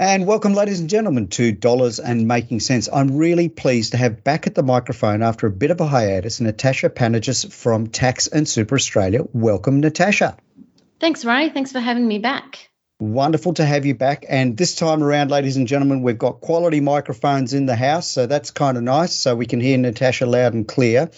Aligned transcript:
And 0.00 0.28
welcome, 0.28 0.54
ladies 0.54 0.78
and 0.78 0.88
gentlemen, 0.88 1.26
to 1.30 1.50
Dollars 1.50 1.98
and 1.98 2.28
Making 2.28 2.60
Sense. 2.60 2.88
I'm 2.92 3.16
really 3.16 3.48
pleased 3.48 3.90
to 3.90 3.96
have 3.96 4.22
back 4.22 4.46
at 4.46 4.54
the 4.54 4.62
microphone 4.62 5.24
after 5.24 5.48
a 5.48 5.50
bit 5.50 5.72
of 5.72 5.80
a 5.80 5.88
hiatus 5.88 6.40
Natasha 6.40 6.88
Panagis 6.88 7.52
from 7.52 7.88
Tax 7.88 8.28
and 8.28 8.48
Super 8.48 8.76
Australia. 8.76 9.22
Welcome, 9.32 9.80
Natasha. 9.80 10.36
Thanks, 11.00 11.24
Ray. 11.24 11.48
Thanks 11.48 11.72
for 11.72 11.80
having 11.80 12.06
me 12.06 12.20
back. 12.20 12.70
Wonderful 13.00 13.54
to 13.54 13.64
have 13.64 13.86
you 13.86 13.94
back. 13.94 14.26
And 14.28 14.56
this 14.56 14.74
time 14.74 15.04
around, 15.04 15.30
ladies 15.30 15.56
and 15.56 15.68
gentlemen, 15.68 16.02
we've 16.02 16.18
got 16.18 16.40
quality 16.40 16.80
microphones 16.80 17.54
in 17.54 17.64
the 17.64 17.76
house. 17.76 18.08
So 18.08 18.26
that's 18.26 18.50
kind 18.50 18.76
of 18.76 18.82
nice. 18.82 19.12
So 19.12 19.36
we 19.36 19.46
can 19.46 19.60
hear 19.60 19.78
Natasha 19.78 20.26
loud 20.26 20.52
and 20.52 20.66
clear. 20.66 21.08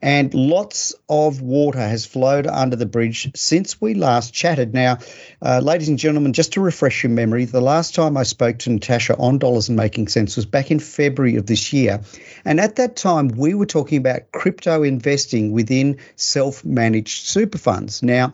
And 0.00 0.32
lots 0.32 0.94
of 1.10 1.42
water 1.42 1.78
has 1.78 2.06
flowed 2.06 2.46
under 2.46 2.74
the 2.74 2.86
bridge 2.86 3.32
since 3.36 3.78
we 3.78 3.92
last 3.92 4.32
chatted. 4.32 4.72
Now, 4.72 4.96
uh, 5.42 5.60
ladies 5.62 5.90
and 5.90 5.98
gentlemen, 5.98 6.32
just 6.32 6.54
to 6.54 6.62
refresh 6.62 7.02
your 7.02 7.10
memory, 7.10 7.44
the 7.44 7.60
last 7.60 7.94
time 7.94 8.16
I 8.16 8.22
spoke 8.22 8.56
to 8.60 8.70
Natasha 8.70 9.14
on 9.18 9.36
Dollars 9.36 9.68
and 9.68 9.76
Making 9.76 10.08
Sense 10.08 10.36
was 10.36 10.46
back 10.46 10.70
in 10.70 10.78
February 10.78 11.36
of 11.36 11.44
this 11.44 11.70
year. 11.70 12.00
And 12.46 12.60
at 12.60 12.76
that 12.76 12.96
time, 12.96 13.28
we 13.28 13.52
were 13.52 13.66
talking 13.66 13.98
about 13.98 14.32
crypto 14.32 14.82
investing 14.82 15.52
within 15.52 15.98
self 16.14 16.64
managed 16.64 17.26
super 17.26 17.58
funds. 17.58 18.02
Now, 18.02 18.32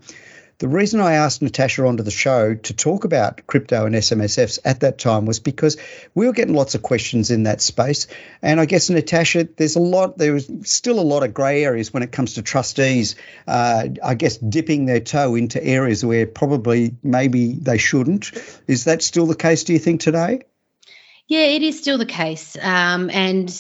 the 0.63 0.69
reason 0.69 1.01
I 1.01 1.15
asked 1.15 1.43
Natasha 1.43 1.85
onto 1.85 2.05
the 2.05 2.13
show 2.13 2.55
to 2.55 2.73
talk 2.73 3.03
about 3.03 3.49
crypto 3.49 3.85
and 3.85 3.97
SMSFs 3.97 4.61
at 4.65 4.79
that 4.81 4.97
time 4.97 5.27
was 5.27 5.41
because 5.41 5.77
we 6.15 6.25
were 6.25 6.33
getting 6.33 6.55
lots 6.55 6.77
of 6.77 6.83
questions 6.83 7.33
in 7.33 7.43
that 7.43 7.61
space. 7.61 8.07
And 8.43 8.61
I 8.61 8.67
guess, 8.67 8.89
Natasha, 8.89 9.49
there's 9.57 9.75
a 9.75 9.81
lot, 9.81 10.19
there 10.19 10.37
is 10.37 10.49
still 10.63 11.01
a 11.01 11.03
lot 11.03 11.25
of 11.25 11.35
grey 11.35 11.65
areas 11.65 11.93
when 11.93 12.05
it 12.05 12.13
comes 12.13 12.35
to 12.35 12.43
trustees, 12.43 13.17
uh, 13.49 13.89
I 14.05 14.15
guess, 14.15 14.37
dipping 14.37 14.87
their 14.87 15.01
toe 15.01 15.35
into 15.35 15.61
areas 15.61 16.05
where 16.05 16.29
probably 16.29 16.95
maybe 17.03 17.55
they 17.55 17.79
shouldn't. 17.79 18.31
Is 18.69 18.85
that 18.85 19.03
still 19.03 19.27
the 19.27 19.35
case, 19.35 19.65
do 19.65 19.73
you 19.73 19.81
think, 19.81 20.01
today? 20.01 20.43
Yeah, 21.27 21.47
it 21.47 21.65
is 21.65 21.77
still 21.77 21.99
the 21.99 22.07
case. 22.07 22.57
Um, 22.63 23.11
and, 23.11 23.53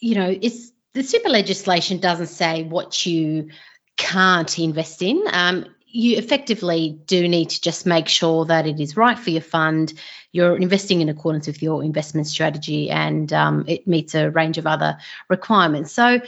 you 0.00 0.14
know, 0.14 0.34
it's 0.40 0.72
the 0.94 1.02
super 1.02 1.28
legislation 1.28 1.98
doesn't 1.98 2.28
say 2.28 2.62
what 2.62 3.04
you 3.04 3.50
can't 3.98 4.58
invest 4.58 5.02
in. 5.02 5.22
Um, 5.30 5.66
you 5.92 6.16
effectively 6.16 6.98
do 7.06 7.26
need 7.28 7.50
to 7.50 7.60
just 7.60 7.86
make 7.86 8.08
sure 8.08 8.44
that 8.44 8.66
it 8.66 8.80
is 8.80 8.96
right 8.96 9.18
for 9.18 9.30
your 9.30 9.42
fund. 9.42 9.92
You're 10.32 10.56
investing 10.56 11.00
in 11.00 11.08
accordance 11.08 11.46
with 11.46 11.62
your 11.62 11.82
investment 11.82 12.26
strategy 12.26 12.90
and 12.90 13.32
um, 13.32 13.64
it 13.66 13.86
meets 13.86 14.14
a 14.14 14.30
range 14.30 14.58
of 14.58 14.66
other 14.66 14.98
requirements. 15.28 15.92
So 15.92 16.20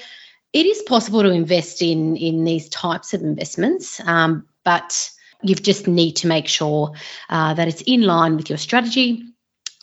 it 0.53 0.67
is 0.67 0.83
possible 0.83 1.23
to 1.23 1.31
invest 1.31 1.83
in, 1.83 2.17
in 2.17 2.45
these 2.45 2.69
types 2.69 3.15
of 3.15 3.23
investments, 3.23 4.01
um, 4.05 4.47
but 4.65 5.11
you 5.43 5.55
just 5.55 5.87
need 5.87 6.17
to 6.17 6.27
make 6.27 6.49
sure 6.49 6.93
uh, 7.29 7.55
that 7.55 7.69
it's 7.69 7.83
in 7.83 8.03
line 8.03 8.37
with 8.37 8.49
your 8.49 8.59
strategy 8.59 9.25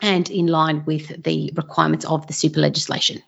and 0.01 0.29
in 0.29 0.47
line 0.47 0.83
with 0.85 1.23
the 1.23 1.51
requirements 1.55 2.05
of 2.05 2.27
the 2.27 2.33
super 2.33 2.59
legislation. 2.59 3.21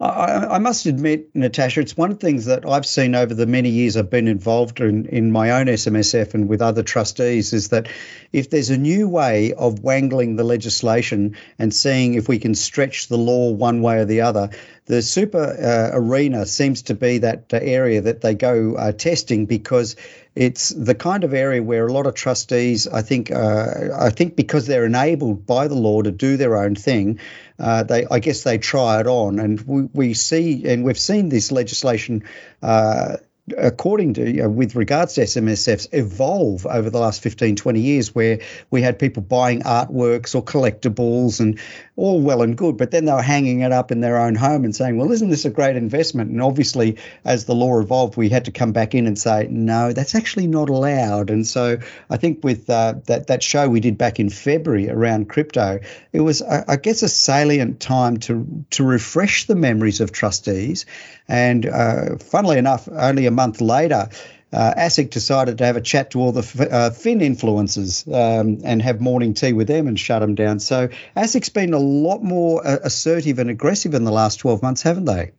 I, 0.00 0.46
I, 0.50 0.58
must 0.58 0.86
admit, 0.86 1.34
Natasha, 1.34 1.80
it's 1.80 1.96
one 1.96 2.10
of 2.10 2.18
the 2.18 2.26
things 2.26 2.44
that 2.44 2.68
I've 2.68 2.86
seen 2.86 3.14
over 3.14 3.34
the 3.34 3.46
many 3.46 3.70
years 3.70 3.96
I've 3.96 4.10
been 4.10 4.28
involved 4.28 4.80
in, 4.80 5.06
in 5.06 5.32
my 5.32 5.50
own 5.52 5.66
SMSF 5.66 6.34
and 6.34 6.48
with 6.48 6.60
other 6.60 6.82
trustees 6.82 7.52
is 7.52 7.68
that 7.68 7.88
if 8.32 8.50
there's 8.50 8.70
a 8.70 8.76
new 8.76 9.08
way 9.08 9.54
of 9.54 9.80
wangling 9.80 10.36
the 10.36 10.44
legislation 10.44 11.36
and 11.58 11.72
seeing 11.72 12.14
if 12.14 12.28
we 12.28 12.38
can 12.38 12.54
stretch 12.54 13.08
the 13.08 13.18
law 13.18 13.50
one 13.50 13.80
way 13.82 13.98
or 13.98 14.04
the 14.04 14.20
other, 14.20 14.50
the 14.86 15.00
super 15.02 15.38
uh, 15.38 15.96
arena 15.96 16.44
seems 16.44 16.82
to 16.82 16.94
be 16.94 17.18
that 17.18 17.52
uh, 17.52 17.58
area 17.62 18.00
that 18.00 18.20
they 18.20 18.34
go 18.34 18.74
uh, 18.74 18.92
testing 18.92 19.46
because 19.46 19.96
it's 20.34 20.70
the 20.70 20.94
kind 20.94 21.24
of 21.24 21.34
area 21.34 21.62
where 21.62 21.86
a 21.86 21.92
lot 21.92 22.06
of 22.06 22.14
trustees, 22.14 22.88
I 22.88 23.02
think, 23.02 23.30
uh, 23.30 23.90
I 23.96 24.10
think 24.10 24.34
because 24.34 24.66
they're 24.66 24.86
enabled 24.86 25.46
by 25.46 25.68
the 25.68 25.74
law 25.74 26.02
to 26.02 26.10
do 26.10 26.36
their 26.36 26.56
own 26.56 26.74
thing, 26.74 27.20
uh, 27.58 27.84
they, 27.84 28.06
I 28.10 28.18
guess, 28.18 28.42
they 28.42 28.58
try 28.58 29.00
it 29.00 29.06
on, 29.06 29.38
and 29.38 29.60
we, 29.60 29.82
we 29.92 30.14
see, 30.14 30.66
and 30.66 30.84
we've 30.84 30.98
seen 30.98 31.28
this 31.28 31.52
legislation 31.52 32.24
uh, 32.62 33.18
according 33.58 34.14
to 34.14 34.30
you 34.30 34.42
know, 34.42 34.48
with 34.48 34.76
regards 34.76 35.14
to 35.14 35.22
SMSFs 35.22 35.88
evolve 35.92 36.64
over 36.64 36.90
the 36.90 37.00
last 37.00 37.20
15 37.22 37.56
20 37.56 37.80
years 37.80 38.14
where 38.14 38.38
we 38.70 38.80
had 38.82 39.00
people 39.00 39.20
buying 39.20 39.62
artworks 39.62 40.36
or 40.36 40.44
collectibles 40.44 41.40
and 41.40 41.58
all 41.96 42.20
well 42.20 42.42
and 42.42 42.56
good 42.56 42.76
but 42.76 42.92
then 42.92 43.04
they 43.04 43.12
were 43.12 43.20
hanging 43.20 43.60
it 43.60 43.72
up 43.72 43.90
in 43.90 44.00
their 44.00 44.16
own 44.16 44.36
home 44.36 44.64
and 44.64 44.76
saying 44.76 44.96
well 44.96 45.10
isn't 45.10 45.30
this 45.30 45.44
a 45.44 45.50
great 45.50 45.74
investment? 45.74 46.30
And 46.30 46.40
obviously 46.40 46.98
as 47.24 47.44
the 47.44 47.54
law 47.54 47.80
evolved 47.80 48.16
we 48.16 48.28
had 48.28 48.44
to 48.44 48.52
come 48.52 48.70
back 48.70 48.94
in 48.94 49.08
and 49.08 49.18
say 49.18 49.48
no 49.50 49.92
that's 49.92 50.14
actually 50.14 50.46
not 50.46 50.68
allowed. 50.68 51.28
And 51.28 51.44
so 51.44 51.78
I 52.08 52.18
think 52.18 52.44
with 52.44 52.70
uh, 52.70 52.94
that 53.06 53.26
that 53.26 53.42
show 53.42 53.68
we 53.68 53.80
did 53.80 53.98
back 53.98 54.20
in 54.20 54.30
February 54.30 54.88
around 54.88 55.28
crypto 55.28 55.80
it 56.12 56.20
was 56.20 56.42
I, 56.42 56.64
I 56.68 56.76
guess 56.76 57.02
a 57.02 57.08
salient 57.08 57.80
time 57.80 58.18
to 58.18 58.64
to 58.70 58.84
refresh 58.84 59.46
the 59.46 59.56
memories 59.56 60.00
of 60.00 60.12
trustees 60.12 60.86
and 61.32 61.64
uh, 61.64 62.18
funnily 62.18 62.58
enough 62.58 62.88
only 62.92 63.24
a 63.24 63.30
month 63.30 63.62
later, 63.62 64.10
uh, 64.52 64.74
ASIC 64.76 65.08
decided 65.08 65.58
to 65.58 65.64
have 65.64 65.76
a 65.76 65.80
chat 65.80 66.10
to 66.10 66.20
all 66.20 66.30
the 66.30 66.68
uh, 66.70 66.90
Fin 66.90 67.20
influencers 67.20 68.06
um, 68.06 68.60
and 68.64 68.82
have 68.82 69.00
morning 69.00 69.32
tea 69.32 69.54
with 69.54 69.66
them 69.66 69.88
and 69.88 69.98
shut 69.98 70.20
them 70.20 70.34
down. 70.34 70.60
So 70.60 70.90
ASIC's 71.16 71.48
been 71.48 71.72
a 71.72 71.78
lot 71.78 72.22
more 72.22 72.64
uh, 72.66 72.80
assertive 72.82 73.38
and 73.38 73.48
aggressive 73.48 73.94
in 73.94 74.04
the 74.04 74.12
last 74.12 74.36
12 74.36 74.62
months, 74.62 74.82
haven't 74.82 75.06
they? 75.06 75.32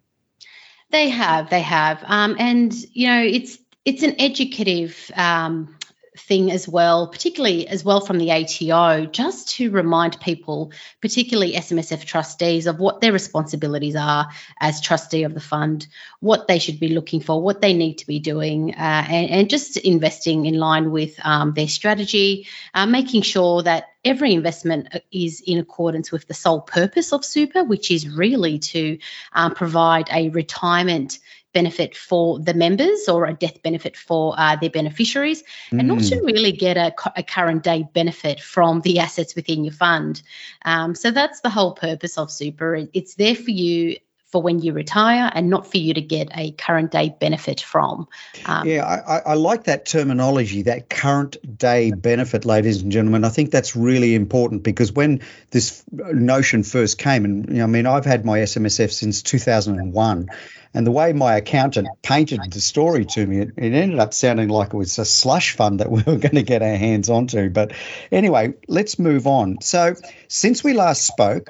They 0.89 1.09
have, 1.09 1.51
they 1.51 1.61
have. 1.61 2.03
Um, 2.07 2.37
and, 2.39 2.73
you 2.91 3.07
know, 3.07 3.21
it's 3.21 3.59
it's 3.85 4.01
an 4.01 4.15
educative 4.19 5.11
um, 5.15 5.77
thing 6.17 6.51
as 6.51 6.67
well, 6.67 7.07
particularly 7.07 7.67
as 7.67 7.83
well 7.83 8.01
from 8.01 8.17
the 8.17 8.31
ATO, 8.31 9.05
just 9.05 9.49
to 9.55 9.71
remind 9.71 10.19
people, 10.19 10.71
particularly 11.01 11.53
SMSF 11.53 12.05
trustees, 12.05 12.67
of 12.67 12.79
what 12.79 13.01
their 13.01 13.11
responsibilities 13.11 13.95
are 13.95 14.29
as 14.59 14.81
trustee 14.81 15.23
of 15.23 15.33
the 15.33 15.39
fund, 15.39 15.87
what 16.19 16.47
they 16.47 16.59
should 16.59 16.79
be 16.79 16.89
looking 16.89 17.21
for, 17.21 17.41
what 17.41 17.61
they 17.61 17.73
need 17.73 17.99
to 17.99 18.07
be 18.07 18.19
doing, 18.19 18.73
uh, 18.73 19.05
and, 19.09 19.29
and, 19.29 19.49
just 19.49 19.77
investing 19.77 20.45
in 20.45 20.57
line 20.57 20.91
with 20.91 21.19
um, 21.23 21.53
their 21.53 21.67
strategy, 21.67 22.47
uh, 22.73 22.85
making 22.85 23.21
sure 23.21 23.63
that 23.63 23.89
every 24.05 24.33
investment 24.33 24.87
is 25.11 25.41
in 25.45 25.59
accordance 25.59 26.11
with 26.11 26.27
the 26.27 26.33
sole 26.33 26.61
purpose 26.61 27.13
of 27.13 27.23
super, 27.23 27.63
which 27.63 27.91
is 27.91 28.07
really 28.07 28.59
to 28.59 28.97
um, 29.33 29.53
provide 29.53 30.09
a 30.11 30.29
retirement 30.29 31.19
benefit 31.53 31.95
for 31.95 32.39
the 32.39 32.53
members 32.53 33.07
or 33.07 33.25
a 33.25 33.33
death 33.33 33.61
benefit 33.61 33.95
for 33.95 34.33
uh, 34.37 34.55
their 34.55 34.69
beneficiaries, 34.69 35.43
mm. 35.71 35.79
and 35.79 35.87
not 35.87 35.99
to 35.99 36.15
mm. 36.15 36.25
really 36.25 36.51
get 36.51 36.77
a, 36.77 36.93
a, 37.15 37.23
current 37.23 37.63
day 37.63 37.85
benefit 37.93 38.39
from 38.39 38.81
the 38.81 38.99
assets 38.99 39.35
within 39.35 39.63
your 39.63 39.73
fund. 39.73 40.21
Um, 40.65 40.95
so 40.95 41.11
that's 41.11 41.41
the 41.41 41.49
whole 41.49 41.73
purpose 41.73 42.17
of 42.17 42.31
super. 42.31 42.75
It's 42.93 43.15
there 43.15 43.35
for 43.35 43.51
you 43.51 43.97
for 44.33 44.41
when 44.41 44.57
you 44.57 44.73
retire 44.73 45.31
and 45.35 45.47
not 45.47 45.69
for 45.69 45.77
you 45.77 45.93
to 45.93 46.01
get 46.01 46.27
a 46.33 46.51
current 46.53 46.89
day 46.89 47.15
benefit 47.19 47.61
from. 47.61 48.07
Um, 48.47 48.67
yeah, 48.67 48.83
I, 48.83 49.19
I, 49.19 49.33
like 49.35 49.65
that 49.65 49.85
terminology, 49.85 50.63
that 50.63 50.89
current 50.89 51.37
day 51.55 51.91
benefit, 51.91 52.43
ladies 52.43 52.81
and 52.81 52.91
gentlemen. 52.91 53.25
I 53.25 53.29
think 53.29 53.51
that's 53.51 53.75
really 53.75 54.15
important 54.15 54.63
because 54.63 54.91
when 54.91 55.21
this 55.51 55.83
notion 55.91 56.63
first 56.63 56.97
came, 56.97 57.25
and 57.25 57.47
you 57.47 57.57
know, 57.57 57.65
I 57.65 57.67
mean, 57.67 57.85
I've 57.85 58.05
had 58.05 58.25
my 58.25 58.39
SMSF 58.39 58.91
since 58.91 59.21
2001. 59.21 60.29
And 60.75 60.87
the 60.87 60.91
way 60.91 61.13
my 61.13 61.35
accountant 61.35 61.87
painted 62.01 62.39
the 62.49 62.59
story 62.59 63.05
to 63.05 63.27
me, 63.27 63.41
it, 63.41 63.49
it, 63.57 63.73
ended 63.73 63.99
up 63.99 64.11
sounding 64.11 64.49
like 64.49 64.69
it 64.69 64.77
was 64.77 64.97
a 64.97 65.05
slush 65.05 65.55
fund 65.55 65.79
that 65.79 65.91
we 65.91 66.01
were 66.01 66.17
going 66.17 66.33
to 66.33 66.41
get 66.41 66.63
our 66.63 66.75
hands 66.75 67.11
onto. 67.11 67.51
But 67.51 67.73
anyway, 68.11 68.55
let's 68.67 68.97
move 68.97 69.27
on. 69.27 69.61
So, 69.61 69.93
since 70.27 70.63
we 70.63 70.73
last 70.73 71.05
spoke, 71.05 71.45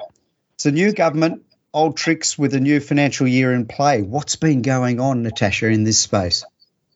it's 0.56 0.66
a 0.66 0.72
new 0.72 0.92
government, 0.92 1.44
old 1.74 1.96
tricks 1.96 2.38
with 2.38 2.54
a 2.54 2.60
new 2.60 2.80
financial 2.80 3.26
year 3.26 3.52
in 3.52 3.66
play. 3.66 4.00
What's 4.00 4.36
been 4.36 4.62
going 4.62 5.00
on, 5.00 5.22
Natasha, 5.22 5.66
in 5.66 5.84
this 5.84 5.98
space? 5.98 6.44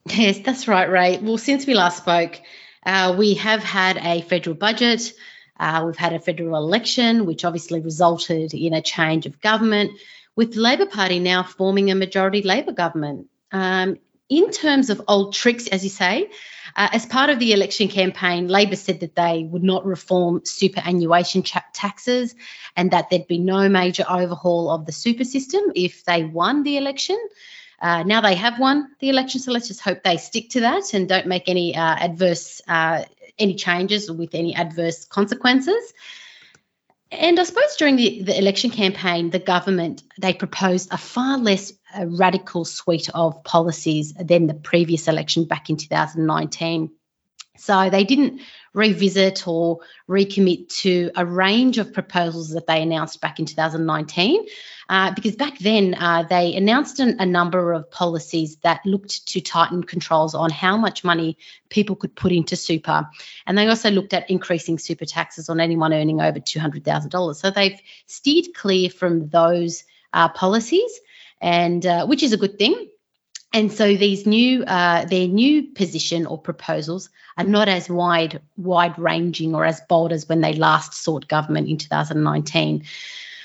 Yes, 0.06 0.38
that's 0.38 0.68
right, 0.68 0.88
Ray. 0.88 1.18
Well, 1.18 1.36
since 1.36 1.66
we 1.66 1.74
last 1.74 1.98
spoke, 1.98 2.40
uh, 2.86 3.14
we 3.18 3.34
have 3.34 3.62
had 3.62 3.98
a 3.98 4.22
federal 4.22 4.56
budget. 4.56 5.12
Uh, 5.58 5.82
we've 5.84 5.96
had 5.96 6.12
a 6.12 6.20
federal 6.20 6.56
election, 6.56 7.26
which 7.26 7.44
obviously 7.44 7.80
resulted 7.80 8.54
in 8.54 8.72
a 8.72 8.80
change 8.80 9.26
of 9.26 9.40
government 9.40 9.90
with 10.36 10.54
the 10.54 10.60
Labor 10.60 10.86
Party 10.86 11.18
now 11.18 11.42
forming 11.42 11.90
a 11.90 11.96
majority 11.96 12.42
Labor 12.42 12.72
government. 12.72 13.26
Um, 13.50 13.96
in 14.28 14.50
terms 14.50 14.90
of 14.90 15.02
old 15.08 15.34
tricks, 15.34 15.66
as 15.66 15.82
you 15.82 15.90
say, 15.90 16.30
uh, 16.78 16.88
as 16.92 17.04
part 17.04 17.28
of 17.28 17.40
the 17.40 17.52
election 17.52 17.88
campaign, 17.88 18.46
Labor 18.46 18.76
said 18.76 19.00
that 19.00 19.16
they 19.16 19.42
would 19.42 19.64
not 19.64 19.84
reform 19.84 20.42
superannuation 20.44 21.42
taxes 21.42 22.36
and 22.76 22.92
that 22.92 23.10
there'd 23.10 23.26
be 23.26 23.38
no 23.38 23.68
major 23.68 24.04
overhaul 24.08 24.70
of 24.70 24.86
the 24.86 24.92
super 24.92 25.24
system 25.24 25.72
if 25.74 26.04
they 26.04 26.22
won 26.22 26.62
the 26.62 26.76
election. 26.76 27.18
Uh, 27.80 28.04
now 28.04 28.20
they 28.20 28.36
have 28.36 28.60
won 28.60 28.88
the 29.00 29.08
election, 29.08 29.40
so 29.40 29.50
let's 29.50 29.66
just 29.66 29.80
hope 29.80 30.04
they 30.04 30.18
stick 30.18 30.50
to 30.50 30.60
that 30.60 30.94
and 30.94 31.08
don't 31.08 31.26
make 31.26 31.48
any 31.48 31.74
uh, 31.74 31.96
adverse 31.96 32.62
uh, 32.68 33.02
any 33.40 33.56
changes 33.56 34.08
with 34.08 34.36
any 34.36 34.54
adverse 34.54 35.04
consequences. 35.04 35.92
And 37.10 37.40
I 37.40 37.42
suppose 37.42 37.74
during 37.76 37.96
the, 37.96 38.22
the 38.22 38.38
election 38.38 38.70
campaign, 38.70 39.30
the 39.30 39.38
government 39.40 40.04
they 40.20 40.32
proposed 40.32 40.92
a 40.92 40.98
far 40.98 41.38
less 41.38 41.72
uh, 41.96 42.06
radical 42.06 42.64
suite 42.64 43.08
of 43.14 43.42
policies 43.44 44.12
than 44.14 44.46
the 44.46 44.54
previous 44.54 45.08
election 45.08 45.44
back 45.44 45.70
in 45.70 45.76
2019. 45.76 46.90
So 47.58 47.90
they 47.90 48.04
didn't 48.04 48.40
revisit 48.72 49.46
or 49.48 49.80
recommit 50.08 50.68
to 50.80 51.10
a 51.16 51.26
range 51.26 51.78
of 51.78 51.92
proposals 51.92 52.50
that 52.50 52.66
they 52.66 52.82
announced 52.82 53.20
back 53.20 53.40
in 53.40 53.46
2019. 53.46 54.46
Uh, 54.88 55.12
because 55.12 55.36
back 55.36 55.58
then 55.58 55.94
uh, 55.94 56.22
they 56.22 56.54
announced 56.54 56.98
an, 57.00 57.16
a 57.18 57.26
number 57.26 57.72
of 57.72 57.90
policies 57.90 58.56
that 58.62 58.80
looked 58.86 59.26
to 59.28 59.40
tighten 59.40 59.82
controls 59.82 60.34
on 60.34 60.48
how 60.50 60.78
much 60.78 61.04
money 61.04 61.36
people 61.68 61.94
could 61.94 62.14
put 62.14 62.32
into 62.32 62.56
super. 62.56 63.06
And 63.46 63.58
they 63.58 63.66
also 63.66 63.90
looked 63.90 64.14
at 64.14 64.30
increasing 64.30 64.78
super 64.78 65.04
taxes 65.04 65.50
on 65.50 65.60
anyone 65.60 65.92
earning 65.92 66.20
over 66.22 66.40
$200,000. 66.40 67.36
So 67.36 67.50
they've 67.50 67.78
steered 68.06 68.54
clear 68.54 68.88
from 68.88 69.28
those 69.28 69.84
uh, 70.14 70.28
policies, 70.30 71.00
and 71.40 71.84
uh, 71.84 72.06
which 72.06 72.22
is 72.22 72.32
a 72.32 72.36
good 72.36 72.58
thing. 72.58 72.88
And 73.52 73.72
so 73.72 73.96
these 73.96 74.26
new 74.26 74.62
uh, 74.64 75.06
their 75.06 75.26
new 75.26 75.62
position 75.72 76.26
or 76.26 76.38
proposals 76.38 77.08
are 77.38 77.44
not 77.44 77.68
as 77.68 77.88
wide 77.88 78.40
wide 78.56 78.98
ranging 78.98 79.54
or 79.54 79.64
as 79.64 79.80
bold 79.88 80.12
as 80.12 80.28
when 80.28 80.42
they 80.42 80.52
last 80.52 80.92
sought 80.92 81.28
government 81.28 81.68
in 81.68 81.78
2019. 81.78 82.84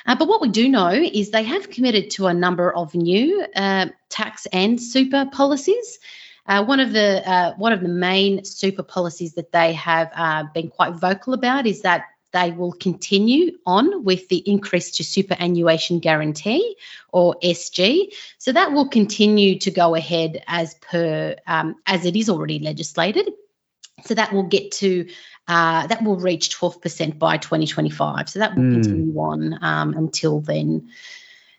Uh, 0.05 0.15
but 0.15 0.27
what 0.27 0.41
we 0.41 0.49
do 0.49 0.67
know 0.67 0.89
is 0.89 1.31
they 1.31 1.43
have 1.43 1.69
committed 1.69 2.11
to 2.11 2.27
a 2.27 2.33
number 2.33 2.73
of 2.73 2.93
new 2.93 3.45
uh, 3.55 3.87
tax 4.09 4.45
and 4.47 4.81
super 4.81 5.25
policies. 5.31 5.99
Uh, 6.45 6.65
one 6.65 6.81
of 6.81 6.91
the 6.91 7.23
uh, 7.25 7.53
one 7.55 7.71
of 7.71 7.79
the 7.79 7.87
main 7.87 8.43
super 8.43 8.83
policies 8.83 9.35
that 9.35 9.53
they 9.53 9.71
have 9.73 10.11
uh, 10.13 10.43
been 10.53 10.69
quite 10.69 10.93
vocal 10.93 11.33
about 11.33 11.65
is 11.65 11.83
that 11.83 12.03
they 12.33 12.51
will 12.51 12.73
continue 12.73 13.57
on 13.65 14.03
with 14.03 14.27
the 14.27 14.37
increase 14.37 14.91
to 14.91 15.03
superannuation 15.03 15.99
guarantee 15.99 16.75
or 17.11 17.35
SG. 17.41 18.13
So 18.39 18.51
that 18.51 18.73
will 18.73 18.89
continue 18.89 19.59
to 19.59 19.71
go 19.71 19.95
ahead 19.95 20.43
as 20.47 20.73
per 20.75 21.35
um, 21.47 21.75
as 21.85 22.05
it 22.05 22.15
is 22.15 22.29
already 22.29 22.59
legislated. 22.59 23.31
So 24.05 24.15
that 24.15 24.33
will 24.33 24.43
get 24.43 24.71
to 24.73 25.07
uh, 25.47 25.87
that 25.87 26.03
will 26.03 26.17
reach 26.17 26.57
12% 26.57 27.19
by 27.19 27.37
2025. 27.37 28.29
So 28.29 28.39
that 28.39 28.55
will 28.55 28.63
mm. 28.63 28.73
continue 28.73 29.17
on 29.19 29.59
um, 29.61 29.93
until 29.95 30.39
then. 30.39 30.89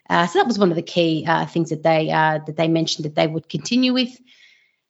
Uh, 0.09 0.27
so 0.27 0.39
that 0.39 0.47
was 0.47 0.59
one 0.59 0.69
of 0.69 0.75
the 0.75 0.81
key 0.81 1.25
uh, 1.27 1.45
things 1.45 1.69
that 1.69 1.83
they 1.83 2.11
uh, 2.11 2.39
that 2.45 2.57
they 2.57 2.67
mentioned 2.67 3.05
that 3.05 3.15
they 3.15 3.27
would 3.27 3.47
continue 3.47 3.93
with. 3.93 4.19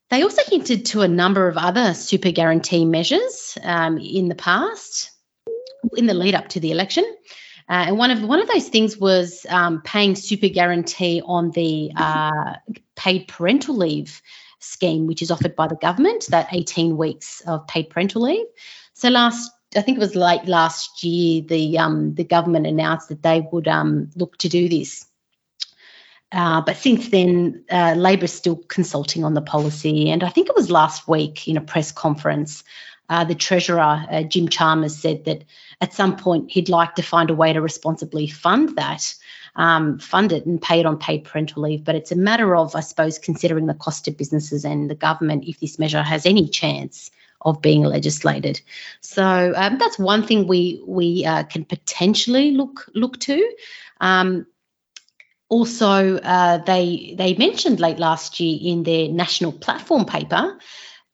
They 0.09 0.23
also 0.23 0.41
hinted 0.47 0.85
to 0.87 1.01
a 1.01 1.07
number 1.07 1.47
of 1.47 1.57
other 1.57 1.93
super 1.93 2.31
guarantee 2.31 2.85
measures 2.85 3.57
um, 3.63 3.97
in 3.97 4.29
the 4.29 4.35
past 4.35 5.11
in 5.95 6.05
the 6.05 6.13
lead 6.13 6.35
up 6.35 6.49
to 6.49 6.59
the 6.59 6.71
election. 6.71 7.05
Uh, 7.67 7.85
and 7.87 7.97
one 7.97 8.11
of 8.11 8.21
one 8.21 8.39
of 8.39 8.47
those 8.47 8.69
things 8.69 8.97
was 8.97 9.45
um, 9.49 9.81
paying 9.81 10.15
super 10.15 10.47
guarantee 10.47 11.21
on 11.25 11.51
the 11.51 11.91
uh, 11.95 12.53
paid 12.95 13.27
parental 13.27 13.75
leave 13.75 14.21
scheme, 14.59 15.07
which 15.07 15.21
is 15.21 15.31
offered 15.31 15.55
by 15.55 15.67
the 15.67 15.75
government, 15.75 16.27
that 16.29 16.47
18 16.51 16.95
weeks 16.95 17.41
of 17.47 17.65
paid 17.67 17.89
parental 17.89 18.23
leave. 18.23 18.45
So 18.93 19.09
last, 19.09 19.51
I 19.75 19.81
think 19.81 19.97
it 19.97 20.01
was 20.01 20.15
late 20.15 20.45
last 20.45 21.03
year, 21.03 21.41
the 21.41 21.79
um, 21.79 22.13
the 22.13 22.23
government 22.23 22.67
announced 22.67 23.09
that 23.09 23.23
they 23.23 23.47
would 23.51 23.67
um, 23.67 24.09
look 24.15 24.37
to 24.37 24.49
do 24.49 24.69
this. 24.69 25.05
Uh, 26.31 26.61
but 26.61 26.77
since 26.77 27.09
then, 27.09 27.63
uh, 27.71 27.93
Labor 27.95 28.25
is 28.25 28.33
still 28.33 28.57
consulting 28.67 29.23
on 29.23 29.35
the 29.35 29.41
policy. 29.41 30.09
And 30.09 30.23
I 30.23 30.29
think 30.29 30.49
it 30.49 30.55
was 30.55 30.69
last 30.69 31.07
week 31.07 31.47
in 31.47 31.55
a 31.55 31.61
press 31.61 31.91
conference, 31.91 32.63
uh, 33.09 33.23
the 33.23 33.35
Treasurer, 33.35 34.05
uh, 34.09 34.23
Jim 34.23 34.49
Chalmers, 34.49 34.97
said 34.97 35.25
that 35.25 35.45
at 35.81 35.93
some 35.93 36.15
point 36.15 36.51
he'd 36.51 36.69
like 36.69 36.95
to 36.95 37.01
find 37.01 37.29
a 37.29 37.35
way 37.35 37.53
to 37.53 37.61
responsibly 37.61 38.27
fund 38.27 38.75
that, 38.77 39.13
um, 39.55 39.99
fund 39.99 40.31
it 40.31 40.45
and 40.45 40.61
pay 40.61 40.79
it 40.79 40.85
on 40.85 40.97
paid 40.97 41.23
parental 41.23 41.63
leave. 41.63 41.83
But 41.83 41.95
it's 41.95 42.11
a 42.11 42.15
matter 42.15 42.55
of, 42.55 42.75
I 42.75 42.81
suppose, 42.81 43.17
considering 43.17 43.67
the 43.67 43.73
cost 43.73 44.05
to 44.05 44.11
businesses 44.11 44.65
and 44.65 44.89
the 44.89 44.95
government 44.95 45.45
if 45.47 45.59
this 45.59 45.79
measure 45.79 46.03
has 46.03 46.25
any 46.25 46.49
chance 46.49 47.11
of 47.41 47.61
being 47.61 47.83
legislated. 47.83 48.59
So 49.01 49.53
um, 49.55 49.77
that's 49.77 49.99
one 49.99 50.25
thing 50.25 50.47
we 50.47 50.81
we 50.85 51.25
uh, 51.25 51.43
can 51.43 51.65
potentially 51.65 52.51
look 52.51 52.89
look 52.95 53.19
to. 53.21 53.55
Um, 54.01 54.47
also, 55.47 56.17
uh, 56.17 56.57
they 56.57 57.13
they 57.17 57.35
mentioned 57.35 57.79
late 57.79 57.99
last 57.99 58.39
year 58.39 58.57
in 58.61 58.83
their 58.83 59.07
national 59.09 59.51
platform 59.51 60.05
paper 60.05 60.57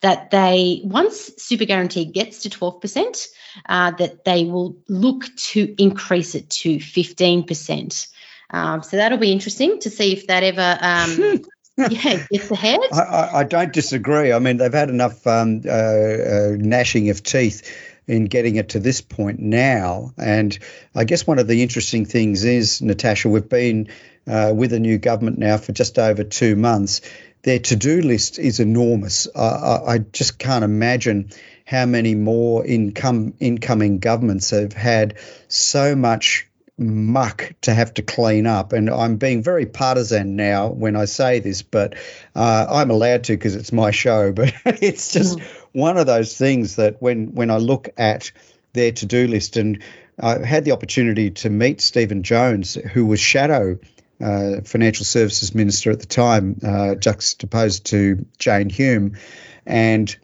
that 0.01 0.31
they 0.31 0.81
once 0.83 1.31
super 1.37 1.65
guarantee 1.65 2.05
gets 2.05 2.43
to 2.43 2.49
12% 2.49 3.27
uh, 3.67 3.91
that 3.91 4.25
they 4.25 4.45
will 4.45 4.77
look 4.87 5.25
to 5.35 5.73
increase 5.81 6.35
it 6.35 6.49
to 6.49 6.77
15% 6.77 8.07
um, 8.51 8.83
so 8.83 8.97
that'll 8.97 9.17
be 9.17 9.31
interesting 9.31 9.79
to 9.79 9.89
see 9.89 10.13
if 10.13 10.27
that 10.27 10.43
ever 10.43 10.77
um, 10.81 11.41
yeah 11.89 12.25
gets 12.29 12.51
ahead. 12.51 12.79
I, 12.91 13.29
I, 13.33 13.43
don't 13.43 13.71
disagree. 13.71 14.33
I 14.33 14.39
mean 14.39 14.57
they've 14.57 14.73
had 14.73 14.89
enough 14.89 15.25
um, 15.25 15.61
uh, 15.65 15.71
uh, 15.71 16.51
gnashing 16.57 17.09
of 17.09 17.23
teeth 17.23 17.71
in 18.07 18.25
getting 18.25 18.57
it 18.57 18.69
to 18.69 18.79
this 18.79 19.01
point 19.01 19.39
now. 19.39 20.11
And 20.17 20.57
i 20.93 21.05
guess 21.05 21.25
one 21.25 21.39
of 21.39 21.47
the 21.47 21.63
interesting 21.63 22.05
things 22.05 22.43
is 22.43 22.81
natasha 22.81 23.29
we've 23.29 23.47
been 23.47 23.87
uh, 24.27 24.53
with 24.55 24.73
a 24.73 24.79
new 24.79 24.97
government 24.97 25.37
now 25.37 25.57
for 25.57 25.71
just 25.71 25.97
over 25.97 26.23
two 26.23 26.55
months 26.55 27.01
their 27.43 27.59
to-do 27.59 28.01
list 28.01 28.39
is 28.39 28.59
enormous. 28.59 29.27
I, 29.35 29.79
I 29.87 29.97
just 29.99 30.37
can't 30.37 30.63
imagine 30.63 31.31
how 31.65 31.85
many 31.85 32.15
more 32.15 32.65
income 32.65 33.33
incoming 33.39 33.99
governments 33.99 34.49
have 34.49 34.73
had 34.73 35.17
so 35.47 35.95
much 35.95 36.47
muck 36.77 37.53
to 37.61 37.73
have 37.73 37.93
to 37.93 38.01
clean 38.01 38.47
up. 38.47 38.73
And 38.73 38.89
I'm 38.89 39.17
being 39.17 39.43
very 39.43 39.65
partisan 39.65 40.35
now 40.35 40.67
when 40.67 40.95
I 40.95 41.05
say 41.05 41.39
this, 41.39 41.61
but 41.61 41.95
uh, 42.35 42.65
I'm 42.69 42.89
allowed 42.89 43.25
to 43.25 43.33
because 43.33 43.55
it's 43.55 43.71
my 43.71 43.91
show. 43.91 44.31
But 44.41 44.53
it's 44.65 45.13
just 45.13 45.37
mm. 45.37 45.43
one 45.71 45.97
of 45.97 46.07
those 46.07 46.35
things 46.37 46.75
that 46.77 47.01
when 47.01 47.35
when 47.35 47.51
I 47.51 47.57
look 47.57 47.89
at 47.97 48.31
their 48.73 48.91
to-do 48.91 49.27
list 49.27 49.57
and 49.57 49.83
I 50.19 50.45
had 50.45 50.65
the 50.65 50.71
opportunity 50.71 51.31
to 51.31 51.49
meet 51.49 51.81
Stephen 51.81 52.23
Jones, 52.23 52.75
who 52.75 53.05
was 53.05 53.19
shadow 53.19 53.79
uh, 54.23 54.61
financial 54.61 55.05
services 55.05 55.53
minister 55.55 55.91
at 55.91 55.99
the 55.99 56.05
time, 56.05 56.59
uh, 56.65 56.95
juxtaposed 56.95 57.85
to 57.87 58.25
Jane 58.37 58.69
Hume, 58.69 59.17
and 59.65 60.15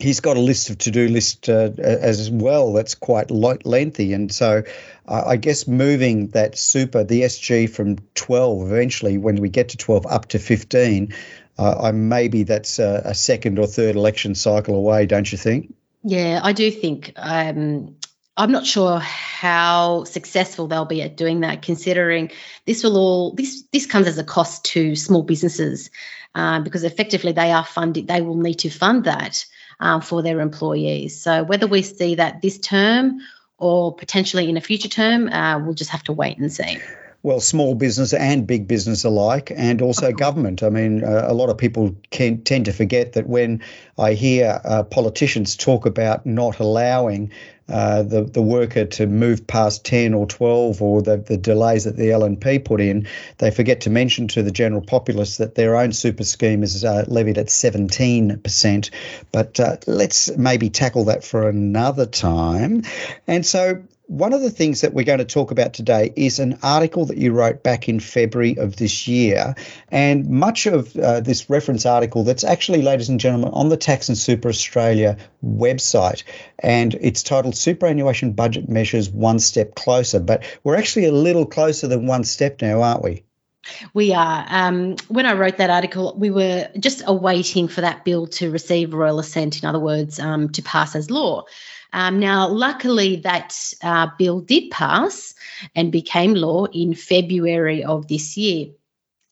he's 0.00 0.20
got 0.20 0.36
a 0.36 0.40
list 0.40 0.70
of 0.70 0.78
to-do 0.78 1.08
list 1.08 1.48
uh, 1.48 1.70
as 1.78 2.30
well 2.30 2.72
that's 2.72 2.94
quite 2.94 3.30
lengthy. 3.30 4.12
And 4.12 4.32
so 4.32 4.64
uh, 5.08 5.24
i 5.26 5.36
guess 5.36 5.66
moving 5.66 6.28
that 6.28 6.56
super 6.56 7.04
the 7.04 7.22
sg 7.22 7.70
from 7.70 7.98
12 8.14 8.70
eventually 8.70 9.18
when 9.18 9.36
we 9.36 9.48
get 9.48 9.70
to 9.70 9.76
12 9.76 10.06
up 10.06 10.26
to 10.26 10.38
15 10.38 11.14
uh, 11.58 11.78
I, 11.82 11.92
maybe 11.92 12.44
that's 12.44 12.78
a, 12.78 13.02
a, 13.04 13.14
second 13.14 13.58
or 13.58 13.66
third 13.66 13.94
election 13.94 14.34
cycle 14.34 14.74
away 14.74 15.04
don't 15.04 15.30
you 15.30 15.36
think? 15.36 15.74
Yeah 16.02 16.40
i 16.42 16.52
do 16.52 16.70
think 16.70 17.12
um, 17.16 17.96
I'm 18.36 18.52
not 18.52 18.66
sure 18.66 18.98
how 18.98 20.04
successful 20.04 20.66
they'll 20.66 20.86
be 20.86 21.02
at 21.02 21.16
doing 21.16 21.40
that, 21.40 21.62
considering 21.62 22.30
this 22.66 22.82
will 22.82 22.96
all 22.96 23.34
this 23.34 23.62
this 23.72 23.86
comes 23.86 24.06
as 24.06 24.18
a 24.18 24.24
cost 24.24 24.64
to 24.66 24.96
small 24.96 25.22
businesses 25.22 25.90
uh, 26.34 26.60
because 26.60 26.84
effectively 26.84 27.32
they 27.32 27.52
are 27.52 27.64
funded. 27.64 28.08
They 28.08 28.22
will 28.22 28.36
need 28.36 28.60
to 28.60 28.70
fund 28.70 29.04
that 29.04 29.44
um, 29.80 30.00
for 30.00 30.22
their 30.22 30.40
employees. 30.40 31.20
So 31.20 31.42
whether 31.42 31.66
we 31.66 31.82
see 31.82 32.14
that 32.14 32.40
this 32.40 32.58
term 32.58 33.20
or 33.58 33.94
potentially 33.94 34.48
in 34.48 34.56
a 34.56 34.62
future 34.62 34.88
term, 34.88 35.28
uh, 35.28 35.58
we'll 35.58 35.74
just 35.74 35.90
have 35.90 36.02
to 36.04 36.12
wait 36.12 36.38
and 36.38 36.52
see 36.52 36.78
well, 37.22 37.40
small 37.40 37.74
business 37.74 38.12
and 38.12 38.46
big 38.46 38.66
business 38.66 39.04
alike, 39.04 39.52
and 39.54 39.80
also 39.80 40.12
government. 40.12 40.62
I 40.62 40.70
mean, 40.70 41.04
uh, 41.04 41.26
a 41.26 41.34
lot 41.34 41.50
of 41.50 41.58
people 41.58 41.94
can 42.10 42.42
tend 42.42 42.64
to 42.64 42.72
forget 42.72 43.12
that 43.12 43.28
when 43.28 43.62
I 43.96 44.14
hear 44.14 44.60
uh, 44.64 44.82
politicians 44.82 45.56
talk 45.56 45.86
about 45.86 46.26
not 46.26 46.58
allowing 46.58 47.30
uh, 47.68 48.02
the 48.02 48.24
the 48.24 48.42
worker 48.42 48.84
to 48.84 49.06
move 49.06 49.46
past 49.46 49.84
10 49.84 50.14
or 50.14 50.26
12 50.26 50.82
or 50.82 51.00
the, 51.00 51.16
the 51.16 51.36
delays 51.36 51.84
that 51.84 51.96
the 51.96 52.08
LNP 52.08 52.64
put 52.64 52.80
in, 52.80 53.06
they 53.38 53.52
forget 53.52 53.82
to 53.82 53.90
mention 53.90 54.26
to 54.28 54.42
the 54.42 54.50
general 54.50 54.82
populace 54.82 55.36
that 55.36 55.54
their 55.54 55.76
own 55.76 55.92
super 55.92 56.24
scheme 56.24 56.64
is 56.64 56.84
uh, 56.84 57.04
levied 57.06 57.38
at 57.38 57.46
17%. 57.46 58.90
But 59.30 59.60
uh, 59.60 59.76
let's 59.86 60.36
maybe 60.36 60.70
tackle 60.70 61.04
that 61.04 61.22
for 61.22 61.48
another 61.48 62.04
time. 62.04 62.82
And 63.28 63.46
so 63.46 63.82
one 64.06 64.32
of 64.32 64.42
the 64.42 64.50
things 64.50 64.80
that 64.80 64.92
we're 64.92 65.04
going 65.04 65.20
to 65.20 65.24
talk 65.24 65.50
about 65.50 65.72
today 65.74 66.12
is 66.16 66.38
an 66.38 66.58
article 66.62 67.06
that 67.06 67.18
you 67.18 67.32
wrote 67.32 67.62
back 67.62 67.88
in 67.88 68.00
February 68.00 68.56
of 68.58 68.76
this 68.76 69.06
year. 69.08 69.54
And 69.88 70.28
much 70.28 70.66
of 70.66 70.94
uh, 70.96 71.20
this 71.20 71.48
reference 71.48 71.86
article 71.86 72.24
that's 72.24 72.44
actually, 72.44 72.82
ladies 72.82 73.08
and 73.08 73.20
gentlemen, 73.20 73.50
on 73.52 73.68
the 73.68 73.76
Tax 73.76 74.08
and 74.08 74.18
Super 74.18 74.48
Australia 74.48 75.16
website. 75.44 76.24
And 76.58 76.94
it's 77.00 77.22
titled 77.22 77.56
Superannuation 77.56 78.32
Budget 78.32 78.68
Measures 78.68 79.08
One 79.08 79.38
Step 79.38 79.74
Closer. 79.74 80.20
But 80.20 80.44
we're 80.64 80.76
actually 80.76 81.06
a 81.06 81.12
little 81.12 81.46
closer 81.46 81.86
than 81.86 82.06
one 82.06 82.24
step 82.24 82.60
now, 82.60 82.82
aren't 82.82 83.02
we? 83.02 83.24
We 83.94 84.12
are. 84.12 84.44
Um, 84.48 84.96
when 85.08 85.26
I 85.26 85.34
wrote 85.34 85.58
that 85.58 85.70
article, 85.70 86.14
we 86.18 86.30
were 86.30 86.68
just 86.78 87.02
awaiting 87.06 87.68
for 87.68 87.80
that 87.80 88.04
bill 88.04 88.26
to 88.26 88.50
receive 88.50 88.92
royal 88.92 89.20
assent, 89.20 89.62
in 89.62 89.68
other 89.68 89.78
words, 89.78 90.18
um, 90.18 90.48
to 90.50 90.62
pass 90.62 90.96
as 90.96 91.10
law. 91.10 91.44
Um, 91.92 92.18
now, 92.18 92.48
luckily, 92.48 93.16
that 93.16 93.56
uh, 93.82 94.08
bill 94.18 94.40
did 94.40 94.70
pass 94.70 95.34
and 95.74 95.92
became 95.92 96.34
law 96.34 96.66
in 96.66 96.94
February 96.94 97.84
of 97.84 98.08
this 98.08 98.36
year. 98.36 98.68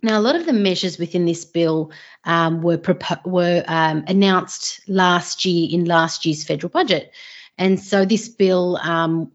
Now, 0.03 0.19
a 0.19 0.23
lot 0.23 0.37
of 0.37 0.47
the 0.47 0.53
measures 0.53 0.99
within 0.99 1.27
this 1.27 1.45
bill 1.45 1.93
um, 2.25 2.63
were 2.63 2.81
were 3.25 3.65
um, 3.67 4.05
announced 4.07 4.81
last 4.89 5.45
year 5.45 5.69
in 5.71 5.85
last 5.85 6.25
year's 6.25 6.45
federal 6.45 6.71
budget, 6.71 7.13
and 7.59 7.79
so 7.79 8.05
this 8.05 8.29
bill 8.29 8.77
um, 8.79 9.33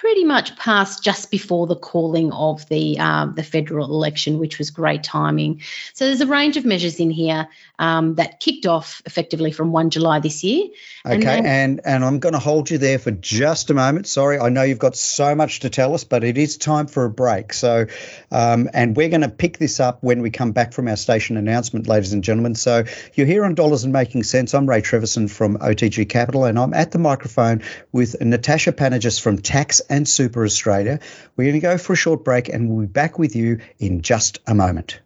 pretty 0.00 0.24
much 0.24 0.56
passed 0.56 1.04
just 1.04 1.30
before 1.30 1.66
the 1.66 1.76
calling 1.76 2.32
of 2.32 2.66
the 2.68 2.98
um, 2.98 3.34
the 3.34 3.42
federal 3.42 3.86
election, 3.86 4.38
which 4.38 4.58
was 4.58 4.70
great 4.70 5.02
timing. 5.02 5.60
So 5.92 6.06
there's 6.06 6.22
a 6.22 6.26
range 6.26 6.56
of 6.56 6.64
measures 6.64 6.98
in 6.98 7.10
here 7.10 7.48
um, 7.78 8.14
that 8.14 8.40
kicked 8.40 8.64
off 8.64 9.02
effectively 9.04 9.52
from 9.52 9.72
1 9.72 9.90
July 9.90 10.20
this 10.20 10.42
year. 10.42 10.68
Okay, 11.04 11.14
and 11.14 11.22
then, 11.22 11.46
and, 11.46 11.80
and 11.84 12.04
I'm 12.04 12.20
going 12.20 12.32
to 12.32 12.38
hold 12.38 12.70
you 12.70 12.78
there 12.78 12.98
for 12.98 13.10
just 13.10 13.70
a 13.70 13.74
moment. 13.74 14.06
Sorry, 14.06 14.38
I 14.38 14.48
know 14.48 14.62
you've 14.62 14.78
got 14.78 14.96
so 14.96 15.34
much 15.34 15.60
to 15.60 15.70
tell 15.70 15.94
us, 15.94 16.04
but 16.04 16.24
it 16.24 16.38
is 16.38 16.56
time 16.56 16.86
for 16.86 17.04
a 17.04 17.10
break. 17.10 17.52
So, 17.52 17.86
um, 18.30 18.70
and 18.72 18.96
we're 18.96 19.10
going 19.10 19.22
to 19.22 19.28
pick 19.28 19.58
this 19.58 19.78
up 19.78 20.02
when 20.02 20.22
we 20.22 20.30
come 20.30 20.52
back 20.52 20.72
from 20.72 20.88
our 20.88 20.96
station 20.96 21.36
announcement, 21.36 21.86
ladies 21.86 22.12
and 22.12 22.24
gentlemen. 22.24 22.54
So 22.54 22.84
you're 23.14 23.26
here 23.26 23.44
on 23.44 23.54
Dollars 23.54 23.84
and 23.84 23.92
Making 23.92 24.22
Sense. 24.22 24.54
I'm 24.54 24.66
Ray 24.66 24.80
Treverson 24.80 25.28
from 25.28 25.58
OTG 25.58 26.08
Capital, 26.08 26.44
and 26.44 26.58
I'm 26.58 26.72
at 26.72 26.92
the 26.92 26.98
microphone 26.98 27.62
with 27.90 28.20
Natasha 28.20 28.72
Panagis 28.72 29.20
from 29.20 29.38
Tax 29.38 29.81
and 29.88 30.08
Super 30.08 30.44
Australia. 30.44 31.00
We're 31.36 31.50
going 31.50 31.60
to 31.60 31.66
go 31.66 31.78
for 31.78 31.92
a 31.92 31.96
short 31.96 32.24
break 32.24 32.48
and 32.48 32.68
we'll 32.68 32.86
be 32.86 32.86
back 32.86 33.18
with 33.18 33.36
you 33.36 33.60
in 33.78 34.02
just 34.02 34.40
a 34.46 34.54
moment. 34.54 35.00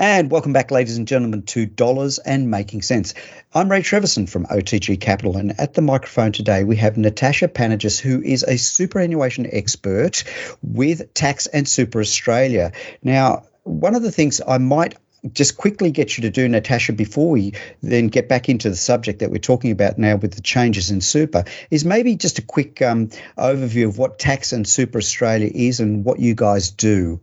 And 0.00 0.30
welcome 0.30 0.52
back, 0.52 0.70
ladies 0.70 0.96
and 0.96 1.08
gentlemen, 1.08 1.42
to 1.46 1.66
Dollars 1.66 2.18
and 2.18 2.52
Making 2.52 2.82
Sense. 2.82 3.14
I'm 3.52 3.68
Ray 3.68 3.82
Treverson 3.82 4.28
from 4.28 4.46
OTG 4.46 5.00
Capital, 5.00 5.36
and 5.36 5.58
at 5.58 5.74
the 5.74 5.82
microphone 5.82 6.30
today 6.30 6.62
we 6.62 6.76
have 6.76 6.96
Natasha 6.96 7.48
Panagis, 7.48 7.98
who 7.98 8.22
is 8.22 8.44
a 8.44 8.58
superannuation 8.58 9.48
expert 9.50 10.22
with 10.62 11.12
Tax 11.14 11.48
and 11.48 11.66
Super 11.66 11.98
Australia. 11.98 12.70
Now, 13.02 13.42
one 13.64 13.96
of 13.96 14.02
the 14.02 14.12
things 14.12 14.40
I 14.46 14.58
might 14.58 14.94
just 15.32 15.56
quickly 15.56 15.90
get 15.90 16.16
you 16.16 16.22
to 16.22 16.30
do, 16.30 16.48
Natasha, 16.48 16.92
before 16.92 17.30
we 17.30 17.54
then 17.82 18.08
get 18.08 18.28
back 18.28 18.48
into 18.48 18.70
the 18.70 18.76
subject 18.76 19.20
that 19.20 19.30
we're 19.30 19.38
talking 19.38 19.70
about 19.70 19.98
now 19.98 20.16
with 20.16 20.34
the 20.34 20.42
changes 20.42 20.90
in 20.90 21.00
super, 21.00 21.44
is 21.70 21.84
maybe 21.84 22.16
just 22.16 22.38
a 22.38 22.42
quick 22.42 22.80
um, 22.82 23.08
overview 23.36 23.86
of 23.86 23.98
what 23.98 24.18
Tax 24.18 24.52
and 24.52 24.66
Super 24.66 24.98
Australia 24.98 25.50
is 25.52 25.80
and 25.80 26.04
what 26.04 26.20
you 26.20 26.34
guys 26.34 26.70
do. 26.70 27.20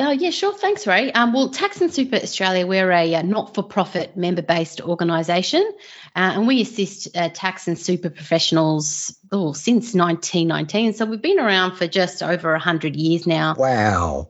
Oh, 0.00 0.12
yeah, 0.12 0.30
sure. 0.30 0.54
Thanks, 0.54 0.86
Ray. 0.86 1.10
Um, 1.10 1.32
well, 1.32 1.48
Tax 1.48 1.80
and 1.80 1.92
Super 1.92 2.16
Australia, 2.16 2.68
we're 2.68 2.90
a, 2.92 3.14
a 3.14 3.22
not 3.24 3.56
for 3.56 3.64
profit 3.64 4.16
member 4.16 4.42
based 4.42 4.80
organisation 4.80 5.68
uh, 6.14 6.34
and 6.36 6.46
we 6.46 6.60
assist 6.60 7.16
uh, 7.16 7.28
tax 7.30 7.66
and 7.66 7.76
super 7.76 8.08
professionals 8.08 9.18
oh, 9.32 9.52
since 9.52 9.94
1919. 9.94 10.92
So 10.92 11.04
we've 11.04 11.20
been 11.20 11.40
around 11.40 11.74
for 11.74 11.88
just 11.88 12.22
over 12.22 12.52
100 12.52 12.94
years 12.94 13.26
now. 13.26 13.56
Wow. 13.58 14.28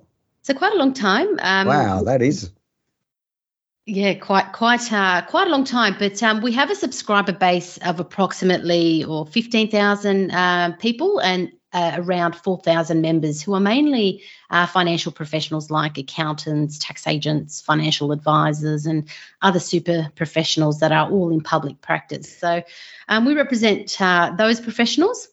So 0.48 0.54
quite 0.54 0.72
a 0.72 0.76
long 0.76 0.94
time. 0.94 1.38
Um, 1.42 1.66
wow, 1.66 2.04
that 2.04 2.22
is. 2.22 2.50
Yeah, 3.84 4.14
quite 4.14 4.54
quite 4.54 4.90
uh, 4.90 5.20
quite 5.28 5.46
a 5.46 5.50
long 5.50 5.64
time. 5.64 5.96
But 5.98 6.22
um, 6.22 6.40
we 6.40 6.52
have 6.52 6.70
a 6.70 6.74
subscriber 6.74 7.32
base 7.32 7.76
of 7.76 8.00
approximately 8.00 9.04
or 9.04 9.26
fifteen 9.26 9.70
thousand 9.70 10.30
uh, 10.30 10.72
people 10.78 11.18
and 11.18 11.52
uh, 11.74 11.96
around 11.98 12.34
four 12.34 12.56
thousand 12.56 13.02
members 13.02 13.42
who 13.42 13.52
are 13.52 13.60
mainly 13.60 14.22
uh, 14.48 14.66
financial 14.66 15.12
professionals 15.12 15.70
like 15.70 15.98
accountants, 15.98 16.78
tax 16.78 17.06
agents, 17.06 17.60
financial 17.60 18.10
advisors, 18.10 18.86
and 18.86 19.10
other 19.42 19.60
super 19.60 20.10
professionals 20.16 20.80
that 20.80 20.92
are 20.92 21.10
all 21.10 21.30
in 21.30 21.42
public 21.42 21.82
practice. 21.82 22.38
So 22.38 22.62
um, 23.06 23.26
we 23.26 23.34
represent 23.34 24.00
uh, 24.00 24.32
those 24.34 24.62
professionals. 24.62 25.28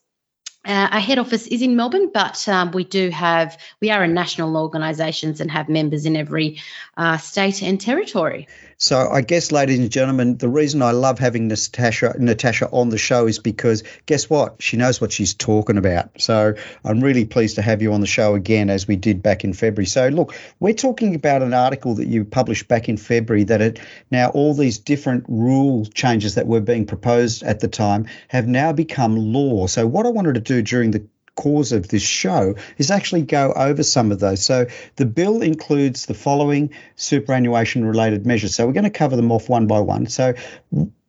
Uh, 0.65 0.89
our 0.91 0.99
head 0.99 1.19
office 1.19 1.45
is 1.47 1.61
in 1.61 1.75
Melbourne, 1.75 2.09
but 2.11 2.47
um, 2.49 2.71
we 2.71 2.83
do 2.83 3.09
have, 3.11 3.57
we 3.81 3.91
are 3.91 4.03
a 4.03 4.07
national 4.07 4.57
organisation 4.57 5.35
and 5.39 5.51
have 5.51 5.69
members 5.69 6.05
in 6.05 6.15
every 6.15 6.59
uh, 6.97 7.17
state 7.17 7.61
and 7.61 7.79
territory. 7.79 8.47
So 8.77 9.09
I 9.09 9.21
guess, 9.21 9.51
ladies 9.51 9.79
and 9.79 9.89
gentlemen, 9.89 10.37
the 10.37 10.49
reason 10.49 10.81
I 10.81 10.91
love 10.91 11.17
having 11.17 11.47
Natasha 11.47 12.13
Natasha 12.19 12.69
on 12.71 12.89
the 12.89 12.97
show 12.97 13.27
is 13.27 13.39
because 13.39 13.83
guess 14.05 14.29
what? 14.29 14.61
She 14.61 14.75
knows 14.75 14.99
what 14.99 15.11
she's 15.11 15.33
talking 15.33 15.77
about. 15.77 16.21
So 16.21 16.55
I'm 16.83 16.99
really 16.99 17.25
pleased 17.25 17.55
to 17.55 17.61
have 17.61 17.81
you 17.81 17.93
on 17.93 18.01
the 18.01 18.07
show 18.07 18.35
again, 18.35 18.69
as 18.69 18.87
we 18.87 18.95
did 18.97 19.23
back 19.23 19.43
in 19.43 19.53
February. 19.53 19.85
So 19.85 20.09
look, 20.09 20.35
we're 20.59 20.73
talking 20.73 21.15
about 21.15 21.41
an 21.41 21.53
article 21.53 21.95
that 21.95 22.07
you 22.07 22.25
published 22.25 22.67
back 22.67 22.89
in 22.89 22.97
February 22.97 23.45
that 23.45 23.61
it 23.61 23.79
now 24.11 24.29
all 24.29 24.53
these 24.53 24.77
different 24.77 25.25
rule 25.29 25.85
changes 25.85 26.35
that 26.35 26.47
were 26.47 26.61
being 26.61 26.85
proposed 26.85 27.43
at 27.43 27.61
the 27.61 27.67
time 27.67 28.07
have 28.27 28.47
now 28.47 28.73
become 28.73 29.15
law. 29.15 29.67
So 29.67 29.87
what 29.87 30.05
I 30.05 30.09
wanted 30.09 30.35
to 30.35 30.41
do 30.41 30.61
during 30.61 30.91
the 30.91 31.07
cause 31.35 31.71
of 31.71 31.87
this 31.87 32.01
show 32.01 32.55
is 32.77 32.91
actually 32.91 33.23
go 33.23 33.53
over 33.53 33.83
some 33.83 34.11
of 34.11 34.19
those. 34.19 34.43
So 34.43 34.67
the 34.95 35.05
bill 35.05 35.41
includes 35.41 36.05
the 36.05 36.13
following 36.13 36.71
superannuation 36.95 37.85
related 37.85 38.25
measures. 38.25 38.55
So 38.55 38.65
we're 38.65 38.73
going 38.73 38.85
to 38.85 38.89
cover 38.89 39.15
them 39.15 39.31
off 39.31 39.49
one 39.49 39.67
by 39.67 39.79
one. 39.79 40.07
So 40.07 40.33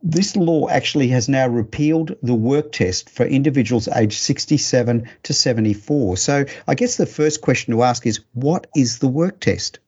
this 0.02 0.36
law 0.36 0.68
actually 0.68 1.08
has 1.08 1.28
now 1.28 1.48
repealed 1.48 2.16
the 2.22 2.34
work 2.34 2.72
test 2.72 3.10
for 3.10 3.24
individuals 3.24 3.88
aged 3.88 4.18
67 4.18 5.08
to 5.24 5.32
74. 5.32 6.16
So 6.16 6.44
I 6.68 6.74
guess 6.74 6.96
the 6.96 7.06
first 7.06 7.40
question 7.40 7.74
to 7.74 7.82
ask 7.82 8.06
is 8.06 8.20
what 8.32 8.66
is 8.76 8.98
the 8.98 9.08
work 9.08 9.40
test? 9.40 9.80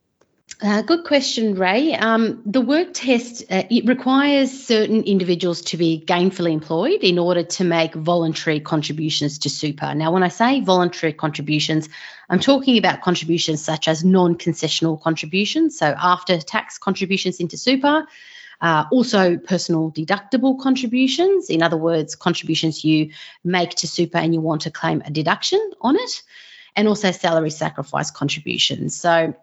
Uh, 0.61 0.83
good 0.83 1.05
question, 1.05 1.55
Ray. 1.55 1.95
Um, 1.95 2.43
the 2.45 2.61
work 2.61 2.89
test 2.93 3.45
uh, 3.49 3.63
it 3.71 3.87
requires 3.87 4.51
certain 4.51 5.05
individuals 5.05 5.63
to 5.63 5.77
be 5.77 6.03
gainfully 6.05 6.53
employed 6.53 7.05
in 7.05 7.17
order 7.17 7.45
to 7.45 7.63
make 7.63 7.95
voluntary 7.95 8.59
contributions 8.59 9.39
to 9.39 9.51
super. 9.51 9.95
Now, 9.95 10.11
when 10.11 10.25
I 10.25 10.29
say 10.29 10.61
voluntary 10.61 11.13
contributions, 11.13 11.89
I'm 12.29 12.41
talking 12.41 12.77
about 12.77 13.03
contributions 13.03 13.63
such 13.63 13.87
as 13.87 14.05
non-concessional 14.05 15.01
contributions, 15.01 15.79
so 15.79 15.95
after 15.97 16.41
tax 16.41 16.77
contributions 16.77 17.39
into 17.39 17.57
super. 17.57 18.09
Uh, 18.61 18.85
also, 18.91 19.37
personal 19.37 19.93
deductible 19.93 20.59
contributions. 20.59 21.51
In 21.51 21.63
other 21.63 21.77
words, 21.77 22.17
contributions 22.17 22.83
you 22.83 23.13
make 23.45 23.71
to 23.77 23.87
super 23.87 24.19
and 24.19 24.35
you 24.35 24.41
want 24.41 24.63
to 24.63 24.73
claim 24.73 25.03
a 25.07 25.11
deduction 25.11 25.71
on 25.81 25.95
it, 25.95 26.23
and 26.75 26.89
also 26.89 27.13
salary 27.13 27.51
sacrifice 27.51 28.11
contributions. 28.11 28.97
So, 28.97 29.37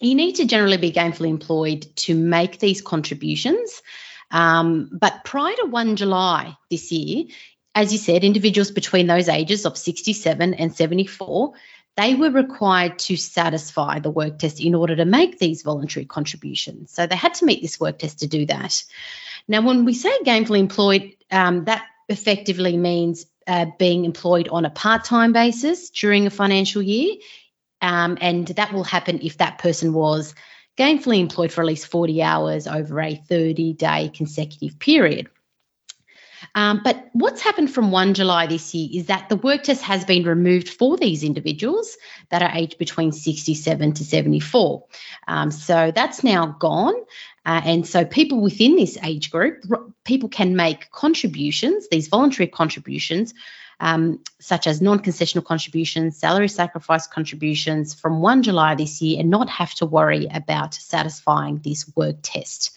you 0.00 0.14
need 0.14 0.36
to 0.36 0.46
generally 0.46 0.78
be 0.78 0.92
gainfully 0.92 1.28
employed 1.28 1.86
to 1.96 2.14
make 2.14 2.58
these 2.58 2.80
contributions. 2.80 3.82
Um, 4.30 4.88
but 4.92 5.24
prior 5.24 5.54
to 5.56 5.66
1 5.66 5.96
July 5.96 6.56
this 6.70 6.90
year, 6.90 7.26
as 7.74 7.92
you 7.92 7.98
said, 7.98 8.24
individuals 8.24 8.70
between 8.70 9.06
those 9.06 9.28
ages 9.28 9.66
of 9.66 9.76
67 9.76 10.54
and 10.54 10.74
74, 10.74 11.52
they 11.96 12.14
were 12.14 12.30
required 12.30 12.98
to 13.00 13.16
satisfy 13.16 13.98
the 13.98 14.10
work 14.10 14.38
test 14.38 14.60
in 14.60 14.74
order 14.74 14.96
to 14.96 15.04
make 15.04 15.38
these 15.38 15.62
voluntary 15.62 16.06
contributions. 16.06 16.92
So 16.92 17.06
they 17.06 17.16
had 17.16 17.34
to 17.34 17.44
meet 17.44 17.62
this 17.62 17.78
work 17.78 17.98
test 17.98 18.20
to 18.20 18.26
do 18.26 18.46
that. 18.46 18.82
Now, 19.48 19.62
when 19.62 19.84
we 19.84 19.94
say 19.94 20.10
gainfully 20.20 20.60
employed, 20.60 21.14
um, 21.30 21.64
that 21.64 21.84
effectively 22.08 22.76
means 22.76 23.26
uh, 23.46 23.66
being 23.78 24.04
employed 24.04 24.48
on 24.48 24.64
a 24.64 24.70
part 24.70 25.04
time 25.04 25.32
basis 25.32 25.90
during 25.90 26.26
a 26.26 26.30
financial 26.30 26.82
year 26.82 27.16
um, 27.82 28.18
and 28.20 28.46
that 28.48 28.72
will 28.72 28.84
happen 28.84 29.20
if 29.22 29.38
that 29.38 29.58
person 29.58 29.92
was 29.92 30.34
gainfully 30.76 31.20
employed 31.20 31.52
for 31.52 31.60
at 31.60 31.66
least 31.66 31.86
40 31.88 32.22
hours 32.22 32.66
over 32.66 33.00
a 33.00 33.14
30 33.14 33.74
day 33.74 34.10
consecutive 34.14 34.78
period. 34.78 35.28
Um, 36.54 36.80
but 36.82 37.08
what's 37.12 37.42
happened 37.42 37.72
from 37.72 37.90
1 37.90 38.14
July 38.14 38.46
this 38.46 38.74
year 38.74 38.88
is 39.00 39.06
that 39.06 39.28
the 39.28 39.36
work 39.36 39.62
test 39.62 39.82
has 39.82 40.04
been 40.04 40.24
removed 40.24 40.68
for 40.68 40.96
these 40.96 41.22
individuals 41.22 41.96
that 42.30 42.42
are 42.42 42.50
aged 42.54 42.78
between 42.78 43.12
67 43.12 43.92
to 43.92 44.04
74. 44.04 44.84
Um, 45.28 45.50
so 45.50 45.92
that's 45.94 46.24
now 46.24 46.56
gone. 46.58 46.94
Uh, 47.44 47.60
and 47.64 47.86
so 47.86 48.04
people 48.04 48.40
within 48.40 48.76
this 48.76 48.98
age 49.02 49.30
group, 49.30 49.64
people 50.04 50.28
can 50.28 50.56
make 50.56 50.90
contributions, 50.90 51.88
these 51.90 52.08
voluntary 52.08 52.46
contributions, 52.46 53.34
um, 53.80 54.20
such 54.38 54.66
as 54.66 54.80
non 54.80 55.00
concessional 55.00 55.44
contributions, 55.44 56.16
salary 56.16 56.48
sacrifice 56.48 57.06
contributions 57.06 57.94
from 57.94 58.20
1 58.20 58.42
July 58.42 58.74
this 58.74 59.00
year 59.00 59.20
and 59.20 59.30
not 59.30 59.48
have 59.48 59.72
to 59.74 59.86
worry 59.86 60.28
about 60.32 60.74
satisfying 60.74 61.58
this 61.64 61.90
work 61.96 62.16
test. 62.22 62.70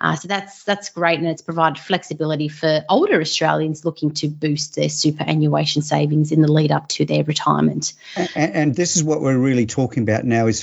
Uh, 0.00 0.14
so 0.16 0.28
that's 0.28 0.64
that's 0.64 0.90
great 0.90 1.18
and 1.18 1.28
it's 1.28 1.42
provided 1.42 1.78
flexibility 1.78 2.48
for 2.48 2.84
older 2.88 3.20
Australians 3.20 3.84
looking 3.84 4.12
to 4.12 4.28
boost 4.28 4.76
their 4.76 4.88
superannuation 4.88 5.82
savings 5.82 6.32
in 6.32 6.42
the 6.42 6.52
lead 6.52 6.72
up 6.72 6.88
to 6.88 7.04
their 7.04 7.24
retirement. 7.24 7.94
And, 8.16 8.54
and 8.54 8.74
this 8.74 8.96
is 8.96 9.04
what 9.04 9.20
we're 9.20 9.38
really 9.38 9.66
talking 9.66 10.02
about 10.02 10.24
now 10.24 10.46
is 10.46 10.62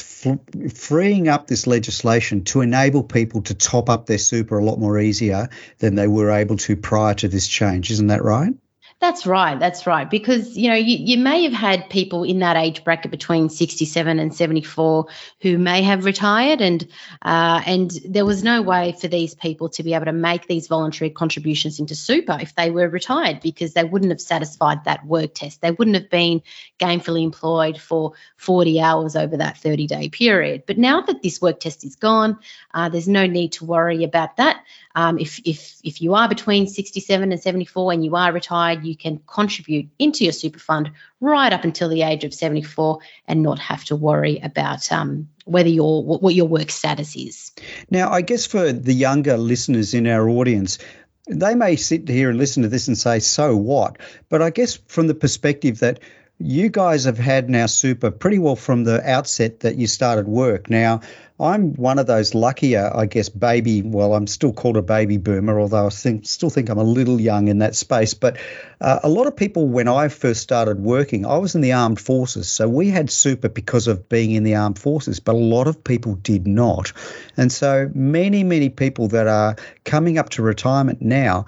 freeing 0.74 1.28
up 1.28 1.48
this 1.48 1.66
legislation 1.66 2.44
to 2.46 2.62
enable 2.62 3.04
people 3.04 3.42
to 3.44 3.54
top 3.54 3.90
up 3.90 4.06
their 4.06 4.18
super 4.18 4.58
a 4.58 4.64
lot 4.64 4.80
more 4.80 5.00
easier 5.00 5.50
than 5.80 5.96
they 5.96 6.08
were 6.08 6.32
able 6.32 6.58
to 6.58 6.76
prior 6.76 7.14
to 7.16 7.28
this 7.28 7.48
change. 7.48 7.92
Isn't 7.92 8.08
that 8.08 8.24
right? 8.24 8.54
That's 9.00 9.28
right. 9.28 9.60
That's 9.60 9.86
right. 9.86 10.10
Because, 10.10 10.58
you 10.58 10.70
know, 10.70 10.76
you, 10.76 10.98
you 10.98 11.20
may 11.20 11.44
have 11.44 11.54
had 11.54 11.88
people 11.88 12.24
in 12.24 12.40
that 12.40 12.58
age 12.58 12.84
bracket 12.84 13.12
between 13.12 13.48
67 13.48 14.18
and 14.18 14.34
74 14.34 15.06
who 15.42 15.60
may 15.60 15.84
have 15.84 16.04
retired 16.04 16.62
and 16.62 16.88
uh, 17.22 17.62
and 17.68 17.92
there 18.06 18.26
was 18.26 18.44
no 18.44 18.64
way 18.64 18.96
for 19.00 19.08
these 19.08 19.36
people 19.36 19.70
to 19.70 19.84
be 19.84 19.94
able 19.94 20.06
to 20.06 20.14
make 20.14 20.48
these 20.48 20.68
voluntary 20.68 21.12
contributions 21.12 21.80
into 21.80 21.94
super 21.94 22.40
if 22.42 22.56
they 22.56 22.72
were 22.72 22.90
retired 22.90 23.40
because 23.42 23.74
they 23.74 23.84
wouldn't 23.84 24.10
have 24.10 24.22
satisfied 24.22 24.84
that 24.86 25.06
work 25.06 25.36
test. 25.36 25.62
They 25.62 25.72
wouldn't 25.72 25.96
have 25.96 26.10
been 26.10 26.42
gainfully 26.80 27.24
employed 27.24 27.80
for 27.80 28.14
40 28.38 28.82
hours 28.82 29.16
over 29.16 29.38
that 29.38 29.60
30 29.60 29.86
day 29.86 30.10
period. 30.10 30.64
But 30.66 30.80
now 30.80 31.02
that 31.02 31.22
this 31.22 31.40
work 31.40 31.60
test 31.60 31.84
is 31.84 31.96
gone, 31.96 32.40
uh, 32.74 32.90
there's 32.90 33.08
no 33.08 33.28
need 33.28 33.52
to 33.54 33.66
worry 33.66 34.04
about 34.04 34.38
that. 34.38 34.64
Um, 34.96 35.20
if, 35.20 35.40
if, 35.46 35.80
if 35.84 36.02
you 36.02 36.16
are 36.16 36.28
between 36.28 36.66
67 36.66 37.32
and 37.32 37.40
74 37.40 37.94
and 37.94 38.04
you 38.04 38.16
are 38.16 38.32
retired, 38.32 38.87
you 38.88 38.96
can 38.96 39.22
contribute 39.28 39.90
into 40.00 40.24
your 40.24 40.34
super 40.34 40.60
fund 40.60 40.92
right 41.20 41.54
up 41.54 41.64
until 41.64 41.90
the 41.90 42.02
age 42.02 42.24
of 42.24 42.34
74 42.34 43.00
and 43.28 43.44
not 43.44 43.60
have 43.60 43.84
to 43.86 43.96
worry 43.96 44.40
about 44.40 44.92
um, 44.92 45.30
whether 45.46 45.70
your 45.70 46.04
what 46.04 46.34
your 46.34 46.48
work 46.48 46.72
status 46.72 47.16
is. 47.16 47.52
Now, 47.90 48.12
I 48.12 48.22
guess 48.22 48.46
for 48.46 48.72
the 48.72 48.94
younger 48.94 49.38
listeners 49.38 49.94
in 49.94 50.08
our 50.08 50.28
audience, 50.30 50.80
they 51.28 51.56
may 51.56 51.76
sit 51.76 52.08
here 52.08 52.30
and 52.30 52.38
listen 52.38 52.64
to 52.64 52.70
this 52.70 52.88
and 52.88 52.98
say, 52.98 53.20
"So 53.20 53.56
what?" 53.56 53.98
But 54.30 54.42
I 54.42 54.50
guess 54.50 54.80
from 54.88 55.08
the 55.08 55.16
perspective 55.16 55.80
that 55.80 56.00
you 56.40 56.70
guys 56.70 57.06
have 57.06 57.18
had 57.18 57.50
now 57.50 57.66
super 57.66 58.12
pretty 58.12 58.38
well 58.38 58.56
from 58.56 58.84
the 58.84 59.02
outset 59.10 59.62
that 59.62 59.76
you 59.76 59.88
started 59.88 60.28
work. 60.28 60.70
Now, 60.70 61.02
I'm 61.40 61.74
one 61.76 62.00
of 62.00 62.08
those 62.08 62.34
luckier, 62.34 62.92
I 62.94 63.06
guess, 63.06 63.30
baby. 63.30 63.84
Well, 63.84 64.16
I'm 64.16 64.26
still 64.26 64.54
called 64.54 64.78
a 64.78 64.82
baby 64.82 65.18
boomer, 65.18 65.60
although 65.60 65.86
I 65.86 65.90
think, 65.90 66.26
still 66.26 66.50
think 66.50 66.70
I'm 66.70 66.80
a 66.80 66.84
little 66.84 67.22
young 67.22 67.48
in 67.48 67.60
that 67.60 67.76
space. 67.76 68.16
But 68.16 68.38
uh, 68.82 69.00
a 69.04 69.10
lot 69.10 69.28
of 69.28 69.36
people, 69.36 69.68
when 69.68 69.88
I 69.88 70.08
first 70.08 70.42
started 70.42 70.80
working, 70.80 71.28
I 71.28 71.38
was 71.38 71.54
in 71.54 71.62
the 71.62 71.74
armed 71.74 72.00
forces, 72.00 72.48
so 72.48 72.68
we 72.68 72.90
had 72.90 73.12
super 73.12 73.50
because 73.50 73.88
of 73.88 74.10
being 74.10 74.32
in 74.32 74.44
the 74.44 74.56
armed 74.56 74.80
forces. 74.80 75.20
But 75.20 75.36
a 75.36 75.38
lot 75.38 75.68
of 75.68 75.84
people 75.84 76.16
did 76.16 76.48
not, 76.48 76.92
and 77.36 77.52
so 77.52 77.92
many, 77.94 78.44
many 78.44 78.70
people 78.70 79.08
that 79.10 79.28
are 79.28 79.56
coming 79.86 80.18
up 80.18 80.30
to 80.30 80.42
retirement 80.42 81.02
now 81.02 81.46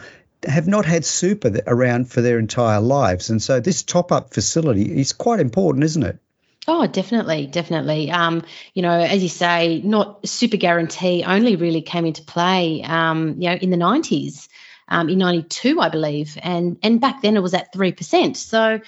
have 0.47 0.67
not 0.67 0.85
had 0.85 1.05
super 1.05 1.51
around 1.67 2.09
for 2.09 2.21
their 2.21 2.39
entire 2.39 2.79
lives, 2.79 3.29
and 3.29 3.41
so 3.41 3.59
this 3.59 3.83
top-up 3.83 4.33
facility 4.33 4.99
is 4.99 5.13
quite 5.13 5.39
important, 5.39 5.83
isn't 5.83 6.03
it? 6.03 6.19
Oh, 6.67 6.85
definitely, 6.87 7.47
definitely. 7.47 8.11
Um, 8.11 8.43
you 8.73 8.81
know, 8.81 8.91
as 8.91 9.23
you 9.23 9.29
say, 9.29 9.81
not 9.83 10.27
super 10.27 10.57
guarantee 10.57 11.23
only 11.25 11.55
really 11.55 11.81
came 11.81 12.05
into 12.05 12.23
play, 12.23 12.83
um, 12.83 13.35
you 13.39 13.49
know, 13.49 13.55
in 13.55 13.69
the 13.69 13.77
nineties, 13.77 14.49
um, 14.87 15.09
in 15.09 15.17
ninety 15.17 15.43
two, 15.43 15.79
I 15.81 15.89
believe, 15.89 16.37
and 16.41 16.77
and 16.83 17.01
back 17.01 17.21
then 17.21 17.35
it 17.35 17.41
was 17.41 17.53
at 17.53 17.73
three 17.73 17.91
percent. 17.91 18.37
So. 18.37 18.81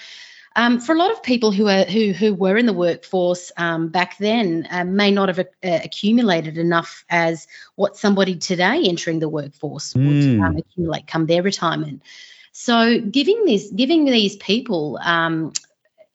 Um, 0.54 0.80
for 0.80 0.94
a 0.94 0.98
lot 0.98 1.10
of 1.10 1.22
people 1.22 1.50
who 1.52 1.68
are 1.68 1.84
who 1.84 2.12
who 2.12 2.34
were 2.34 2.56
in 2.56 2.66
the 2.66 2.72
workforce 2.72 3.52
um, 3.56 3.88
back 3.88 4.18
then, 4.18 4.66
uh, 4.70 4.84
may 4.84 5.10
not 5.10 5.28
have 5.28 5.38
uh, 5.38 5.44
accumulated 5.62 6.58
enough 6.58 7.04
as 7.08 7.46
what 7.74 7.96
somebody 7.96 8.36
today 8.36 8.82
entering 8.86 9.18
the 9.18 9.28
workforce 9.28 9.94
mm. 9.94 10.06
would 10.06 10.36
hmm. 10.36 10.42
um, 10.42 10.56
accumulate 10.56 11.06
come 11.06 11.26
their 11.26 11.42
retirement. 11.42 12.02
So, 12.52 13.00
giving 13.00 13.44
this 13.46 13.70
giving 13.70 14.04
these 14.04 14.36
people, 14.36 14.98
um, 15.02 15.52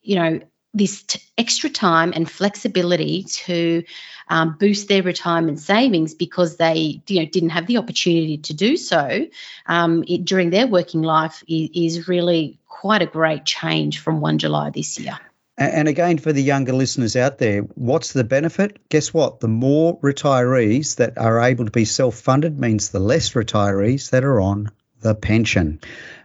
you 0.02 0.16
know, 0.16 0.40
this 0.78 1.04
t- 1.04 1.20
extra 1.38 1.70
time 1.70 2.14
and 2.16 2.30
flexibility 2.30 3.24
to 3.24 3.84
um, 4.30 4.56
boost 4.60 4.88
their 4.88 5.04
retirement 5.04 5.60
savings 5.60 6.14
because 6.14 6.58
they 6.58 7.02
you 7.08 7.20
know 7.20 7.26
didn't 7.26 7.50
have 7.50 7.68
the 7.68 7.78
opportunity 7.78 8.38
to 8.38 8.54
do 8.54 8.78
so 8.78 9.26
um, 9.66 10.04
it, 10.08 10.26
during 10.26 10.50
their 10.50 10.68
working 10.68 11.02
life 11.02 11.44
is, 11.48 11.70
is, 11.74 12.08
really 12.08 12.60
quite 12.68 13.02
a 13.02 13.06
great 13.06 13.44
change 13.44 14.00
from 14.00 14.22
1 14.22 14.38
July 14.38 14.70
this 14.70 15.00
year. 15.00 15.18
And 15.58 15.88
again, 15.88 16.20
for 16.20 16.32
the 16.32 16.44
younger 16.44 16.74
listeners 16.74 17.16
out 17.16 17.40
there, 17.40 17.62
what's 17.62 18.14
the 18.14 18.24
benefit? 18.24 18.78
Guess 18.90 19.12
what? 19.12 19.40
The 19.40 19.48
more 19.48 19.98
retirees 20.02 20.98
that 20.98 21.18
are 21.18 21.42
able 21.42 21.66
to 21.66 21.72
be 21.72 21.86
self 21.86 22.16
funded 22.16 22.60
means 22.60 22.90
the 22.90 23.00
less 23.00 23.32
retirees 23.32 24.12
that 24.12 24.24
are 24.24 24.40
on 24.40 24.70
the 25.02 25.16
pension. 25.16 25.80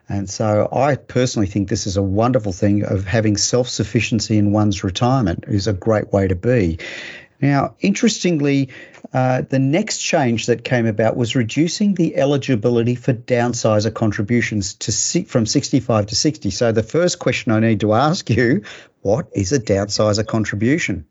And 0.08 0.28
so 0.28 0.68
I 0.72 0.96
personally 0.96 1.46
think 1.46 1.68
this 1.68 1.86
is 1.86 1.96
a 1.96 2.02
wonderful 2.02 2.52
thing 2.52 2.84
of 2.84 3.04
having 3.04 3.36
self 3.36 3.68
sufficiency 3.68 4.36
in 4.36 4.52
one's 4.52 4.84
retirement 4.84 5.44
is 5.48 5.66
a 5.66 5.72
great 5.72 6.12
way 6.12 6.28
to 6.28 6.34
be. 6.34 6.78
Now, 7.40 7.74
interestingly, 7.80 8.68
uh, 9.12 9.42
the 9.42 9.58
next 9.58 9.98
change 9.98 10.46
that 10.46 10.64
came 10.64 10.86
about 10.86 11.16
was 11.16 11.34
reducing 11.34 11.94
the 11.94 12.16
eligibility 12.16 12.94
for 12.94 13.12
downsizer 13.12 13.92
contributions 13.92 14.74
to 14.74 15.24
from 15.24 15.44
65 15.44 16.06
to 16.06 16.14
60. 16.14 16.50
So 16.50 16.72
the 16.72 16.84
first 16.84 17.18
question 17.18 17.52
I 17.52 17.60
need 17.60 17.80
to 17.80 17.94
ask 17.94 18.30
you, 18.30 18.62
what 19.00 19.28
is 19.34 19.52
a 19.52 19.58
downsizer 19.58 20.26
contribution? 20.26 21.04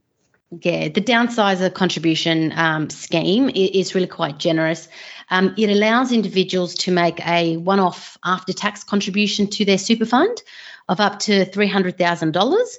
Yeah, 0.61 0.89
the 0.89 1.01
downsizer 1.01 1.73
contribution 1.73 2.51
um, 2.55 2.89
scheme 2.89 3.49
is 3.53 3.95
really 3.95 4.07
quite 4.07 4.37
generous. 4.37 4.89
Um, 5.31 5.55
it 5.57 5.69
allows 5.69 6.11
individuals 6.11 6.75
to 6.75 6.91
make 6.91 7.25
a 7.25 7.57
one 7.57 7.79
off 7.79 8.17
after 8.23 8.53
tax 8.53 8.83
contribution 8.83 9.47
to 9.47 9.65
their 9.65 9.77
super 9.77 10.05
fund 10.05 10.41
of 10.89 10.99
up 10.99 11.19
to 11.19 11.45
$300,000 11.45 12.75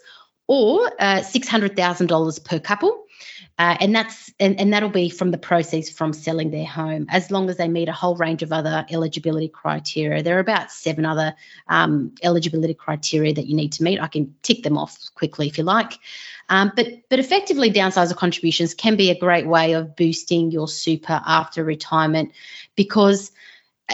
or 0.48 0.86
uh, 1.00 1.20
$600,000 1.20 2.44
per 2.44 2.60
couple. 2.60 3.04
Uh, 3.58 3.76
and 3.80 3.94
that's 3.94 4.32
and, 4.40 4.58
and 4.58 4.72
that'll 4.72 4.88
be 4.88 5.10
from 5.10 5.30
the 5.30 5.38
proceeds 5.38 5.90
from 5.90 6.12
selling 6.12 6.50
their 6.50 6.66
home. 6.66 7.06
As 7.10 7.30
long 7.30 7.50
as 7.50 7.58
they 7.58 7.68
meet 7.68 7.88
a 7.88 7.92
whole 7.92 8.16
range 8.16 8.42
of 8.42 8.52
other 8.52 8.86
eligibility 8.90 9.48
criteria 9.48 10.22
there 10.22 10.36
are 10.36 10.40
about 10.40 10.72
seven 10.72 11.04
other 11.04 11.34
um, 11.68 12.14
eligibility 12.22 12.74
criteria 12.74 13.34
that 13.34 13.46
you 13.46 13.54
need 13.54 13.72
to 13.72 13.82
meet. 13.82 14.00
I 14.00 14.08
can 14.08 14.34
tick 14.42 14.62
them 14.62 14.78
off 14.78 14.98
quickly 15.14 15.46
if 15.46 15.58
you 15.58 15.64
like. 15.64 15.92
Um, 16.48 16.72
but 16.74 16.86
but 17.08 17.18
effectively, 17.18 17.70
downsizer 17.70 18.16
contributions 18.16 18.74
can 18.74 18.96
be 18.96 19.10
a 19.10 19.18
great 19.18 19.46
way 19.46 19.72
of 19.74 19.96
boosting 19.96 20.50
your 20.50 20.68
super 20.68 21.20
after 21.26 21.62
retirement 21.62 22.32
because 22.74 23.32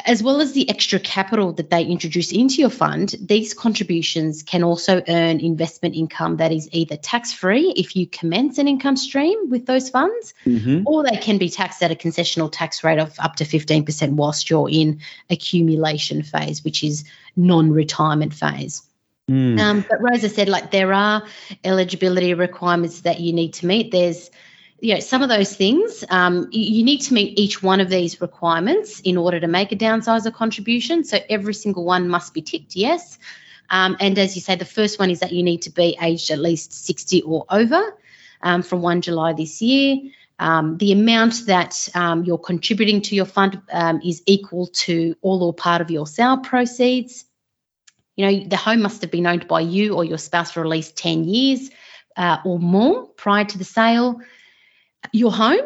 as 0.04 0.22
well 0.22 0.40
as 0.40 0.52
the 0.52 0.68
extra 0.68 0.98
capital 0.98 1.52
that 1.52 1.70
they 1.70 1.84
introduce 1.84 2.32
into 2.32 2.60
your 2.60 2.70
fund, 2.70 3.14
these 3.20 3.54
contributions 3.54 4.42
can 4.42 4.62
also 4.62 5.02
earn 5.08 5.40
investment 5.40 5.94
income 5.94 6.36
that 6.36 6.52
is 6.52 6.68
either 6.72 6.96
tax 6.96 7.32
free 7.32 7.72
if 7.76 7.96
you 7.96 8.06
commence 8.06 8.58
an 8.58 8.68
income 8.68 8.96
stream 8.96 9.50
with 9.50 9.66
those 9.66 9.90
funds, 9.90 10.34
mm-hmm. 10.44 10.86
or 10.86 11.04
they 11.04 11.16
can 11.16 11.38
be 11.38 11.48
taxed 11.48 11.82
at 11.82 11.90
a 11.90 11.94
concessional 11.94 12.50
tax 12.50 12.84
rate 12.84 12.98
of 12.98 13.14
up 13.18 13.36
to 13.36 13.44
15% 13.44 14.12
whilst 14.12 14.50
you're 14.50 14.68
in 14.70 15.00
accumulation 15.30 16.22
phase, 16.22 16.64
which 16.64 16.82
is 16.84 17.04
non 17.36 17.70
retirement 17.70 18.34
phase. 18.34 18.82
Mm. 19.28 19.60
Um, 19.60 19.84
but 19.88 20.00
Rosa 20.00 20.28
said, 20.28 20.48
like, 20.48 20.70
there 20.70 20.92
are 20.92 21.22
eligibility 21.62 22.32
requirements 22.34 23.02
that 23.02 23.20
you 23.20 23.32
need 23.32 23.54
to 23.54 23.66
meet. 23.66 23.90
There's, 23.92 24.30
you 24.80 24.94
know, 24.94 25.00
some 25.00 25.22
of 25.22 25.28
those 25.28 25.54
things, 25.54 26.04
um, 26.08 26.48
you, 26.52 26.84
need 26.84 26.98
to 27.02 27.14
meet 27.14 27.38
each 27.38 27.62
one 27.62 27.80
of 27.80 27.88
these 27.88 28.20
requirements 28.20 29.00
in 29.00 29.16
order 29.16 29.40
to 29.40 29.48
make 29.48 29.72
a 29.72 29.76
downsizer 29.76 30.32
contribution. 30.32 31.02
So 31.04 31.18
every 31.28 31.54
single 31.54 31.84
one 31.84 32.08
must 32.08 32.32
be 32.32 32.42
ticked, 32.42 32.76
yes. 32.76 33.18
Um, 33.70 33.96
and 33.98 34.16
as 34.18 34.36
you 34.36 34.40
say, 34.40 34.54
the 34.54 34.64
first 34.64 34.98
one 34.98 35.10
is 35.10 35.20
that 35.20 35.32
you 35.32 35.42
need 35.42 35.62
to 35.62 35.70
be 35.70 35.98
aged 36.00 36.30
at 36.30 36.38
least 36.38 36.72
60 36.72 37.22
or 37.22 37.44
over 37.50 37.96
um, 38.40 38.62
from 38.62 38.80
1 38.80 39.02
July 39.02 39.32
this 39.32 39.60
year. 39.60 39.96
Um, 40.38 40.78
the 40.78 40.92
amount 40.92 41.46
that 41.46 41.88
um, 41.94 42.24
you're 42.24 42.38
contributing 42.38 43.02
to 43.02 43.16
your 43.16 43.24
fund 43.24 43.60
um, 43.72 44.00
is 44.04 44.22
equal 44.26 44.68
to 44.68 45.16
all 45.20 45.42
or 45.42 45.52
part 45.52 45.80
of 45.80 45.90
your 45.90 46.06
sale 46.06 46.38
proceeds. 46.38 47.24
You 48.14 48.26
know, 48.26 48.48
the 48.48 48.56
home 48.56 48.82
must 48.82 49.02
have 49.02 49.10
been 49.10 49.26
owned 49.26 49.48
by 49.48 49.60
you 49.60 49.96
or 49.96 50.04
your 50.04 50.18
spouse 50.18 50.52
for 50.52 50.60
at 50.60 50.68
least 50.68 50.96
10 50.96 51.24
years 51.24 51.70
uh, 52.16 52.38
or 52.44 52.60
more 52.60 53.06
prior 53.08 53.44
to 53.44 53.58
the 53.58 53.64
sale. 53.64 54.20
Your 55.12 55.32
home, 55.32 55.60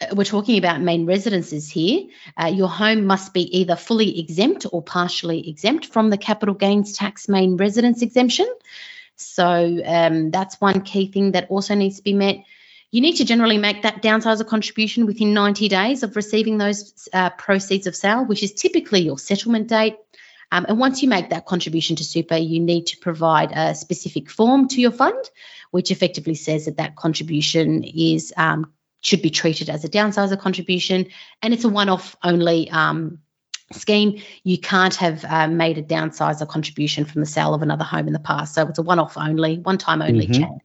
uh, 0.00 0.14
we're 0.14 0.24
talking 0.24 0.58
about 0.58 0.80
main 0.80 1.06
residences 1.06 1.68
here, 1.68 2.08
uh, 2.40 2.46
your 2.46 2.68
home 2.68 3.04
must 3.04 3.34
be 3.34 3.58
either 3.58 3.76
fully 3.76 4.18
exempt 4.20 4.66
or 4.72 4.82
partially 4.82 5.48
exempt 5.48 5.86
from 5.86 6.10
the 6.10 6.16
capital 6.16 6.54
gains 6.54 6.92
tax 6.92 7.28
main 7.28 7.56
residence 7.56 8.02
exemption. 8.02 8.46
So 9.16 9.80
um, 9.84 10.30
that's 10.30 10.60
one 10.60 10.82
key 10.82 11.10
thing 11.10 11.32
that 11.32 11.50
also 11.50 11.74
needs 11.74 11.96
to 11.96 12.02
be 12.02 12.14
met. 12.14 12.44
You 12.90 13.00
need 13.00 13.16
to 13.16 13.24
generally 13.24 13.58
make 13.58 13.82
that 13.82 14.02
downsizer 14.02 14.46
contribution 14.46 15.04
within 15.04 15.34
90 15.34 15.68
days 15.68 16.02
of 16.02 16.16
receiving 16.16 16.56
those 16.56 17.08
uh, 17.12 17.30
proceeds 17.30 17.86
of 17.86 17.94
sale, 17.94 18.24
which 18.24 18.42
is 18.42 18.54
typically 18.54 19.00
your 19.00 19.18
settlement 19.18 19.68
date. 19.68 19.96
Um, 20.50 20.64
and 20.68 20.78
once 20.78 21.02
you 21.02 21.08
make 21.08 21.30
that 21.30 21.44
contribution 21.44 21.96
to 21.96 22.04
super, 22.04 22.36
you 22.36 22.60
need 22.60 22.86
to 22.86 22.96
provide 22.96 23.52
a 23.52 23.74
specific 23.74 24.30
form 24.30 24.68
to 24.68 24.80
your 24.80 24.92
fund, 24.92 25.22
which 25.70 25.90
effectively 25.90 26.34
says 26.34 26.64
that 26.64 26.78
that 26.78 26.96
contribution 26.96 27.84
is 27.84 28.32
um, 28.36 28.72
should 29.00 29.22
be 29.22 29.30
treated 29.30 29.68
as 29.68 29.84
a 29.84 29.88
downsizer 29.88 30.38
contribution, 30.38 31.06
and 31.42 31.54
it's 31.54 31.64
a 31.64 31.68
one-off 31.68 32.16
only 32.22 32.70
um, 32.70 33.18
scheme. 33.72 34.20
You 34.44 34.58
can't 34.58 34.94
have 34.96 35.24
uh, 35.24 35.48
made 35.48 35.78
a 35.78 35.82
downsizer 35.82 36.48
contribution 36.48 37.04
from 37.04 37.20
the 37.20 37.26
sale 37.26 37.54
of 37.54 37.62
another 37.62 37.84
home 37.84 38.06
in 38.06 38.12
the 38.12 38.18
past, 38.18 38.54
so 38.54 38.66
it's 38.66 38.78
a 38.78 38.82
one-off 38.82 39.16
only, 39.16 39.58
one-time 39.58 40.02
only 40.02 40.26
mm-hmm. 40.26 40.42
chance. 40.42 40.62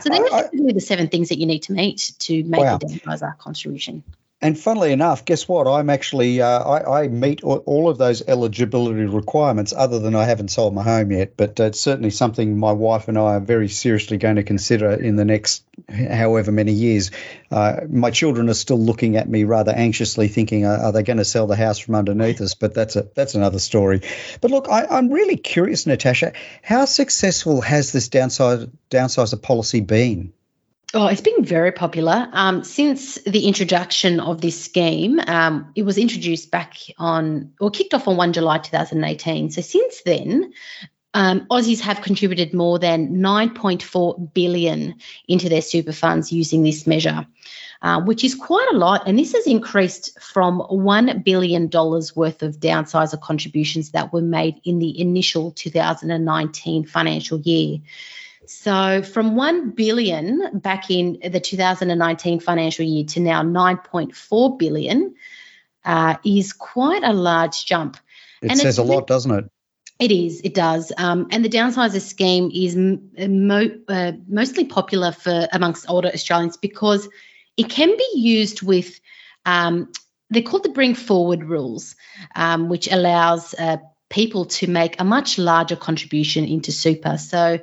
So 0.00 0.10
they're 0.10 0.72
the 0.72 0.80
seven 0.80 1.08
things 1.08 1.28
that 1.28 1.38
you 1.38 1.46
need 1.46 1.64
to 1.64 1.72
meet 1.72 2.12
to 2.20 2.42
make 2.44 2.60
wow. 2.60 2.76
a 2.76 2.78
downsizer 2.78 3.36
contribution. 3.38 4.02
And 4.44 4.60
funnily 4.60 4.92
enough, 4.92 5.24
guess 5.24 5.48
what? 5.48 5.66
I'm 5.66 5.88
actually 5.88 6.42
uh, 6.42 6.58
I, 6.58 7.04
I, 7.04 7.08
meet 7.08 7.42
all 7.42 7.88
of 7.88 7.96
those 7.96 8.20
eligibility 8.28 9.06
requirements. 9.06 9.72
Other 9.74 9.98
than 9.98 10.14
I 10.14 10.24
haven't 10.24 10.48
sold 10.48 10.74
my 10.74 10.82
home 10.82 11.12
yet, 11.12 11.34
but 11.38 11.58
it's 11.58 11.80
certainly 11.80 12.10
something 12.10 12.58
my 12.58 12.72
wife 12.72 13.08
and 13.08 13.16
I 13.16 13.36
are 13.36 13.40
very 13.40 13.70
seriously 13.70 14.18
going 14.18 14.36
to 14.36 14.42
consider 14.42 14.90
in 14.90 15.16
the 15.16 15.24
next 15.24 15.64
however 15.90 16.52
many 16.52 16.72
years. 16.72 17.10
Uh, 17.50 17.80
my 17.88 18.10
children 18.10 18.50
are 18.50 18.54
still 18.54 18.78
looking 18.78 19.16
at 19.16 19.26
me 19.26 19.44
rather 19.44 19.72
anxiously, 19.72 20.28
thinking, 20.28 20.66
"Are 20.66 20.92
they 20.92 21.02
going 21.02 21.16
to 21.16 21.24
sell 21.24 21.46
the 21.46 21.56
house 21.56 21.78
from 21.78 21.94
underneath 21.94 22.42
us?" 22.42 22.52
But 22.52 22.74
that's 22.74 22.96
a 22.96 23.08
that's 23.14 23.34
another 23.34 23.58
story. 23.58 24.02
But 24.42 24.50
look, 24.50 24.68
I, 24.68 24.84
I'm 24.84 25.08
really 25.08 25.38
curious, 25.38 25.86
Natasha, 25.86 26.34
how 26.60 26.84
successful 26.84 27.62
has 27.62 27.92
this 27.92 28.08
downside 28.08 28.70
downsizer 28.90 29.40
policy 29.40 29.80
been? 29.80 30.34
Oh, 30.96 31.08
it's 31.08 31.20
been 31.20 31.44
very 31.44 31.72
popular. 31.72 32.28
Um, 32.32 32.62
since 32.62 33.16
the 33.26 33.48
introduction 33.48 34.20
of 34.20 34.40
this 34.40 34.64
scheme, 34.64 35.18
um, 35.26 35.72
it 35.74 35.82
was 35.82 35.98
introduced 35.98 36.52
back 36.52 36.76
on, 36.98 37.52
or 37.60 37.70
kicked 37.70 37.94
off 37.94 38.06
on 38.06 38.16
1 38.16 38.32
July 38.32 38.58
2018. 38.58 39.50
So 39.50 39.60
since 39.60 40.02
then, 40.02 40.52
um, 41.12 41.46
Aussies 41.50 41.80
have 41.80 42.00
contributed 42.00 42.54
more 42.54 42.78
than 42.78 43.16
9.4 43.16 44.34
billion 44.34 44.94
into 45.26 45.48
their 45.48 45.62
super 45.62 45.92
funds 45.92 46.32
using 46.32 46.62
this 46.62 46.86
measure, 46.86 47.26
uh, 47.82 48.00
which 48.02 48.22
is 48.22 48.36
quite 48.36 48.68
a 48.70 48.76
lot. 48.76 49.08
And 49.08 49.18
this 49.18 49.32
has 49.32 49.48
increased 49.48 50.16
from 50.20 50.60
$1 50.60 51.24
billion 51.24 51.70
worth 52.14 52.42
of 52.44 52.60
downsizer 52.60 53.20
contributions 53.20 53.90
that 53.90 54.12
were 54.12 54.22
made 54.22 54.60
in 54.64 54.78
the 54.78 55.00
initial 55.00 55.50
2019 55.50 56.86
financial 56.86 57.40
year. 57.40 57.78
So 58.46 59.02
from 59.02 59.36
1 59.36 59.70
billion 59.70 60.58
back 60.58 60.90
in 60.90 61.18
the 61.22 61.40
2019 61.40 62.40
financial 62.40 62.84
year 62.84 63.04
to 63.06 63.20
now 63.20 63.42
9.4 63.42 64.58
billion 64.58 65.14
uh, 65.84 66.16
is 66.24 66.52
quite 66.52 67.02
a 67.02 67.12
large 67.12 67.64
jump. 67.64 67.96
It 68.42 68.50
and 68.50 68.60
says 68.60 68.78
a 68.78 68.82
lot, 68.82 69.06
doesn't 69.06 69.30
it? 69.30 69.50
It 69.98 70.10
is, 70.10 70.40
it 70.42 70.54
does. 70.54 70.92
Um, 70.96 71.28
and 71.30 71.44
the 71.44 71.48
downsizer 71.48 72.00
scheme 72.00 72.50
is 72.52 72.74
mo- 72.76 73.78
uh, 73.88 74.12
mostly 74.26 74.64
popular 74.64 75.12
for 75.12 75.46
amongst 75.52 75.88
older 75.88 76.08
Australians 76.08 76.56
because 76.56 77.08
it 77.56 77.70
can 77.70 77.96
be 77.96 78.10
used 78.14 78.60
with, 78.62 79.00
um, 79.46 79.92
they're 80.30 80.42
called 80.42 80.64
the 80.64 80.70
bring 80.70 80.94
forward 80.94 81.44
rules, 81.44 81.94
um, 82.34 82.68
which 82.68 82.90
allows 82.90 83.54
uh, 83.54 83.76
people 84.10 84.46
to 84.46 84.66
make 84.66 85.00
a 85.00 85.04
much 85.04 85.38
larger 85.38 85.76
contribution 85.76 86.44
into 86.44 86.72
super. 86.72 87.16
So 87.16 87.60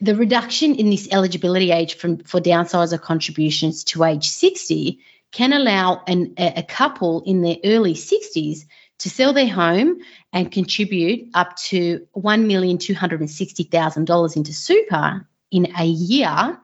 the 0.00 0.14
reduction 0.14 0.74
in 0.74 0.90
this 0.90 1.08
eligibility 1.10 1.72
age 1.72 1.96
from, 1.96 2.18
for 2.18 2.40
downsizer 2.40 3.00
contributions 3.00 3.84
to 3.84 4.04
age 4.04 4.28
60 4.28 5.00
can 5.32 5.52
allow 5.52 6.02
an, 6.06 6.34
a 6.38 6.62
couple 6.62 7.24
in 7.24 7.42
their 7.42 7.56
early 7.64 7.94
60s 7.94 8.66
to 8.98 9.10
sell 9.10 9.32
their 9.32 9.48
home 9.48 9.98
and 10.32 10.52
contribute 10.52 11.30
up 11.34 11.56
to 11.56 12.06
$1,260,000 12.16 14.36
into 14.36 14.52
super 14.52 15.26
in 15.50 15.72
a 15.78 15.84
year 15.84 16.60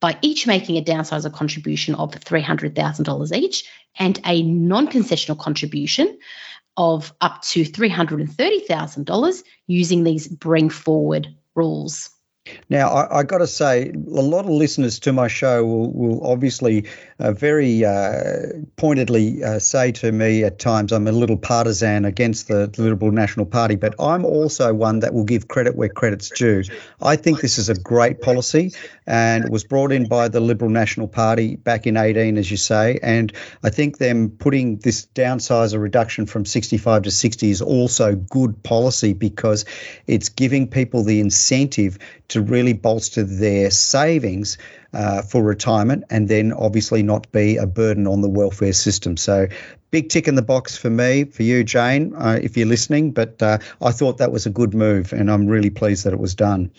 by 0.00 0.18
each 0.22 0.46
making 0.46 0.76
a 0.76 0.82
downsizer 0.82 1.32
contribution 1.32 1.94
of 1.94 2.10
$300,000 2.10 3.36
each 3.36 3.64
and 3.98 4.20
a 4.26 4.42
non 4.42 4.88
concessional 4.88 5.38
contribution 5.38 6.18
of 6.76 7.14
up 7.20 7.40
to 7.42 7.64
$330,000 7.64 9.42
using 9.66 10.04
these 10.04 10.28
bring 10.28 10.68
forward 10.68 11.34
rules. 11.54 12.10
Now, 12.68 12.88
I, 12.88 13.20
I 13.20 13.22
got 13.22 13.38
to 13.38 13.46
say, 13.46 13.90
a 13.90 14.20
lot 14.20 14.44
of 14.44 14.50
listeners 14.50 14.98
to 15.00 15.12
my 15.12 15.28
show 15.28 15.64
will, 15.64 15.92
will 15.92 16.26
obviously 16.26 16.84
uh, 17.18 17.32
very 17.32 17.84
uh, 17.84 18.64
pointedly 18.76 19.42
uh, 19.42 19.58
say 19.58 19.92
to 19.92 20.12
me 20.12 20.44
at 20.44 20.58
times 20.58 20.92
I'm 20.92 21.06
a 21.06 21.12
little 21.12 21.38
partisan 21.38 22.04
against 22.04 22.48
the 22.48 22.70
Liberal 22.76 23.12
National 23.12 23.46
Party, 23.46 23.76
but 23.76 23.94
I'm 23.98 24.24
also 24.26 24.74
one 24.74 25.00
that 25.00 25.14
will 25.14 25.24
give 25.24 25.48
credit 25.48 25.76
where 25.76 25.88
credit's 25.88 26.28
due. 26.30 26.64
I 27.00 27.16
think 27.16 27.40
this 27.40 27.56
is 27.56 27.68
a 27.70 27.74
great 27.74 28.20
policy 28.20 28.72
and 29.06 29.44
it 29.44 29.50
was 29.50 29.64
brought 29.64 29.92
in 29.92 30.06
by 30.06 30.28
the 30.28 30.40
Liberal 30.40 30.70
National 30.70 31.08
Party 31.08 31.56
back 31.56 31.86
in 31.86 31.96
18, 31.96 32.36
as 32.36 32.50
you 32.50 32.56
say. 32.56 32.98
And 33.02 33.32
I 33.62 33.70
think 33.70 33.98
them 33.98 34.30
putting 34.30 34.78
this 34.78 35.06
downsizer 35.14 35.80
reduction 35.80 36.26
from 36.26 36.44
65 36.44 37.02
to 37.02 37.10
60 37.10 37.50
is 37.50 37.62
also 37.62 38.14
good 38.14 38.62
policy 38.62 39.12
because 39.14 39.64
it's 40.06 40.28
giving 40.28 40.68
people 40.68 41.04
the 41.04 41.20
incentive 41.20 41.98
to 42.34 42.42
really 42.42 42.72
bolster 42.72 43.22
their 43.22 43.70
savings 43.70 44.58
uh, 44.94 45.22
for 45.22 45.42
retirement 45.42 46.04
and 46.10 46.28
then 46.28 46.52
obviously 46.52 47.02
not 47.02 47.30
be 47.32 47.56
a 47.56 47.66
burden 47.66 48.06
on 48.06 48.20
the 48.20 48.28
welfare 48.28 48.72
system. 48.72 49.16
So, 49.16 49.48
big 49.94 50.08
tick 50.08 50.26
in 50.26 50.34
the 50.34 50.42
box 50.42 50.76
for 50.76 50.90
me, 50.90 51.22
for 51.22 51.44
you, 51.44 51.62
Jane, 51.62 52.12
uh, 52.16 52.36
if 52.42 52.56
you're 52.56 52.66
listening. 52.66 53.12
But 53.12 53.40
uh, 53.40 53.58
I 53.80 53.92
thought 53.92 54.18
that 54.18 54.32
was 54.32 54.44
a 54.44 54.50
good 54.50 54.74
move 54.74 55.12
and 55.12 55.30
I'm 55.30 55.46
really 55.46 55.70
pleased 55.70 56.04
that 56.04 56.12
it 56.12 56.18
was 56.18 56.34
done. 56.34 56.72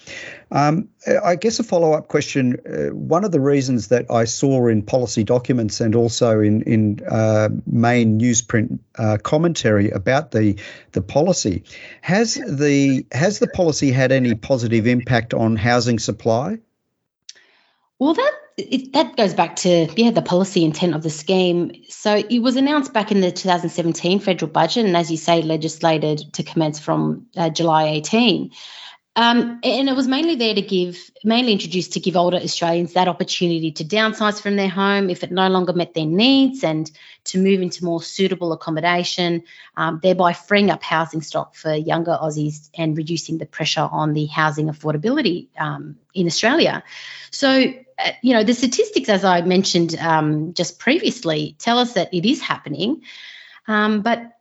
Um, 0.52 0.90
I 1.24 1.38
guess 1.38 1.58
a 1.60 1.64
follow 1.64 1.94
up 1.94 2.10
question 2.10 2.58
uh, 2.66 2.94
one 2.94 3.24
of 3.24 3.32
the 3.32 3.40
reasons 3.40 3.88
that 3.88 4.12
I 4.12 4.26
saw 4.26 4.68
in 4.68 4.82
policy 4.82 5.24
documents 5.24 5.80
and 5.80 5.96
also 5.96 6.42
in, 6.42 6.64
in 6.64 7.00
uh, 7.10 7.48
main 7.66 8.20
newsprint 8.20 8.80
uh, 8.98 9.18
commentary 9.24 9.92
about 9.92 10.32
the, 10.32 10.60
the 10.92 11.02
policy 11.02 11.64
has 12.02 12.34
the, 12.34 13.06
has 13.14 13.40
the 13.40 13.48
policy 13.48 13.92
had 13.92 14.12
any 14.12 14.36
positive 14.36 14.88
impact 14.88 15.34
on 15.34 15.56
housing 15.56 16.00
supply? 16.00 16.60
Well, 18.00 18.14
that 18.14 18.32
it, 18.58 18.94
that 18.94 19.18
goes 19.18 19.34
back 19.34 19.58
to 19.58 19.88
yeah 19.96 20.12
the 20.12 20.22
policy 20.22 20.64
intent 20.64 20.96
of 20.96 21.04
the 21.04 21.10
scheme. 21.10 21.84
So 21.90 22.16
it 22.16 22.40
was 22.40 22.56
announced 22.56 22.94
back 22.94 23.12
in 23.12 23.22
the 23.22 23.32
2017 23.32 24.20
federal 24.20 24.52
budget, 24.52 24.86
and 24.86 24.96
as 24.98 25.12
you 25.12 25.18
say, 25.18 25.42
legislated 25.42 26.34
to 26.34 26.44
commence 26.44 26.80
from 26.80 27.28
uh, 27.36 27.50
July 27.50 27.88
18. 27.90 28.52
Um, 29.18 29.62
and 29.64 29.88
it 29.88 29.96
was 29.96 30.10
mainly 30.10 30.36
there 30.36 30.54
to 30.54 30.62
give, 30.62 31.10
mainly 31.24 31.54
introduced 31.54 31.94
to 31.94 32.02
give 32.02 32.18
older 32.18 32.36
Australians 32.36 32.94
that 32.94 33.08
opportunity 33.08 33.72
to 33.72 33.86
downsize 33.86 34.42
from 34.42 34.58
their 34.58 34.68
home 34.68 35.10
if 35.10 35.24
it 35.24 35.32
no 35.32 35.48
longer 35.48 35.72
met 35.72 35.94
their 35.94 36.06
needs 36.06 36.66
and 36.66 36.92
to 37.26 37.42
move 37.42 37.62
into 37.62 37.86
more 37.86 38.04
suitable 38.04 38.52
accommodation, 38.52 39.44
um, 39.78 40.02
thereby 40.04 40.34
freeing 40.34 40.70
up 40.70 40.84
housing 40.84 41.22
stock 41.22 41.56
for 41.56 41.74
younger 41.74 42.18
Aussies 42.22 42.70
and 42.78 42.98
reducing 42.98 43.38
the 43.38 43.46
pressure 43.46 43.88
on 43.90 44.14
the 44.14 44.26
housing 44.26 44.68
affordability 44.68 45.48
um, 45.58 45.96
in 46.14 46.28
Australia. 46.28 46.84
So, 47.32 47.74
uh, 47.98 48.12
you 48.22 48.34
know, 48.34 48.44
the 48.44 48.54
statistics, 48.54 49.10
as 49.10 49.24
I 49.24 49.42
mentioned 49.42 49.96
um, 49.98 50.54
just 50.54 50.80
previously, 50.80 51.56
tell 51.60 51.80
us 51.80 51.94
that 51.94 52.14
it 52.14 52.26
is 52.26 52.42
happening. 52.42 53.02
Um, 53.68 54.02
but 54.02 54.32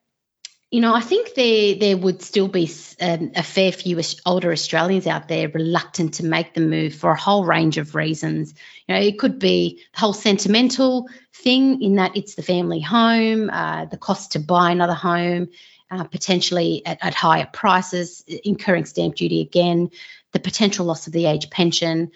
you 0.75 0.81
know, 0.81 0.93
I 0.93 1.03
think 1.03 1.35
there 1.35 1.77
there 1.77 1.97
would 1.97 2.21
still 2.21 2.49
be 2.49 2.69
um, 3.01 3.31
a 3.37 3.45
fair 3.45 3.71
few 3.71 4.01
older 4.27 4.51
Australians 4.51 5.07
out 5.07 5.29
there 5.29 5.49
reluctant 5.49 6.15
to 6.15 6.25
make 6.25 6.53
the 6.53 6.63
move 6.63 6.97
for 6.97 7.13
a 7.13 7.21
whole 7.21 7.45
range 7.45 7.79
of 7.79 7.95
reasons. 7.95 8.55
You 8.89 8.95
know, 8.95 9.01
it 9.01 9.21
could 9.21 9.39
be 9.39 9.85
the 9.95 10.01
whole 10.01 10.13
sentimental 10.13 11.09
thing 11.33 11.81
in 11.81 11.95
that 11.97 12.17
it's 12.17 12.35
the 12.35 12.43
family 12.43 12.81
home, 12.81 13.51
uh, 13.51 13.85
the 13.85 13.97
cost 13.97 14.33
to 14.33 14.41
buy 14.41 14.73
another 14.73 14.95
home, 14.95 15.51
uh, 15.93 16.05
potentially 16.05 16.85
at, 16.85 16.99
at 17.03 17.15
higher 17.15 17.49
prices, 17.53 18.25
incurring 18.27 18.87
stamp 18.87 19.15
duty 19.15 19.43
again, 19.43 19.91
the 20.33 20.41
potential 20.41 20.87
loss 20.87 21.07
of 21.07 21.13
the 21.13 21.27
age 21.27 21.51
pension. 21.51 22.11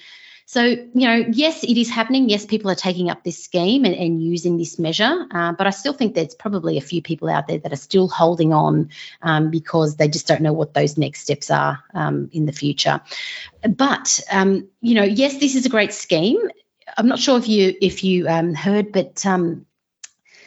So, 0.50 0.62
you 0.64 0.88
know, 0.94 1.26
yes, 1.30 1.62
it 1.62 1.76
is 1.76 1.90
happening. 1.90 2.30
Yes, 2.30 2.46
people 2.46 2.70
are 2.70 2.74
taking 2.74 3.10
up 3.10 3.22
this 3.22 3.44
scheme 3.44 3.84
and, 3.84 3.94
and 3.94 4.22
using 4.22 4.56
this 4.56 4.78
measure, 4.78 5.26
uh, 5.30 5.52
but 5.52 5.66
I 5.66 5.70
still 5.70 5.92
think 5.92 6.14
there's 6.14 6.34
probably 6.34 6.78
a 6.78 6.80
few 6.80 7.02
people 7.02 7.28
out 7.28 7.48
there 7.48 7.58
that 7.58 7.70
are 7.70 7.76
still 7.76 8.08
holding 8.08 8.54
on 8.54 8.88
um, 9.20 9.50
because 9.50 9.96
they 9.96 10.08
just 10.08 10.26
don't 10.26 10.40
know 10.40 10.54
what 10.54 10.72
those 10.72 10.96
next 10.96 11.20
steps 11.20 11.50
are 11.50 11.84
um, 11.92 12.30
in 12.32 12.46
the 12.46 12.52
future. 12.52 13.02
But, 13.60 14.20
um, 14.30 14.68
you 14.80 14.94
know, 14.94 15.02
yes, 15.02 15.36
this 15.36 15.54
is 15.54 15.66
a 15.66 15.68
great 15.68 15.92
scheme. 15.92 16.40
I'm 16.96 17.08
not 17.08 17.18
sure 17.18 17.36
if 17.36 17.46
you 17.46 17.74
if 17.82 18.02
you 18.02 18.26
um, 18.26 18.54
heard, 18.54 18.90
but 18.90 19.26
um, 19.26 19.66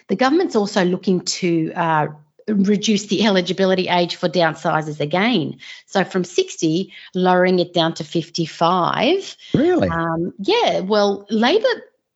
the 0.08 0.16
government's 0.16 0.56
also 0.56 0.84
looking 0.84 1.22
to 1.22 1.74
uh, 1.76 2.08
reduce 2.54 3.08
the 3.08 3.26
eligibility 3.26 3.88
age 3.88 4.16
for 4.16 4.30
downsizers 4.30 5.00
again. 5.00 5.58
So 5.86 6.04
from 6.04 6.24
60, 6.24 6.94
lowering 7.14 7.60
it 7.60 7.74
down 7.74 7.94
to 7.96 8.04
55. 8.04 9.38
Really? 9.54 9.90
Um, 9.90 10.34
yeah. 10.40 10.80
Well, 10.80 11.26
Labor, 11.30 11.68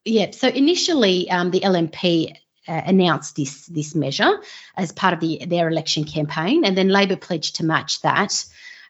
yeah. 0.03 0.31
So 0.31 0.47
initially, 0.47 1.29
um, 1.29 1.51
the 1.51 1.61
LNP 1.61 2.35
uh, 2.67 2.81
announced 2.85 3.35
this 3.35 3.65
this 3.67 3.93
measure 3.93 4.41
as 4.75 4.91
part 4.91 5.13
of 5.13 5.19
the 5.19 5.45
their 5.45 5.67
election 5.67 6.03
campaign, 6.03 6.65
and 6.65 6.77
then 6.77 6.89
Labor 6.89 7.15
pledged 7.15 7.57
to 7.57 7.65
match 7.65 8.01
that. 8.01 8.45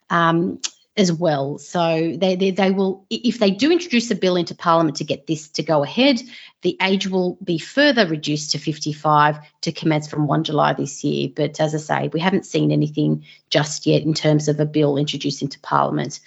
Um, 0.10 0.62
as 0.98 1.12
well. 1.12 1.58
So 1.58 2.16
they, 2.18 2.36
they, 2.36 2.52
they 2.52 2.72
will, 2.72 3.06
if 3.10 3.40
they 3.40 3.52
do 3.52 3.72
introduce 3.72 4.10
a 4.12 4.16
bill 4.16 4.38
into 4.38 4.56
Parliament 4.56 4.98
to 4.98 5.04
get 5.04 5.28
this 5.28 5.50
to 5.50 5.64
go 5.64 5.84
ahead, 5.84 6.22
the 6.62 6.78
age 6.82 7.08
will 7.08 7.38
be 7.44 7.58
further 7.58 8.08
reduced 8.08 8.52
to 8.52 8.60
55 8.60 9.40
to 9.62 9.72
commence 9.72 10.08
from 10.08 10.28
1 10.28 10.46
July 10.46 10.74
this 10.74 11.04
year. 11.04 11.30
But 11.36 11.60
as 11.60 11.76
I 11.76 11.80
say, 11.80 12.10
we 12.14 12.22
haven't 12.22 12.46
seen 12.46 12.72
anything 12.72 13.26
just 13.50 13.86
yet 13.86 14.04
in 14.04 14.14
terms 14.14 14.48
of 14.48 14.60
a 14.60 14.66
bill 14.66 14.98
introduced 14.98 15.42
into 15.42 15.60
Parliament. 15.60 16.20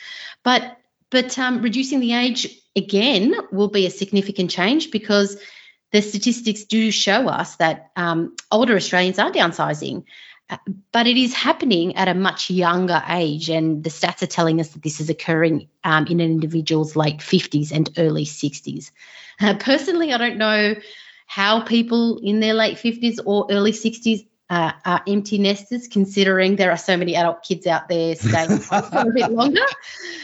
But 0.42 0.76
but 1.10 1.38
um, 1.38 1.62
reducing 1.62 2.00
the 2.00 2.12
age 2.12 2.48
again 2.76 3.34
will 3.50 3.68
be 3.68 3.86
a 3.86 3.90
significant 3.90 4.50
change 4.50 4.90
because 4.90 5.38
the 5.90 6.02
statistics 6.02 6.64
do 6.64 6.90
show 6.90 7.28
us 7.28 7.56
that 7.56 7.90
um, 7.96 8.36
older 8.50 8.76
Australians 8.76 9.18
are 9.18 9.30
downsizing, 9.30 10.04
but 10.92 11.06
it 11.06 11.16
is 11.16 11.34
happening 11.34 11.96
at 11.96 12.08
a 12.08 12.14
much 12.14 12.50
younger 12.50 13.02
age. 13.08 13.50
And 13.50 13.84
the 13.84 13.90
stats 13.90 14.22
are 14.22 14.26
telling 14.26 14.60
us 14.60 14.70
that 14.70 14.82
this 14.82 15.00
is 15.00 15.10
occurring 15.10 15.68
um, 15.84 16.06
in 16.06 16.20
an 16.20 16.30
individual's 16.30 16.96
late 16.96 17.18
50s 17.18 17.70
and 17.72 17.90
early 17.98 18.24
60s. 18.24 18.90
Uh, 19.40 19.54
personally, 19.54 20.12
I 20.12 20.18
don't 20.18 20.38
know 20.38 20.74
how 21.26 21.60
people 21.60 22.18
in 22.22 22.40
their 22.40 22.54
late 22.54 22.78
50s 22.78 23.18
or 23.24 23.46
early 23.50 23.72
60s 23.72 24.26
uh, 24.50 24.72
are 24.84 25.02
empty 25.06 25.38
nesters, 25.38 25.88
considering 25.88 26.56
there 26.56 26.70
are 26.70 26.78
so 26.78 26.96
many 26.96 27.14
adult 27.16 27.42
kids 27.42 27.66
out 27.66 27.88
there 27.88 28.14
staying 28.14 28.58
for 28.58 28.76
a 28.76 29.12
bit 29.12 29.30
longer. 29.30 29.60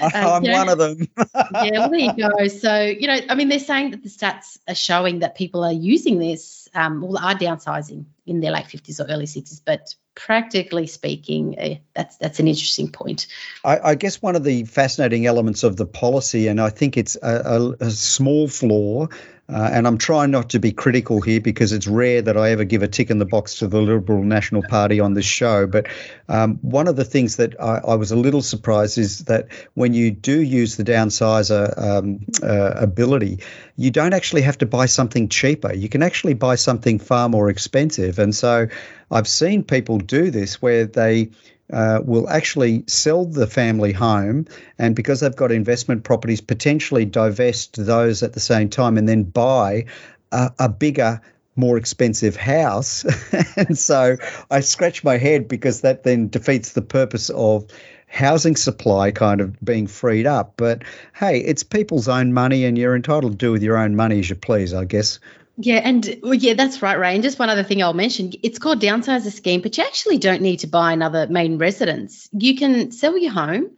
Uh, 0.00 0.10
I'm 0.14 0.42
know, 0.42 0.52
one 0.52 0.68
of 0.70 0.78
them. 0.78 1.08
yeah, 1.34 1.70
well, 1.72 1.90
there 1.90 2.00
you 2.00 2.12
go. 2.16 2.48
So, 2.48 2.82
you 2.82 3.06
know, 3.06 3.18
I 3.28 3.34
mean, 3.34 3.48
they're 3.48 3.58
saying 3.58 3.90
that 3.90 4.02
the 4.02 4.08
stats 4.08 4.58
are 4.66 4.74
showing 4.74 5.18
that 5.18 5.34
people 5.34 5.62
are 5.62 5.72
using 5.72 6.18
this, 6.18 6.68
um, 6.74 7.02
well, 7.02 7.18
are 7.18 7.34
downsizing 7.34 8.06
in 8.26 8.40
their 8.40 8.50
late 8.50 8.66
50s 8.66 9.00
or 9.00 9.10
early 9.12 9.26
60s, 9.26 9.60
but 9.64 9.94
practically 10.14 10.86
speaking, 10.86 11.58
uh, 11.58 11.74
that's 11.92 12.16
that's 12.16 12.40
an 12.40 12.48
interesting 12.48 12.90
point. 12.90 13.26
I, 13.64 13.78
I, 13.78 13.94
guess 13.96 14.22
one 14.22 14.36
of 14.36 14.44
the 14.44 14.64
fascinating 14.64 15.26
elements 15.26 15.64
of 15.64 15.76
the 15.76 15.86
policy, 15.86 16.46
and 16.48 16.60
I 16.60 16.70
think 16.70 16.96
it's 16.96 17.16
a, 17.16 17.74
a, 17.80 17.86
a 17.86 17.90
small 17.90 18.48
flaw, 18.48 19.08
uh, 19.46 19.68
and 19.72 19.86
I'm 19.86 19.98
trying 19.98 20.30
not 20.30 20.50
to 20.50 20.58
be 20.58 20.72
critical 20.72 21.20
here 21.20 21.40
because 21.40 21.72
it's 21.72 21.86
rare 21.86 22.22
that 22.22 22.36
I 22.36 22.50
ever 22.52 22.64
give 22.64 22.82
a 22.82 22.88
tick 22.88 23.10
in 23.10 23.18
the 23.18 23.26
box 23.26 23.58
to 23.58 23.66
the 23.66 23.80
Liberal 23.80 24.22
National 24.22 24.62
Party 24.62 25.00
on 25.00 25.12
this 25.12 25.26
show. 25.26 25.66
But 25.66 25.86
um, 26.30 26.56
one 26.62 26.88
of 26.88 26.96
the 26.96 27.04
things 27.04 27.36
that 27.36 27.60
I, 27.60 27.80
I, 27.86 27.94
was 27.96 28.10
a 28.10 28.16
little 28.16 28.40
surprised 28.40 28.96
is 28.96 29.20
that 29.26 29.48
when 29.74 29.92
you 29.92 30.10
do 30.10 30.40
use 30.40 30.76
the 30.76 30.84
downsizer 30.84 31.78
um, 31.78 32.20
uh, 32.42 32.72
ability, 32.76 33.40
you 33.76 33.90
don't 33.90 34.14
actually 34.14 34.42
have 34.42 34.56
to 34.58 34.66
buy 34.66 34.86
something 34.86 35.28
cheaper. 35.28 35.74
You 35.74 35.90
can 35.90 36.02
actually 36.02 36.34
buy 36.34 36.54
something 36.54 36.98
far 36.98 37.28
more 37.28 37.50
expensive. 37.50 38.18
And 38.18 38.34
so 38.34 38.68
I've 39.10 39.28
seen 39.28 39.62
people 39.62 39.98
do 39.98 40.30
this 40.30 40.62
where 40.62 40.86
they 40.86 41.30
uh, 41.72 42.00
will 42.04 42.28
actually 42.28 42.84
sell 42.86 43.24
the 43.24 43.46
family 43.46 43.92
home 43.92 44.46
and 44.78 44.94
because 44.94 45.20
they've 45.20 45.34
got 45.34 45.50
investment 45.50 46.04
properties, 46.04 46.40
potentially 46.40 47.04
divest 47.04 47.84
those 47.84 48.22
at 48.22 48.32
the 48.32 48.40
same 48.40 48.68
time 48.68 48.98
and 48.98 49.08
then 49.08 49.22
buy 49.22 49.86
a, 50.32 50.52
a 50.58 50.68
bigger 50.68 51.20
more 51.56 51.76
expensive 51.76 52.36
house. 52.36 53.04
and 53.56 53.78
so 53.78 54.16
I 54.50 54.60
scratch 54.60 55.04
my 55.04 55.16
head 55.16 55.48
because 55.48 55.82
that 55.82 56.02
then 56.02 56.28
defeats 56.28 56.72
the 56.72 56.82
purpose 56.82 57.30
of 57.30 57.66
housing 58.06 58.56
supply 58.56 59.10
kind 59.10 59.40
of 59.40 59.58
being 59.64 59.86
freed 59.86 60.26
up. 60.26 60.54
But 60.56 60.82
hey, 61.14 61.38
it's 61.40 61.62
people's 61.62 62.08
own 62.08 62.32
money 62.32 62.64
and 62.64 62.76
you're 62.76 62.96
entitled 62.96 63.32
to 63.32 63.38
do 63.38 63.52
with 63.52 63.62
your 63.62 63.76
own 63.76 63.96
money 63.96 64.20
as 64.20 64.30
you 64.30 64.36
please, 64.36 64.74
I 64.74 64.84
guess. 64.84 65.18
Yeah, 65.56 65.76
and 65.76 66.18
well, 66.22 66.34
yeah, 66.34 66.54
that's 66.54 66.82
right, 66.82 66.98
Ray. 66.98 67.14
And 67.14 67.22
just 67.22 67.38
one 67.38 67.48
other 67.48 67.62
thing 67.62 67.82
I'll 67.82 67.94
mention: 67.94 68.32
it's 68.42 68.58
called 68.58 68.80
downsizer 68.80 69.30
scheme, 69.30 69.60
but 69.60 69.78
you 69.78 69.84
actually 69.84 70.18
don't 70.18 70.42
need 70.42 70.58
to 70.58 70.66
buy 70.66 70.92
another 70.92 71.28
main 71.28 71.58
residence. 71.58 72.28
You 72.32 72.56
can 72.56 72.90
sell 72.90 73.16
your 73.16 73.32
home, 73.32 73.70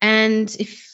and 0.00 0.54
if 0.58 0.90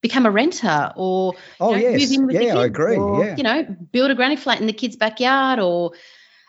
become 0.00 0.26
a 0.26 0.30
renter 0.30 0.92
or 0.96 1.34
oh 1.60 1.74
you 1.74 1.82
know, 1.82 1.88
yes, 1.90 2.16
yeah, 2.30 2.56
I 2.56 2.64
agree. 2.64 2.96
Or, 2.96 3.24
yeah, 3.24 3.36
you 3.36 3.42
know, 3.42 3.64
build 3.92 4.10
a 4.10 4.14
granny 4.14 4.36
flat 4.36 4.60
in 4.60 4.66
the 4.66 4.72
kids' 4.72 4.96
backyard, 4.96 5.58
or 5.58 5.92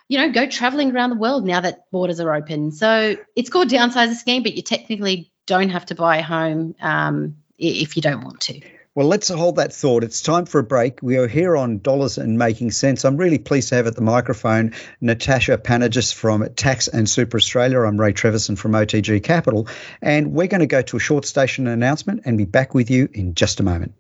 you 0.08 0.18
know, 0.18 0.32
go 0.32 0.48
traveling 0.48 0.96
around 0.96 1.10
the 1.10 1.18
world 1.18 1.46
now 1.46 1.60
that 1.60 1.90
borders 1.92 2.20
are 2.20 2.34
open. 2.34 2.72
So 2.72 3.18
it's 3.36 3.50
called 3.50 3.70
downsizer 3.70 4.16
scheme, 4.16 4.44
but 4.44 4.54
you 4.54 4.62
technically 4.62 5.32
don't 5.48 5.70
have 5.70 5.86
to 5.88 5.96
buy 5.96 6.18
a 6.18 6.24
home 6.24 6.76
um, 6.82 7.38
if 7.58 7.96
you 7.96 8.02
don't 8.02 8.24
want 8.24 8.42
to. 8.42 8.62
Well, 8.96 9.08
let's 9.08 9.30
hold 9.30 9.56
that 9.56 9.74
thought. 9.74 10.04
It's 10.04 10.22
time 10.22 10.46
for 10.46 10.60
a 10.60 10.64
break. 10.64 11.00
We 11.02 11.18
are 11.18 11.28
here 11.28 11.58
on 11.58 11.80
Dollars 11.80 12.20
and 12.20 12.38
Making 12.38 12.70
Sense. 12.70 13.06
I'm 13.06 13.18
really 13.18 13.40
pleased 13.40 13.70
to 13.70 13.76
have 13.76 13.88
at 13.88 13.96
the 13.96 14.04
microphone 14.04 14.74
Natasha 15.02 15.58
Panagis 15.58 16.14
from 16.14 16.48
Tax 16.54 16.90
and 16.90 17.10
Super 17.10 17.38
Australia. 17.38 17.80
I'm 17.80 18.00
Ray 18.00 18.14
Treverson 18.14 18.56
from 18.56 18.74
OTG 18.74 19.24
Capital. 19.24 19.68
And 20.00 20.32
we're 20.32 20.46
going 20.46 20.60
to 20.60 20.68
go 20.68 20.84
to 20.84 20.98
a 20.98 21.00
short 21.00 21.26
station 21.26 21.66
announcement 21.66 22.22
and 22.26 22.38
be 22.38 22.46
back 22.46 22.76
with 22.76 22.92
you 22.92 23.10
in 23.12 23.34
just 23.34 23.60
a 23.60 23.64
moment. 23.64 23.96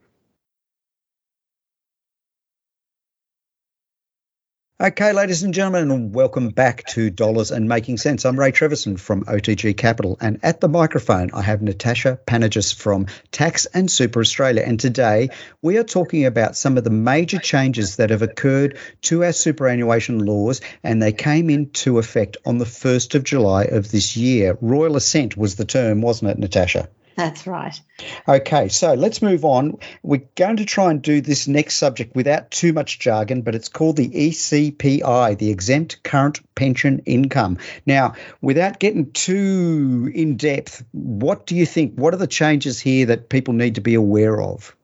Okay, 4.84 5.13
ladies 5.13 5.43
and 5.43 5.54
gentlemen, 5.54 5.91
and 5.91 6.13
welcome 6.13 6.50
back 6.50 6.84
to 6.88 7.10
Dollars 7.10 7.52
and 7.52 7.69
Making 7.69 7.96
Sense. 7.96 8.26
I'm 8.26 8.38
Ray 8.38 8.52
Treverson 8.52 9.00
from 9.00 9.24
OTG 9.24 9.78
Capital, 9.78 10.17
and 10.19 10.41
at 10.43 10.60
the 10.60 10.67
microphone, 10.67 11.32
I 11.32 11.41
have 11.41 11.62
Natasha 11.62 12.19
Panagis 12.28 12.76
from 12.76 13.08
Tax 13.32 13.65
and 13.67 13.89
Super 13.89 14.19
Australia. 14.19 14.62
And 14.62 14.78
today, 14.78 15.30
we 15.62 15.78
are 15.78 15.86
talking 15.86 16.26
about 16.26 16.58
some 16.58 16.78
of 16.78 16.84
the 16.84 16.89
major 16.89 17.39
changes 17.39 17.96
that 17.96 18.10
have 18.10 18.24
occurred 18.24 18.78
to 19.04 19.24
our 19.24 19.32
superannuation 19.32 20.19
laws, 20.19 20.60
and 20.84 21.02
they 21.02 21.13
came 21.13 21.50
into 21.50 21.98
effect 21.98 22.36
on 22.46 22.58
the 22.58 22.65
1st 22.65 23.15
of 23.15 23.24
July 23.24 23.63
of 23.63 23.89
this 23.89 24.17
year. 24.17 24.58
Royal 24.60 24.98
assent 24.98 25.38
was 25.38 25.56
the 25.56 25.63
term, 25.63 26.02
wasn't 26.02 26.32
it, 26.32 26.39
Natasha? 26.39 26.89
That's 27.15 27.45
right. 27.45 27.80
Okay, 28.28 28.69
so 28.69 28.95
let's 28.95 29.21
move 29.21 29.45
on. 29.45 29.78
We're 30.02 30.23
going 30.36 30.58
to 30.58 30.65
try 30.65 30.89
and 30.89 31.02
do 31.02 31.21
this 31.21 31.47
next 31.47 31.76
subject 31.76 32.15
without 32.15 32.49
too 32.49 32.73
much 32.73 32.99
jargon, 32.99 33.43
but 33.43 33.56
it's 33.56 33.69
called 33.69 33.97
the 33.97 34.10
ECPI, 34.10 35.38
the 35.38 35.52
Exempt 35.52 36.02
Current 36.04 36.41
Pension 36.56 36.99
Income. 37.06 37.60
Now, 37.86 38.15
without 38.41 38.80
getting 38.80 39.12
too 39.12 40.12
in 40.13 40.38
depth, 40.38 40.84
what 40.91 41.45
do 41.45 41.56
you 41.56 41.65
think? 41.65 41.95
What 41.95 42.13
are 42.13 42.17
the 42.17 42.28
changes 42.28 42.80
here 42.80 43.08
that 43.08 43.30
people 43.30 43.54
need 43.54 43.76
to 43.76 43.82
be 43.82 43.93
aware 43.93 44.41
of? 44.41 44.76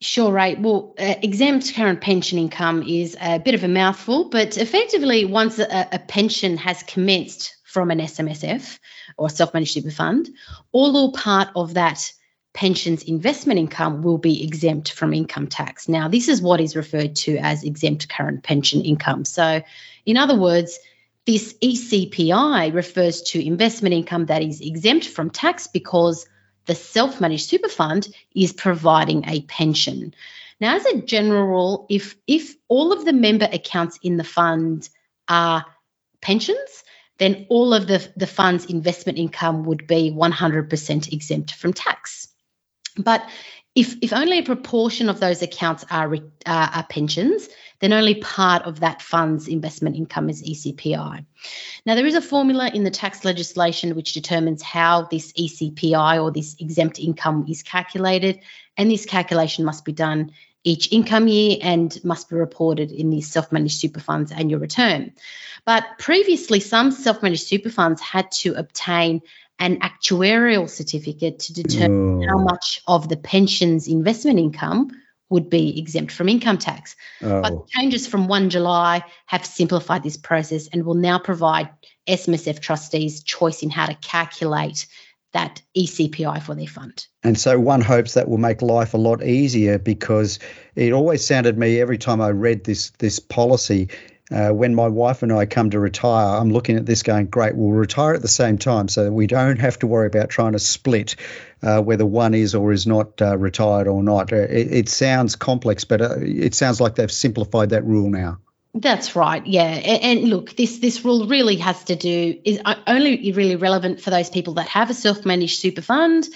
Sure, 0.00 0.30
right. 0.30 0.60
Well, 0.60 0.94
uh, 0.98 1.14
exempt 1.22 1.74
current 1.74 2.00
pension 2.00 2.38
income 2.38 2.82
is 2.82 3.16
a 3.20 3.38
bit 3.38 3.54
of 3.54 3.64
a 3.64 3.68
mouthful, 3.68 4.28
but 4.28 4.58
effectively, 4.58 5.24
once 5.24 5.58
a, 5.58 5.88
a 5.92 5.98
pension 5.98 6.56
has 6.58 6.82
commenced 6.82 7.54
from 7.64 7.90
an 7.90 7.98
SMSF 7.98 8.78
or 9.16 9.28
self 9.28 9.54
managed 9.54 9.72
super 9.72 9.90
fund, 9.90 10.30
all 10.72 10.96
or 10.96 11.12
part 11.12 11.48
of 11.54 11.74
that 11.74 12.12
pension's 12.52 13.02
investment 13.02 13.58
income 13.58 14.02
will 14.02 14.18
be 14.18 14.44
exempt 14.44 14.92
from 14.92 15.12
income 15.12 15.48
tax. 15.48 15.88
Now, 15.88 16.08
this 16.08 16.28
is 16.28 16.40
what 16.40 16.60
is 16.60 16.76
referred 16.76 17.16
to 17.16 17.36
as 17.38 17.64
exempt 17.64 18.08
current 18.08 18.42
pension 18.44 18.82
income. 18.82 19.24
So, 19.24 19.62
in 20.06 20.16
other 20.16 20.38
words, 20.38 20.78
this 21.26 21.54
ECPI 21.54 22.72
refers 22.72 23.22
to 23.22 23.44
investment 23.44 23.94
income 23.94 24.26
that 24.26 24.42
is 24.42 24.60
exempt 24.60 25.06
from 25.06 25.30
tax 25.30 25.66
because 25.66 26.26
the 26.66 26.74
self 26.74 27.20
managed 27.20 27.48
super 27.48 27.68
fund 27.68 28.08
is 28.34 28.52
providing 28.52 29.24
a 29.26 29.42
pension. 29.42 30.14
Now, 30.60 30.76
as 30.76 30.86
a 30.86 31.02
general 31.02 31.46
rule, 31.46 31.86
if, 31.90 32.16
if 32.26 32.54
all 32.68 32.92
of 32.92 33.04
the 33.04 33.12
member 33.12 33.48
accounts 33.50 33.98
in 34.02 34.16
the 34.16 34.24
fund 34.24 34.88
are 35.28 35.64
pensions, 36.20 36.83
then 37.18 37.46
all 37.48 37.72
of 37.72 37.86
the, 37.86 38.06
the 38.16 38.26
fund's 38.26 38.66
investment 38.66 39.18
income 39.18 39.64
would 39.64 39.86
be 39.86 40.10
100% 40.10 41.12
exempt 41.12 41.54
from 41.54 41.72
tax. 41.72 42.28
But 42.96 43.28
if, 43.74 43.96
if 44.02 44.12
only 44.12 44.38
a 44.38 44.44
proportion 44.44 45.08
of 45.08 45.20
those 45.20 45.42
accounts 45.42 45.84
are, 45.90 46.14
uh, 46.14 46.18
are 46.46 46.86
pensions, 46.88 47.48
then 47.80 47.92
only 47.92 48.14
part 48.14 48.62
of 48.62 48.80
that 48.80 49.02
fund's 49.02 49.48
investment 49.48 49.96
income 49.96 50.30
is 50.30 50.42
ECPI. 50.42 51.24
Now, 51.84 51.94
there 51.94 52.06
is 52.06 52.14
a 52.14 52.22
formula 52.22 52.70
in 52.72 52.84
the 52.84 52.90
tax 52.90 53.24
legislation 53.24 53.96
which 53.96 54.14
determines 54.14 54.62
how 54.62 55.02
this 55.10 55.32
ECPI 55.32 56.22
or 56.22 56.30
this 56.30 56.56
exempt 56.60 56.98
income 57.00 57.46
is 57.48 57.62
calculated, 57.62 58.40
and 58.76 58.90
this 58.90 59.06
calculation 59.06 59.64
must 59.64 59.84
be 59.84 59.92
done 59.92 60.32
each 60.64 60.90
income 60.92 61.28
year 61.28 61.58
and 61.60 61.96
must 62.02 62.28
be 62.28 62.36
reported 62.36 62.90
in 62.90 63.10
the 63.10 63.20
self 63.20 63.52
managed 63.52 63.78
super 63.78 64.00
fund's 64.00 64.32
annual 64.32 64.60
return. 64.60 65.12
But 65.64 65.84
previously, 65.98 66.60
some 66.60 66.90
self 66.90 67.22
managed 67.22 67.46
super 67.46 67.70
funds 67.70 68.00
had 68.00 68.32
to 68.32 68.54
obtain 68.54 69.22
an 69.58 69.80
actuarial 69.80 70.68
certificate 70.68 71.38
to 71.40 71.52
determine 71.52 72.24
oh. 72.24 72.28
how 72.28 72.38
much 72.38 72.82
of 72.88 73.08
the 73.08 73.16
pension's 73.16 73.86
investment 73.86 74.38
income 74.38 74.90
would 75.30 75.48
be 75.48 75.78
exempt 75.78 76.12
from 76.12 76.28
income 76.28 76.58
tax. 76.58 76.96
Oh. 77.22 77.42
But 77.42 77.68
changes 77.68 78.06
from 78.06 78.28
1 78.28 78.50
July 78.50 79.04
have 79.26 79.46
simplified 79.46 80.02
this 80.02 80.16
process 80.16 80.68
and 80.68 80.84
will 80.84 80.94
now 80.94 81.18
provide 81.18 81.70
SMSF 82.06 82.60
trustees 82.60 83.22
choice 83.22 83.62
in 83.62 83.70
how 83.70 83.86
to 83.86 83.94
calculate 83.94 84.86
that 85.34 85.60
ECPI 85.76 86.42
for 86.42 86.54
their 86.54 86.66
fund. 86.66 87.06
And 87.22 87.38
so 87.38 87.58
one 87.58 87.80
hopes 87.80 88.14
that 88.14 88.28
will 88.28 88.38
make 88.38 88.62
life 88.62 88.94
a 88.94 88.98
lot 88.98 89.22
easier 89.22 89.78
because 89.78 90.38
it 90.74 90.92
always 90.92 91.24
sounded 91.26 91.58
me 91.58 91.80
every 91.80 91.98
time 91.98 92.20
I 92.20 92.30
read 92.30 92.64
this 92.64 92.90
this 92.98 93.18
policy. 93.18 93.90
Uh, 94.32 94.48
when 94.50 94.74
my 94.74 94.88
wife 94.88 95.22
and 95.22 95.30
I 95.30 95.44
come 95.44 95.68
to 95.70 95.78
retire, 95.78 96.38
I'm 96.38 96.48
looking 96.48 96.76
at 96.76 96.86
this 96.86 97.02
going, 97.02 97.26
great, 97.26 97.54
we'll 97.54 97.72
retire 97.72 98.14
at 98.14 98.22
the 98.22 98.28
same 98.28 98.56
time 98.56 98.88
so 98.88 99.12
we 99.12 99.26
don't 99.26 99.58
have 99.58 99.78
to 99.80 99.86
worry 99.86 100.06
about 100.06 100.30
trying 100.30 100.52
to 100.52 100.58
split 100.58 101.16
uh, 101.62 101.82
whether 101.82 102.06
one 102.06 102.32
is 102.32 102.54
or 102.54 102.72
is 102.72 102.86
not 102.86 103.20
uh, 103.20 103.36
retired 103.36 103.86
or 103.86 104.02
not. 104.02 104.32
Uh, 104.32 104.36
it, 104.36 104.72
it, 104.72 104.88
sounds 104.88 105.36
complex, 105.36 105.84
but 105.84 106.00
uh, 106.00 106.16
it 106.20 106.54
sounds 106.54 106.80
like 106.80 106.94
they've 106.94 107.12
simplified 107.12 107.70
that 107.70 107.84
rule 107.84 108.08
now. 108.08 108.38
That's 108.74 109.14
right. 109.14 109.46
Yeah. 109.46 109.62
And, 109.62 110.18
and, 110.18 110.28
look, 110.28 110.56
this 110.56 110.78
this 110.78 111.04
rule 111.04 111.28
really 111.28 111.56
has 111.56 111.84
to 111.84 111.94
do 111.94 112.38
is 112.44 112.60
only 112.88 113.32
really 113.32 113.54
relevant 113.54 114.00
for 114.00 114.10
those 114.10 114.30
people 114.30 114.54
that 114.54 114.66
have 114.68 114.90
a 114.90 114.94
self-managed 114.94 115.58
super 115.58 115.80
fund 115.80 116.28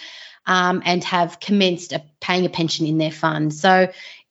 um, 0.46 0.80
and 0.84 1.02
have 1.02 1.40
commenced 1.40 1.92
a, 1.92 2.02
paying 2.20 2.46
a 2.46 2.48
pension 2.48 2.86
in 2.86 2.96
their 2.96 3.10
fund. 3.10 3.52
So 3.52 3.88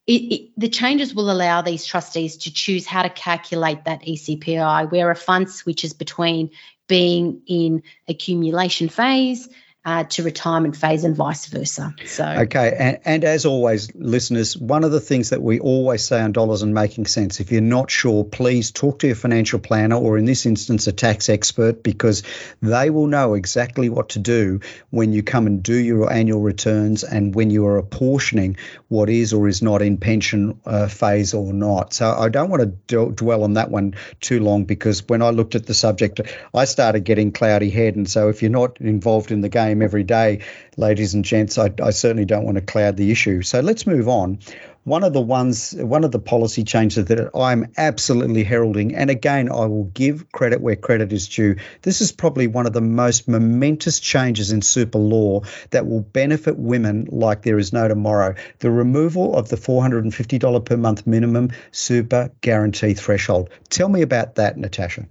it, 0.08 0.12
it, 0.14 0.52
the 0.56 0.70
changes 0.70 1.14
will 1.14 1.30
allow 1.30 1.62
these 1.62 1.86
trustees 1.86 2.38
to 2.38 2.54
choose 2.54 2.88
how 2.88 3.04
to 3.04 3.10
calculate 3.10 3.84
that 3.84 4.04
ECPI, 4.04 4.90
where 4.90 5.12
a 5.12 5.16
fund 5.16 5.52
switches 5.52 5.92
between 5.92 6.52
being 6.88 7.42
in 7.46 7.84
accumulation 8.08 8.88
phase 8.88 9.50
uh, 9.88 10.04
to 10.04 10.22
retirement 10.22 10.76
phase 10.76 11.06
and 11.06 11.16
vice 11.16 11.46
versa. 11.46 11.96
So 12.06 12.26
okay, 12.26 12.76
and, 12.78 13.00
and, 13.06 13.24
as 13.24 13.46
always, 13.46 13.96
listeners, 13.96 14.58
one 14.58 14.84
of 14.84 14.92
the 14.92 15.00
things 15.00 15.30
that 15.30 15.42
we 15.42 15.62
always 15.62 16.04
say 16.04 16.20
on 16.20 16.34
dollars 16.34 16.62
and 16.62 16.74
making 16.74 17.06
sense. 17.06 17.40
If 17.40 17.54
you're 17.54 17.62
not 17.62 17.90
sure, 17.90 18.26
please 18.26 18.72
talk 18.72 19.00
to 19.00 19.08
your 19.08 19.16
financial 19.16 19.60
planner, 19.60 19.96
or 19.96 20.18
in 20.18 20.26
this 20.26 20.46
instance, 20.46 20.88
a 20.88 20.92
tax 20.92 21.30
expert, 21.30 21.84
because 21.84 22.24
they 22.62 22.90
will 22.90 23.08
know 23.08 23.36
exactly 23.36 23.88
what 23.88 24.10
to 24.10 24.20
do 24.20 24.60
when 24.90 25.14
you 25.14 25.24
come 25.24 25.48
and 25.48 25.64
do 25.64 25.74
your 25.74 26.12
annual 26.12 26.42
returns 26.42 27.06
and 27.06 27.34
when 27.34 27.50
you 27.50 27.66
are 27.66 27.78
apportioning 27.78 28.58
what 28.90 29.10
is 29.10 29.32
or 29.32 29.48
is 29.48 29.62
not 29.62 29.82
in 29.82 29.96
pension 29.96 30.60
uh, 30.66 30.90
phase 30.90 31.34
or 31.34 31.54
not. 31.54 31.94
So 31.94 32.12
I 32.12 32.28
don't 32.28 32.50
want 32.50 32.62
to 32.64 33.06
d- 33.06 33.16
dwell 33.16 33.44
on 33.44 33.54
that 33.54 33.72
one 33.72 33.96
too 34.20 34.42
long 34.42 34.66
because 34.66 35.08
when 35.08 35.22
I 35.22 35.30
looked 35.30 35.56
at 35.56 35.66
the 35.66 35.74
subject, 35.74 36.20
I 36.54 36.66
started 36.66 37.06
getting 37.06 37.32
cloudy 37.32 37.70
head, 37.70 37.96
and 37.96 38.10
so 38.10 38.28
if 38.28 38.42
you're 38.42 38.52
not 38.52 38.82
involved 38.82 39.32
in 39.32 39.40
the 39.40 39.48
game 39.48 39.77
every 39.82 40.04
day, 40.04 40.44
ladies 40.76 41.14
and 41.14 41.24
gents. 41.26 41.58
I, 41.58 41.72
I 41.82 41.92
certainly 41.92 42.26
don't 42.26 42.46
want 42.46 42.56
to 42.56 42.62
cloud 42.62 42.98
the 42.98 43.12
issue. 43.12 43.42
So 43.42 43.60
let's 43.60 43.88
move 43.88 44.08
on 44.08 44.40
one 44.88 45.04
of 45.04 45.12
the 45.12 45.22
ones, 45.22 45.76
one 45.78 46.06
of 46.06 46.14
the 46.14 46.20
policy 46.20 46.64
changes 46.64 47.04
that 47.08 47.38
I'm 47.38 47.74
absolutely 47.76 48.46
heralding, 48.46 48.96
and 48.96 49.10
again, 49.10 49.52
I 49.52 49.66
will 49.66 49.92
give 49.94 50.32
credit 50.32 50.62
where 50.62 50.78
credit 50.78 51.12
is 51.12 51.28
due. 51.28 51.58
This 51.82 52.00
is 52.00 52.14
probably 52.14 52.48
one 52.48 52.66
of 52.66 52.72
the 52.72 52.80
most 52.80 53.28
momentous 53.28 54.00
changes 54.00 54.54
in 54.54 54.62
super 54.62 54.98
law 54.98 55.42
that 55.72 55.86
will 55.86 56.00
benefit 56.00 56.58
women 56.58 57.10
like 57.12 57.42
there 57.42 57.60
is 57.60 57.74
no 57.74 57.90
tomorrow. 57.90 58.36
The 58.60 58.72
removal 58.72 59.36
of 59.36 59.50
the 59.50 59.58
$450 59.58 60.64
per 60.64 60.78
month 60.78 61.06
minimum 61.06 61.52
super 61.72 62.32
guarantee 62.40 62.94
threshold. 62.94 63.50
Tell 63.68 63.90
me 63.90 64.04
about 64.04 64.36
that, 64.36 64.56
Natasha. 64.56 65.06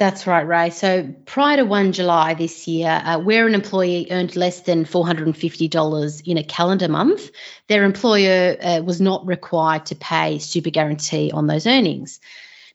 That's 0.00 0.26
right, 0.26 0.46
Ray. 0.46 0.70
So 0.70 1.14
prior 1.26 1.58
to 1.58 1.66
1 1.66 1.92
July 1.92 2.32
this 2.32 2.66
year, 2.66 3.02
uh, 3.04 3.18
where 3.18 3.46
an 3.46 3.52
employee 3.52 4.06
earned 4.10 4.34
less 4.34 4.62
than 4.62 4.86
$450 4.86 6.22
in 6.26 6.38
a 6.38 6.42
calendar 6.42 6.88
month, 6.88 7.30
their 7.68 7.84
employer 7.84 8.56
uh, 8.62 8.80
was 8.82 8.98
not 9.02 9.26
required 9.26 9.84
to 9.84 9.94
pay 9.94 10.38
super 10.38 10.70
guarantee 10.70 11.30
on 11.32 11.48
those 11.48 11.66
earnings. 11.66 12.18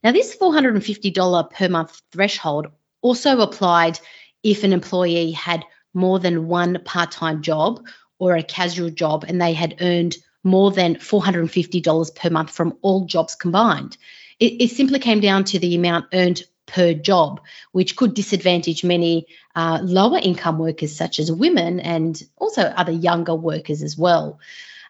Now, 0.03 0.11
this 0.11 0.37
$450 0.37 1.49
per 1.49 1.67
month 1.67 1.99
threshold 2.11 2.67
also 3.01 3.41
applied 3.41 3.99
if 4.43 4.63
an 4.63 4.71
employee 4.71 5.31
had 5.31 5.65
more 5.95 6.19
than 6.19 6.47
one 6.47 6.79
part 6.85 7.09
time 7.09 7.41
job 7.41 7.83
or 8.19 8.35
a 8.35 8.43
casual 8.43 8.91
job 8.91 9.25
and 9.27 9.41
they 9.41 9.53
had 9.53 9.77
earned 9.81 10.15
more 10.43 10.69
than 10.69 10.97
$450 10.97 12.15
per 12.15 12.29
month 12.29 12.51
from 12.51 12.77
all 12.83 13.05
jobs 13.05 13.33
combined. 13.33 13.97
It, 14.39 14.61
it 14.61 14.69
simply 14.69 14.99
came 14.99 15.21
down 15.21 15.45
to 15.45 15.57
the 15.57 15.73
amount 15.73 16.05
earned 16.13 16.43
per 16.65 16.93
job, 16.93 17.41
which 17.71 17.95
could 17.95 18.13
disadvantage 18.13 18.83
many 18.83 19.27
uh, 19.55 19.79
lower 19.83 20.17
income 20.17 20.57
workers, 20.57 20.95
such 20.95 21.19
as 21.19 21.31
women 21.31 21.79
and 21.79 22.21
also 22.37 22.61
other 22.61 22.91
younger 22.91 23.35
workers 23.35 23.83
as 23.83 23.97
well. 23.97 24.39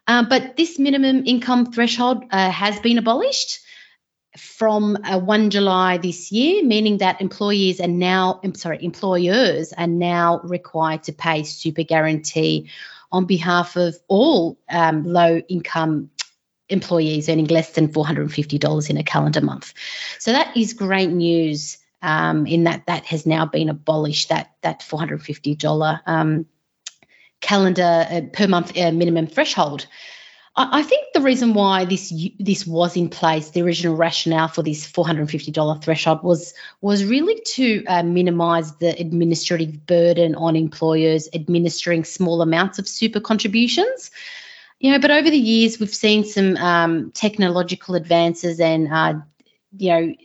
Uh, 0.08 0.24
but 0.24 0.56
this 0.56 0.78
minimum 0.78 1.24
income 1.26 1.72
threshold 1.72 2.24
uh, 2.32 2.52
has 2.52 2.80
been 2.80 2.98
abolished 2.98 3.60
from 4.38 4.98
uh, 5.04 5.20
1 5.20 5.50
July 5.50 5.98
this 5.98 6.32
year, 6.32 6.64
meaning 6.64 6.98
that 6.98 7.22
employees 7.22 7.80
are 7.80 7.88
now, 7.88 8.40
I'm 8.44 8.54
sorry, 8.54 8.84
employers 8.84 9.74
are 9.74 9.88
now 9.88 10.42
required 10.44 11.04
to 11.04 11.14
pay 11.14 11.44
super 11.44 11.84
guarantee 11.84 12.70
on 13.12 13.26
behalf 13.26 13.78
of 13.78 13.96
all 14.08 14.58
um, 14.70 15.04
low 15.04 15.38
income 15.48 16.10
employees 16.70 17.30
earning 17.30 17.48
less 17.48 17.72
than 17.72 17.88
$450 17.88 18.90
in 18.90 18.98
a 18.98 19.04
calendar 19.04 19.42
month. 19.42 19.74
So 20.20 20.32
that 20.32 20.56
is 20.58 20.74
great 20.74 21.10
news 21.10 21.78
um, 22.02 22.46
in 22.46 22.66
that 22.66 22.86
that 22.88 23.06
has 23.06 23.26
now 23.26 23.46
been 23.46 23.70
abolished, 23.70 24.30
that, 24.30 24.52
that 24.62 24.82
$450 24.82 26.02
um, 26.06 26.46
calendar 27.42 28.08
uh, 28.10 28.22
per 28.34 28.48
month 28.48 28.78
uh, 28.78 28.92
minimum 28.92 29.28
threshold. 29.28 29.88
I, 30.58 30.84
think 30.84 31.08
the 31.14 31.20
reason 31.20 31.54
why 31.54 31.84
this 31.84 32.14
this 32.40 32.66
was 32.66 32.96
in 32.96 33.10
place, 33.10 33.50
the 33.50 33.62
original 33.62 33.98
rationale 33.98 34.48
for 34.48 34.64
this 34.64 34.90
$450 34.90 35.84
threshold 35.84 36.24
was 36.24 36.54
was 36.80 37.04
really 37.04 37.42
to 37.42 37.84
uh, 37.88 38.04
minimise 38.04 38.74
the 38.78 38.98
administrative 38.98 39.86
burden 39.86 40.34
on 40.36 40.56
employers 40.56 41.28
administering 41.34 42.06
small 42.06 42.42
amounts 42.42 42.80
of 42.80 42.88
super 42.88 43.20
contributions. 43.20 44.12
You 44.80 44.92
know, 44.92 45.00
but 45.00 45.12
over 45.12 45.30
the 45.30 45.38
years, 45.38 45.80
we've 45.80 45.94
seen 45.94 46.26
some 46.26 46.58
um, 46.58 47.12
technological 47.12 47.96
advances 47.96 48.60
and, 48.60 48.92
uh, 48.92 49.14
you 49.78 49.90
know, 49.90 50.16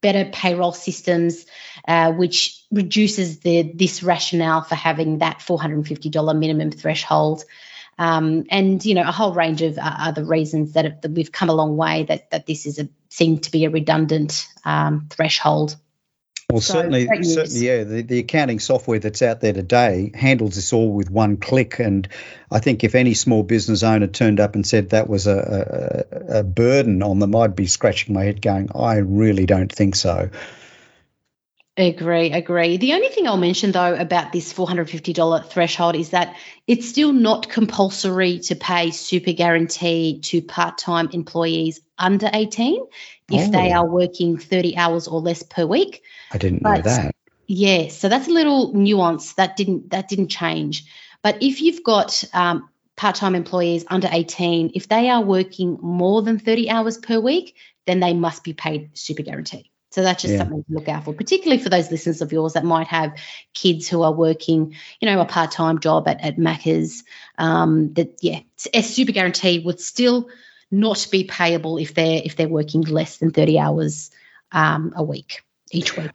better 0.00 0.30
payroll 0.30 0.72
systems, 0.72 1.46
uh, 1.86 2.12
which 2.12 2.62
reduces 2.70 3.40
the 3.40 3.72
this 3.74 4.02
rationale 4.02 4.62
for 4.62 4.74
having 4.74 5.18
that 5.18 5.38
$450 5.40 6.38
minimum 6.38 6.70
threshold. 6.70 7.44
Um, 8.00 8.44
and 8.50 8.84
you 8.84 8.94
know 8.94 9.02
a 9.02 9.10
whole 9.10 9.34
range 9.34 9.60
of 9.60 9.76
uh, 9.76 9.94
other 9.98 10.24
reasons 10.24 10.74
that, 10.74 11.02
that, 11.02 11.10
we've 11.10 11.32
come 11.32 11.48
a 11.50 11.54
long 11.54 11.76
way 11.76 12.04
that 12.04 12.30
that 12.30 12.46
this 12.46 12.64
is 12.64 12.78
a 12.78 12.88
seemed 13.08 13.42
to 13.42 13.50
be 13.50 13.64
a 13.64 13.70
redundant 13.70 14.46
um, 14.64 15.08
threshold. 15.10 15.74
Well, 16.50 16.62
so, 16.62 16.74
certainly, 16.74 17.06
certainly, 17.24 17.66
yeah. 17.66 17.84
The, 17.84 18.00
the 18.00 18.20
accounting 18.20 18.58
software 18.58 18.98
that's 18.98 19.20
out 19.20 19.42
there 19.42 19.52
today 19.52 20.10
handles 20.14 20.54
this 20.54 20.72
all 20.72 20.90
with 20.90 21.10
one 21.10 21.36
click, 21.36 21.78
and 21.78 22.08
I 22.50 22.58
think 22.58 22.84
if 22.84 22.94
any 22.94 23.12
small 23.12 23.42
business 23.42 23.82
owner 23.82 24.06
turned 24.06 24.40
up 24.40 24.54
and 24.54 24.66
said 24.66 24.88
that 24.90 25.10
was 25.10 25.26
a, 25.26 26.06
a, 26.10 26.38
a 26.38 26.42
burden 26.42 27.02
on 27.02 27.18
them, 27.18 27.36
I'd 27.36 27.54
be 27.54 27.66
scratching 27.66 28.14
my 28.14 28.24
head, 28.24 28.40
going, 28.40 28.70
"I 28.74 28.96
really 28.96 29.44
don't 29.44 29.70
think 29.70 29.94
so." 29.94 30.30
Agree, 31.76 32.32
agree. 32.32 32.78
The 32.78 32.94
only 32.94 33.08
thing 33.08 33.28
I'll 33.28 33.36
mention 33.36 33.70
though 33.70 33.94
about 33.94 34.32
this 34.32 34.52
$450 34.52 35.46
threshold 35.46 35.94
is 35.94 36.10
that 36.10 36.34
it's 36.66 36.88
still 36.88 37.12
not 37.12 37.48
compulsory 37.50 38.40
to 38.40 38.56
pay 38.56 38.90
super 38.90 39.32
guarantee 39.32 40.20
to 40.24 40.42
part 40.42 40.78
time 40.78 41.10
employees 41.12 41.80
under 41.96 42.30
18 42.32 42.84
if 43.30 43.48
oh. 43.48 43.50
they 43.52 43.70
are 43.70 43.86
working 43.86 44.38
30 44.38 44.76
hours 44.76 45.06
or 45.06 45.20
less 45.20 45.44
per 45.44 45.66
week. 45.66 46.02
I 46.32 46.38
didn't 46.38 46.62
but, 46.62 46.84
know 46.84 46.90
that. 46.90 47.14
Yeah, 47.46 47.88
so 47.88 48.08
that's 48.08 48.28
a 48.28 48.32
little 48.32 48.74
nuance 48.74 49.32
that 49.34 49.56
didn't 49.56 49.90
that 49.90 50.08
didn't 50.08 50.28
change. 50.28 50.84
But 51.22 51.42
if 51.42 51.62
you've 51.62 51.82
got 51.82 52.22
um, 52.34 52.68
part-time 52.96 53.34
employees 53.34 53.84
under 53.88 54.08
18, 54.10 54.72
if 54.74 54.88
they 54.88 55.08
are 55.08 55.22
working 55.22 55.78
more 55.80 56.22
than 56.22 56.38
30 56.38 56.68
hours 56.68 56.98
per 56.98 57.18
week, 57.18 57.56
then 57.86 58.00
they 58.00 58.12
must 58.12 58.44
be 58.44 58.52
paid 58.52 58.90
super 58.96 59.22
guarantee. 59.22 59.70
So 59.90 60.02
that's 60.02 60.20
just 60.20 60.34
yeah. 60.34 60.40
something 60.40 60.62
to 60.64 60.72
look 60.72 60.88
out 60.88 61.04
for, 61.04 61.14
particularly 61.14 61.62
for 61.62 61.70
those 61.70 61.90
listeners 61.90 62.20
of 62.20 62.30
yours 62.30 62.52
that 62.52 62.64
might 62.64 62.88
have 62.88 63.16
kids 63.54 63.88
who 63.88 64.02
are 64.02 64.12
working, 64.12 64.74
you 65.00 65.08
know, 65.08 65.18
a 65.18 65.24
part-time 65.24 65.80
job 65.80 66.06
at, 66.06 66.20
at 66.20 66.36
Macca's. 66.36 67.04
Um, 67.38 67.94
that 67.94 68.18
yeah, 68.20 68.40
a 68.74 68.82
super 68.82 69.12
guarantee 69.12 69.60
would 69.60 69.80
still 69.80 70.28
not 70.70 71.06
be 71.10 71.24
payable 71.24 71.78
if 71.78 71.94
they're 71.94 72.20
if 72.22 72.36
they're 72.36 72.48
working 72.48 72.82
less 72.82 73.16
than 73.16 73.30
30 73.30 73.58
hours 73.58 74.10
um, 74.52 74.92
a 74.94 75.02
week 75.02 75.42
each 75.70 75.96
week. 75.96 76.10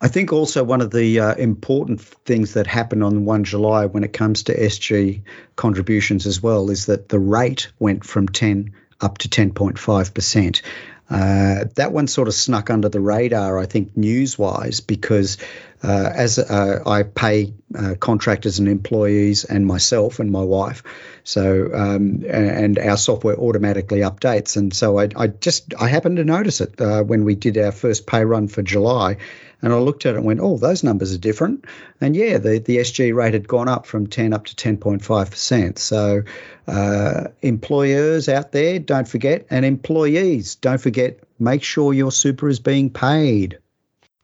I 0.00 0.08
think 0.08 0.32
also 0.32 0.64
one 0.64 0.80
of 0.80 0.90
the 0.90 1.20
uh, 1.20 1.34
important 1.34 2.00
things 2.00 2.54
that 2.54 2.66
happened 2.66 3.04
on 3.04 3.24
1 3.24 3.44
July 3.44 3.86
when 3.86 4.02
it 4.02 4.12
comes 4.12 4.42
to 4.44 4.58
SG 4.58 5.22
contributions 5.54 6.26
as 6.26 6.42
well 6.42 6.70
is 6.70 6.86
that 6.86 7.08
the 7.08 7.20
rate 7.20 7.70
went 7.78 8.04
from 8.04 8.26
10 8.26 8.72
up 9.00 9.18
to 9.18 9.28
10.5%. 9.28 10.62
Uh, 11.08 11.64
that 11.76 11.92
one 11.92 12.08
sort 12.08 12.26
of 12.26 12.34
snuck 12.34 12.70
under 12.70 12.88
the 12.88 13.00
radar, 13.00 13.58
I 13.58 13.66
think, 13.66 13.96
news 13.96 14.38
wise, 14.38 14.80
because 14.80 15.36
uh, 15.82 16.10
as 16.14 16.38
uh, 16.38 16.82
I 16.86 17.02
pay 17.02 17.54
uh, 17.76 17.94
contractors 17.98 18.58
and 18.58 18.68
employees 18.68 19.44
and 19.44 19.66
myself 19.66 20.20
and 20.20 20.30
my 20.30 20.42
wife, 20.42 20.82
so 21.24 21.70
um, 21.74 22.24
and 22.28 22.78
our 22.78 22.96
software 22.96 23.36
automatically 23.36 24.00
updates, 24.00 24.56
and 24.56 24.74
so 24.74 24.98
I, 24.98 25.08
I 25.16 25.26
just 25.26 25.74
I 25.78 25.88
happened 25.88 26.16
to 26.18 26.24
notice 26.24 26.60
it 26.60 26.80
uh, 26.80 27.02
when 27.02 27.24
we 27.24 27.34
did 27.34 27.58
our 27.58 27.72
first 27.72 28.06
pay 28.06 28.24
run 28.24 28.48
for 28.48 28.62
July, 28.62 29.16
and 29.62 29.72
I 29.72 29.78
looked 29.78 30.06
at 30.06 30.14
it 30.14 30.18
and 30.18 30.26
went, 30.26 30.40
oh, 30.40 30.58
those 30.58 30.82
numbers 30.82 31.14
are 31.14 31.18
different. 31.18 31.64
And 32.00 32.16
yeah, 32.16 32.38
the, 32.38 32.58
the 32.58 32.78
SG 32.78 33.14
rate 33.14 33.34
had 33.34 33.46
gone 33.46 33.68
up 33.68 33.86
from 33.86 34.08
10 34.08 34.32
up 34.32 34.46
to 34.46 34.56
10.5%. 34.56 35.78
So 35.78 36.24
uh, 36.66 37.28
employers 37.42 38.28
out 38.28 38.50
there, 38.50 38.80
don't 38.80 39.06
forget, 39.06 39.46
and 39.50 39.64
employees, 39.64 40.56
don't 40.56 40.80
forget, 40.80 41.20
make 41.38 41.62
sure 41.62 41.94
your 41.94 42.10
super 42.10 42.48
is 42.48 42.58
being 42.58 42.90
paid. 42.90 43.58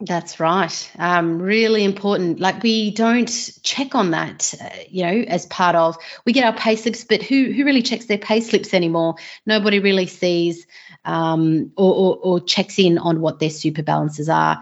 That's 0.00 0.38
right. 0.38 0.92
Um, 0.96 1.42
really 1.42 1.82
important. 1.82 2.38
Like 2.38 2.62
we 2.62 2.92
don't 2.92 3.28
check 3.64 3.96
on 3.96 4.12
that, 4.12 4.54
uh, 4.60 4.68
you 4.88 5.02
know, 5.02 5.24
as 5.26 5.44
part 5.46 5.74
of 5.74 5.96
we 6.24 6.32
get 6.32 6.44
our 6.44 6.52
pay 6.52 6.76
slips, 6.76 7.02
but 7.02 7.20
who 7.20 7.50
who 7.52 7.64
really 7.64 7.82
checks 7.82 8.06
their 8.06 8.18
pay 8.18 8.40
slips 8.40 8.74
anymore? 8.74 9.16
Nobody 9.44 9.80
really 9.80 10.06
sees 10.06 10.68
um, 11.04 11.72
or, 11.76 11.94
or, 11.94 12.16
or 12.22 12.40
checks 12.40 12.78
in 12.78 12.98
on 12.98 13.20
what 13.20 13.40
their 13.40 13.50
super 13.50 13.82
balances 13.82 14.28
are. 14.28 14.60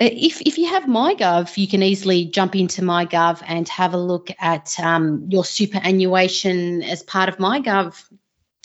Uh, 0.00 0.08
if, 0.10 0.40
if 0.40 0.56
you 0.56 0.68
have 0.68 0.84
MyGov, 0.84 1.56
you 1.58 1.68
can 1.68 1.82
easily 1.82 2.24
jump 2.24 2.56
into 2.56 2.80
MyGov 2.80 3.42
and 3.46 3.68
have 3.68 3.92
a 3.92 3.98
look 3.98 4.30
at 4.40 4.80
um, 4.80 5.26
your 5.28 5.44
superannuation 5.44 6.82
as 6.82 7.02
part 7.02 7.28
of 7.28 7.36
MyGov. 7.36 8.02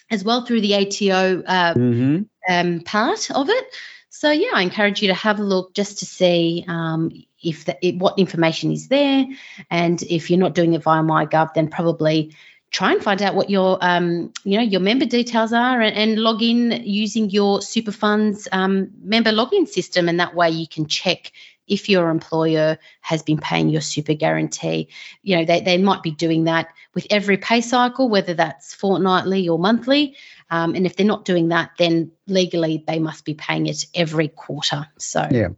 as 0.10 0.24
well 0.24 0.46
through 0.46 0.62
the 0.62 0.76
ATO 0.76 1.44
uh, 1.46 1.74
mm-hmm. 1.74 2.24
um, 2.50 2.80
part 2.82 3.30
of 3.32 3.50
it. 3.50 3.66
So 4.10 4.32
yeah, 4.32 4.52
I 4.56 4.64
encourage 4.64 5.02
you 5.02 5.10
to 5.10 5.14
have 5.14 5.40
a 5.40 5.44
look 5.44 5.74
just 5.74 6.00
to 6.00 6.06
see 6.06 6.66
um, 6.68 7.12
if 7.42 7.66
the, 7.66 7.78
it, 7.86 7.98
what 7.98 8.18
information 8.18 8.72
is 8.72 8.88
there, 8.88 9.26
and 9.70 10.02
if 10.04 10.30
you're 10.30 10.40
not 10.40 10.56
doing 10.56 10.74
it 10.74 10.84
via 10.84 11.04
MyGov, 11.04 11.54
then 11.54 11.70
probably 11.70 12.36
try 12.72 12.92
and 12.92 13.04
find 13.04 13.22
out 13.22 13.36
what 13.36 13.50
your 13.50 13.78
um, 13.82 14.32
you 14.44 14.58
know 14.58 14.64
your 14.64 14.82
member 14.82 15.06
details 15.06 15.54
are 15.54 15.82
and, 15.82 15.96
and 15.96 16.20
log 16.20 16.42
in 16.42 16.84
using 16.84 17.30
your 17.30 17.62
super 17.62 17.92
funds 17.92 18.48
um, 18.52 18.90
member 19.02 19.32
login 19.32 19.68
system 19.68 20.08
and 20.08 20.20
that 20.20 20.36
way 20.36 20.50
you 20.50 20.68
can 20.68 20.86
check 20.86 21.32
if 21.70 21.88
your 21.88 22.10
employer 22.10 22.78
has 23.02 23.22
been 23.22 23.38
paying 23.38 23.70
your 23.70 23.82
super 23.82 24.14
guarantee. 24.14 24.90
You 25.22 25.38
know, 25.38 25.46
they, 25.46 25.62
they 25.62 25.78
might 25.78 26.02
be 26.02 26.12
doing 26.12 26.46
that 26.46 26.70
with 26.96 27.08
every 27.12 27.38
pay 27.38 27.62
cycle, 27.62 28.10
whether 28.10 28.34
that's 28.34 28.74
fortnightly 28.74 29.48
or 29.48 29.60
monthly. 29.60 30.16
Um, 30.52 30.76
and 30.76 30.86
if 30.86 30.96
they're 30.96 31.06
not 31.06 31.26
doing 31.26 31.50
that, 31.50 31.72
then 31.78 32.12
legally 32.28 32.84
they 32.88 33.00
must 33.00 33.26
be 33.26 33.34
paying 33.34 33.68
it 33.68 33.86
every 33.94 34.28
quarter. 34.28 34.88
So 34.98 35.28
yeah, 35.30 35.50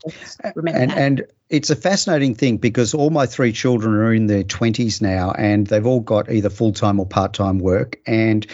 remember 0.56 0.80
and, 0.80 0.92
that. 0.92 0.98
And 0.98 1.26
it's 1.50 1.70
a 1.70 1.76
fascinating 1.76 2.36
thing 2.36 2.58
because 2.58 2.94
all 2.94 3.10
my 3.10 3.26
three 3.26 3.54
children 3.54 3.94
are 3.96 4.14
in 4.14 4.28
their 4.28 4.44
20s 4.44 5.02
now 5.02 5.32
and 5.32 5.66
they've 5.68 5.86
all 5.86 6.02
got 6.02 6.32
either 6.32 6.50
full 6.50 6.74
time 6.74 7.00
or 7.00 7.06
part 7.06 7.34
time 7.34 7.60
work. 7.60 8.00
And 8.06 8.46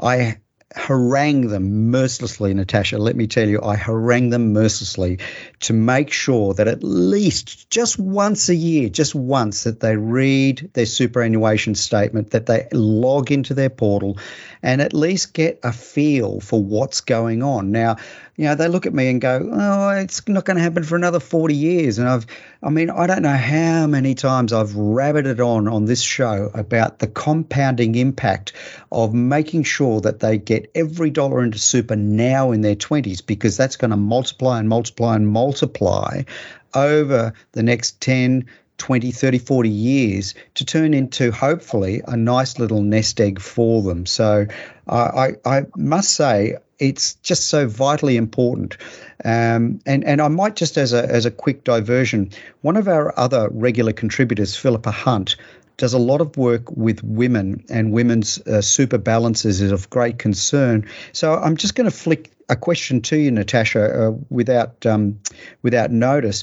I 0.00 0.38
harangue 0.78 1.48
them 1.48 1.90
mercilessly, 1.90 2.54
Natasha. 2.54 2.98
Let 2.98 3.16
me 3.16 3.26
tell 3.26 3.48
you, 3.48 3.60
I 3.62 3.76
harangue 3.76 4.30
them 4.30 4.52
mercilessly 4.52 5.18
to 5.60 5.72
make 5.72 6.12
sure 6.12 6.54
that 6.54 6.68
at 6.68 6.82
least 6.82 7.68
just 7.68 7.98
once 7.98 8.48
a 8.48 8.54
year, 8.54 8.88
just 8.88 9.14
once, 9.14 9.64
that 9.64 9.80
they 9.80 9.96
read 9.96 10.70
their 10.74 10.86
superannuation 10.86 11.74
statement, 11.74 12.30
that 12.30 12.46
they 12.46 12.68
log 12.72 13.32
into 13.32 13.54
their 13.54 13.70
portal 13.70 14.18
and 14.62 14.80
at 14.80 14.94
least 14.94 15.34
get 15.34 15.60
a 15.62 15.72
feel 15.72 16.40
for 16.40 16.62
what's 16.62 17.00
going 17.00 17.42
on. 17.42 17.72
Now, 17.72 17.96
you 18.38 18.44
know, 18.44 18.54
they 18.54 18.68
look 18.68 18.86
at 18.86 18.94
me 18.94 19.10
and 19.10 19.20
go, 19.20 19.50
"Oh, 19.52 19.88
it's 19.90 20.26
not 20.28 20.44
going 20.44 20.58
to 20.58 20.62
happen 20.62 20.84
for 20.84 20.94
another 20.94 21.18
40 21.18 21.56
years." 21.56 21.98
And 21.98 22.08
I've, 22.08 22.24
I 22.62 22.70
mean, 22.70 22.88
I 22.88 23.08
don't 23.08 23.22
know 23.22 23.36
how 23.36 23.88
many 23.88 24.14
times 24.14 24.52
I've 24.52 24.70
rabbited 24.70 25.44
on 25.44 25.66
on 25.66 25.86
this 25.86 26.00
show 26.00 26.48
about 26.54 27.00
the 27.00 27.08
compounding 27.08 27.96
impact 27.96 28.52
of 28.92 29.12
making 29.12 29.64
sure 29.64 30.00
that 30.02 30.20
they 30.20 30.38
get 30.38 30.70
every 30.76 31.10
dollar 31.10 31.42
into 31.42 31.58
super 31.58 31.96
now 31.96 32.52
in 32.52 32.60
their 32.60 32.76
20s, 32.76 33.26
because 33.26 33.56
that's 33.56 33.74
going 33.74 33.90
to 33.90 33.96
multiply 33.96 34.60
and 34.60 34.68
multiply 34.68 35.16
and 35.16 35.26
multiply 35.26 36.22
over 36.74 37.32
the 37.52 37.64
next 37.64 38.00
10, 38.00 38.46
20, 38.76 39.10
30, 39.10 39.38
40 39.38 39.68
years 39.68 40.34
to 40.54 40.64
turn 40.64 40.94
into 40.94 41.32
hopefully 41.32 42.02
a 42.06 42.16
nice 42.16 42.60
little 42.60 42.82
nest 42.82 43.20
egg 43.20 43.40
for 43.40 43.82
them. 43.82 44.06
So 44.06 44.46
I, 44.86 45.32
I 45.44 45.66
must 45.76 46.12
say, 46.12 46.54
it's 46.78 47.14
just 47.14 47.48
so 47.48 47.66
vitally 47.66 48.16
important. 48.16 48.76
Um, 49.24 49.80
and, 49.84 50.04
and 50.04 50.20
I 50.20 50.28
might 50.28 50.56
just, 50.56 50.78
as 50.78 50.92
a, 50.92 51.04
as 51.04 51.26
a 51.26 51.30
quick 51.30 51.64
diversion, 51.64 52.30
one 52.62 52.76
of 52.76 52.88
our 52.88 53.18
other 53.18 53.48
regular 53.50 53.92
contributors, 53.92 54.56
Philippa 54.56 54.90
Hunt, 54.90 55.36
does 55.76 55.94
a 55.94 55.98
lot 55.98 56.20
of 56.20 56.36
work 56.36 56.70
with 56.76 57.02
women, 57.04 57.64
and 57.70 57.92
women's 57.92 58.38
uh, 58.46 58.60
super 58.60 58.98
balances 58.98 59.60
is 59.60 59.70
of 59.70 59.88
great 59.88 60.18
concern. 60.18 60.88
So 61.12 61.34
I'm 61.34 61.56
just 61.56 61.74
going 61.76 61.88
to 61.88 61.96
flick 61.96 62.32
a 62.48 62.56
question 62.56 63.00
to 63.02 63.16
you, 63.16 63.30
Natasha, 63.30 64.08
uh, 64.08 64.10
without 64.28 64.84
um, 64.86 65.20
without 65.62 65.92
notice. 65.92 66.42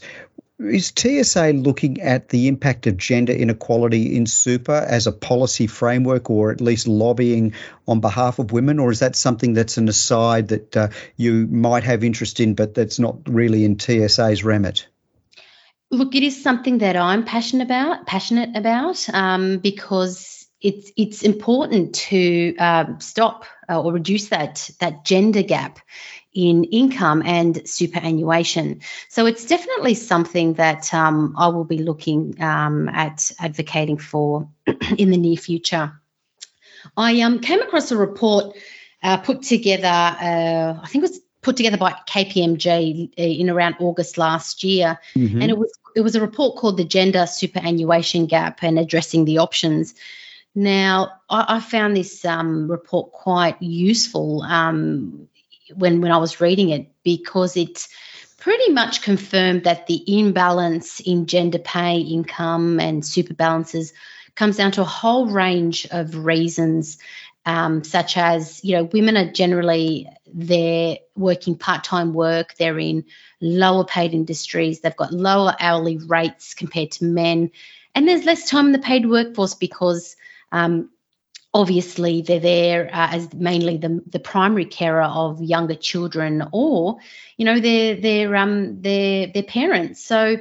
Is 0.58 0.94
TSA 0.96 1.52
looking 1.52 2.00
at 2.00 2.30
the 2.30 2.48
impact 2.48 2.88
of 2.88 2.96
gender 2.96 3.34
inequality 3.34 4.16
in 4.16 4.26
super 4.26 4.72
as 4.72 5.06
a 5.06 5.12
policy 5.12 5.68
framework 5.68 6.30
or 6.30 6.50
at 6.50 6.62
least 6.62 6.88
lobbying 6.88 7.54
on 7.88 8.00
behalf 8.00 8.40
of 8.40 8.54
women? 8.54 8.80
Or 8.80 8.90
is 8.90 9.00
that 9.00 9.18
something 9.18 9.54
that's 9.54 9.78
an 9.78 9.90
aside 9.90 10.48
that 10.50 10.78
uh, 10.78 10.88
you 11.18 11.48
might 11.48 11.84
have 11.84 12.06
interest 12.06 12.40
in, 12.40 12.56
but 12.56 12.74
that's 12.74 13.00
not 13.00 13.18
really 13.28 13.66
in 13.66 13.78
TSA's 13.78 14.46
remit? 14.46 14.88
Look, 15.92 16.16
it 16.16 16.24
is 16.24 16.42
something 16.42 16.78
that 16.78 16.96
I'm 16.96 17.26
passionate 17.26 17.66
about, 17.66 18.08
passionate 18.08 18.56
about, 18.56 19.08
um, 19.14 19.58
because 19.58 20.48
it's 20.62 20.92
it's 20.96 21.22
important 21.22 21.96
to 21.96 22.56
uh, 22.58 22.86
stop 23.00 23.46
uh, 23.70 23.82
or 23.82 23.94
reduce 23.94 24.30
that 24.30 24.70
that 24.80 25.06
gender 25.06 25.44
gap 25.44 25.80
in 26.36 26.66
income 26.66 27.24
and 27.26 27.68
superannuation. 27.68 28.82
So 29.10 29.26
it's 29.26 29.46
definitely 29.46 29.96
something 29.96 30.56
that 30.56 30.94
um, 30.94 31.34
I 31.38 31.48
will 31.48 31.64
be 31.64 31.80
looking 31.80 32.40
um, 32.44 32.90
at 32.90 33.32
advocating 33.40 33.98
for 33.98 34.50
in 34.98 35.10
the 35.10 35.18
near 35.18 35.38
future. 35.38 35.94
I 36.96 37.22
um, 37.22 37.40
came 37.40 37.62
across 37.62 37.92
a 37.92 37.98
report 37.98 38.56
uh, 39.02 39.18
put 39.18 39.44
together, 39.44 39.88
uh, 39.88 40.80
I 40.82 40.88
think 40.88 41.04
it 41.04 41.10
was 41.10 41.22
put 41.42 41.56
together 41.56 41.78
by 41.78 41.92
KPMG 42.08 43.12
uh, 43.18 43.22
in 43.22 43.50
around 43.50 43.76
August 43.80 44.18
last 44.18 44.64
year, 44.64 45.00
mm-hmm. 45.16 45.42
and 45.42 45.52
it 45.52 45.58
was 45.58 45.72
it 45.96 46.02
was 46.02 46.16
a 46.16 46.22
report 46.22 46.58
called 46.58 46.76
the 46.76 46.84
Gender 46.84 47.26
Superannuation 47.28 48.26
Gap 48.26 48.64
and 48.64 48.78
addressing 48.78 49.24
the 49.24 49.38
options. 49.38 49.94
Now, 50.56 51.22
I, 51.30 51.58
I 51.58 51.60
found 51.60 51.96
this 51.96 52.26
um, 52.26 52.70
report 52.70 53.12
quite 53.12 53.62
useful 53.62 54.42
um, 54.42 55.30
when 55.74 56.02
when 56.02 56.12
I 56.12 56.18
was 56.18 56.42
reading 56.42 56.70
it 56.70 56.92
because 57.04 57.58
it 57.58 57.88
pretty 58.38 58.72
much 58.72 59.02
confirmed 59.02 59.64
that 59.64 59.88
the 59.88 60.04
imbalance 60.20 61.00
in 61.00 61.26
gender 61.26 61.60
pay, 61.60 61.98
income, 62.00 62.80
and 62.80 63.06
super 63.06 63.34
balances 63.34 63.94
comes 64.36 64.58
down 64.58 64.72
to 64.74 64.82
a 64.82 64.86
whole 64.86 65.28
range 65.28 65.88
of 65.90 66.26
reasons, 66.26 66.98
um, 67.46 67.84
such 67.84 68.18
as 68.18 68.64
you 68.64 68.76
know 68.76 68.84
women 68.84 69.18
are 69.18 69.32
generally 69.32 70.08
they're 70.34 70.98
working 71.16 71.58
part-time 71.58 72.14
work, 72.14 72.56
they're 72.56 72.80
in 72.80 73.06
lower 73.42 73.86
paid 73.86 74.14
industries, 74.14 74.82
they've 74.82 74.96
got 74.96 75.14
lower 75.14 75.56
hourly 75.60 75.98
rates 75.98 76.54
compared 76.54 76.92
to 76.92 77.06
men, 77.06 77.52
and 77.94 78.08
there's 78.08 78.26
less 78.26 78.50
time 78.50 78.68
in 78.68 78.72
the 78.72 78.80
paid 78.80 79.10
workforce 79.10 79.56
because 79.56 80.16
um, 80.52 80.90
obviously 81.56 82.22
they're 82.22 82.42
there 82.42 82.88
uh, 82.88 83.08
as 83.12 83.34
mainly 83.34 83.78
the, 83.78 84.04
the 84.08 84.20
primary 84.20 84.66
carer 84.66 85.04
of 85.04 85.42
younger 85.42 85.74
children 85.74 86.44
or 86.52 86.98
you 87.38 87.46
know 87.46 87.60
their 87.60 87.96
their 87.96 88.36
um 88.36 88.82
their 88.82 89.28
their 89.28 89.44
parents. 89.44 90.04
So 90.04 90.38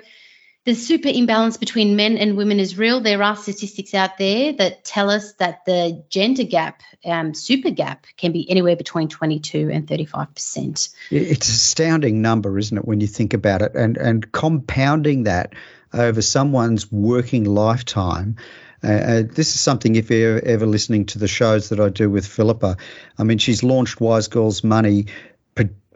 the 0.64 0.74
super 0.74 1.08
imbalance 1.08 1.58
between 1.58 1.94
men 1.94 2.16
and 2.16 2.36
women 2.36 2.58
is 2.58 2.76
real. 2.76 3.00
There 3.00 3.22
are 3.22 3.36
statistics 3.36 3.94
out 3.94 4.16
there 4.18 4.54
that 4.54 4.82
tell 4.82 5.10
us 5.10 5.34
that 5.34 5.64
the 5.66 6.04
gender 6.08 6.44
gap 6.44 6.80
um, 7.04 7.34
super 7.34 7.70
gap 7.70 8.06
can 8.16 8.32
be 8.32 8.50
anywhere 8.50 8.74
between 8.74 9.08
22 9.08 9.70
and 9.70 9.86
35 9.86 10.34
percent. 10.34 10.88
It's 11.10 11.48
an 11.48 11.54
astounding 11.54 12.22
number 12.22 12.58
isn't 12.58 12.76
it 12.76 12.84
when 12.84 13.00
you 13.00 13.06
think 13.06 13.34
about 13.34 13.62
it? 13.62 13.76
And 13.76 13.96
and 13.96 14.32
compounding 14.32 15.24
that 15.24 15.52
over 15.92 16.22
someone's 16.22 16.90
working 16.90 17.44
lifetime 17.44 18.36
uh, 18.84 18.88
uh, 18.88 19.22
this 19.22 19.54
is 19.54 19.60
something, 19.60 19.96
if 19.96 20.10
you're 20.10 20.44
ever 20.44 20.66
listening 20.66 21.06
to 21.06 21.18
the 21.18 21.28
shows 21.28 21.70
that 21.70 21.80
I 21.80 21.88
do 21.88 22.10
with 22.10 22.26
Philippa, 22.26 22.76
I 23.18 23.24
mean, 23.24 23.38
she's 23.38 23.62
launched 23.62 24.00
Wise 24.00 24.28
Girls 24.28 24.62
Money 24.62 25.06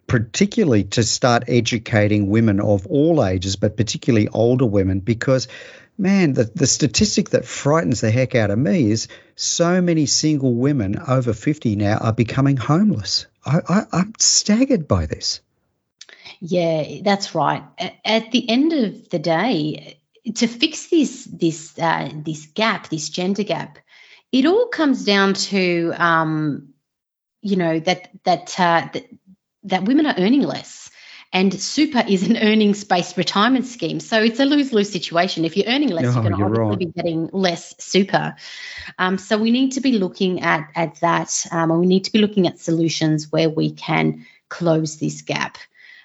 particularly 0.09 0.85
to 0.85 1.05
start 1.05 1.45
educating 1.47 2.29
women 2.29 2.61
of 2.61 2.87
all 2.87 3.25
ages, 3.25 3.55
but 3.55 3.77
particularly 3.77 4.27
older 4.27 4.67
women, 4.67 5.01
because 5.01 5.47
man, 5.99 6.33
the, 6.33 6.51
the 6.55 6.67
statistic 6.67 7.31
that 7.31 7.45
frightens 7.45 8.01
the 8.01 8.11
heck 8.11 8.35
out 8.35 8.51
of 8.51 8.59
me 8.59 8.91
is 8.91 9.09
so 9.37 9.81
many 9.81 10.07
single 10.07 10.55
women 10.55 10.99
over 11.07 11.33
50 11.33 11.77
now 11.77 11.99
are 11.99 12.13
becoming 12.13 12.57
homeless. 12.57 13.27
I, 13.45 13.61
I, 13.69 13.83
I'm 13.93 14.13
staggered 14.19 14.89
by 14.89 15.07
this. 15.07 15.41
Yeah, 16.41 17.03
that's 17.03 17.35
right. 17.35 17.63
At 18.05 18.33
the 18.33 18.49
end 18.49 18.73
of 18.73 19.09
the 19.11 19.19
day, 19.19 19.98
to 20.35 20.47
fix 20.47 20.89
this 20.89 21.25
this 21.25 21.79
uh, 21.79 22.11
this 22.15 22.47
gap, 22.47 22.89
this 22.89 23.09
gender 23.09 23.43
gap, 23.43 23.79
it 24.33 24.47
all 24.47 24.67
comes 24.69 25.05
down 25.05 25.35
to 25.35 25.93
um, 25.97 26.75
you 27.41 27.57
know 27.57 27.81
that 27.81 28.11
that, 28.25 28.59
uh, 28.59 28.89
that 28.93 29.05
that 29.65 29.85
women 29.85 30.07
are 30.07 30.15
earning 30.19 30.43
less. 30.43 30.91
And 31.31 31.53
super 31.53 32.03
is 32.09 32.27
an 32.27 32.39
earnings 32.39 32.85
based 32.85 33.19
retirement 33.19 33.67
scheme. 33.67 34.01
So 34.01 34.23
it's 34.23 34.41
a 34.41 34.47
lose 34.47 34.73
lose 34.73 34.91
situation. 34.91 35.45
If 35.45 35.59
you're 35.59 35.67
earning 35.67 35.91
less, 35.91 36.05
you're 36.05 36.23
going 36.23 36.35
to 36.35 36.43
obviously 36.43 36.87
be 36.87 36.93
getting 36.93 37.29
less 37.35 37.75
super. 37.79 38.35
Um, 38.99 39.19
so 39.19 39.37
we 39.37 39.51
need 39.51 39.73
to 39.73 39.83
be 39.83 39.99
looking 39.99 40.41
at, 40.41 40.71
at 40.75 40.99
that. 41.01 41.45
Um, 41.53 41.71
and 41.71 41.81
we 41.81 41.87
need 41.87 42.05
to 42.05 42.13
be 42.13 42.19
looking 42.19 42.47
at 42.47 42.59
solutions 42.59 43.31
where 43.31 43.51
we 43.51 43.73
can 43.73 44.25
close 44.49 44.97
this 44.97 45.21
gap. 45.21 45.59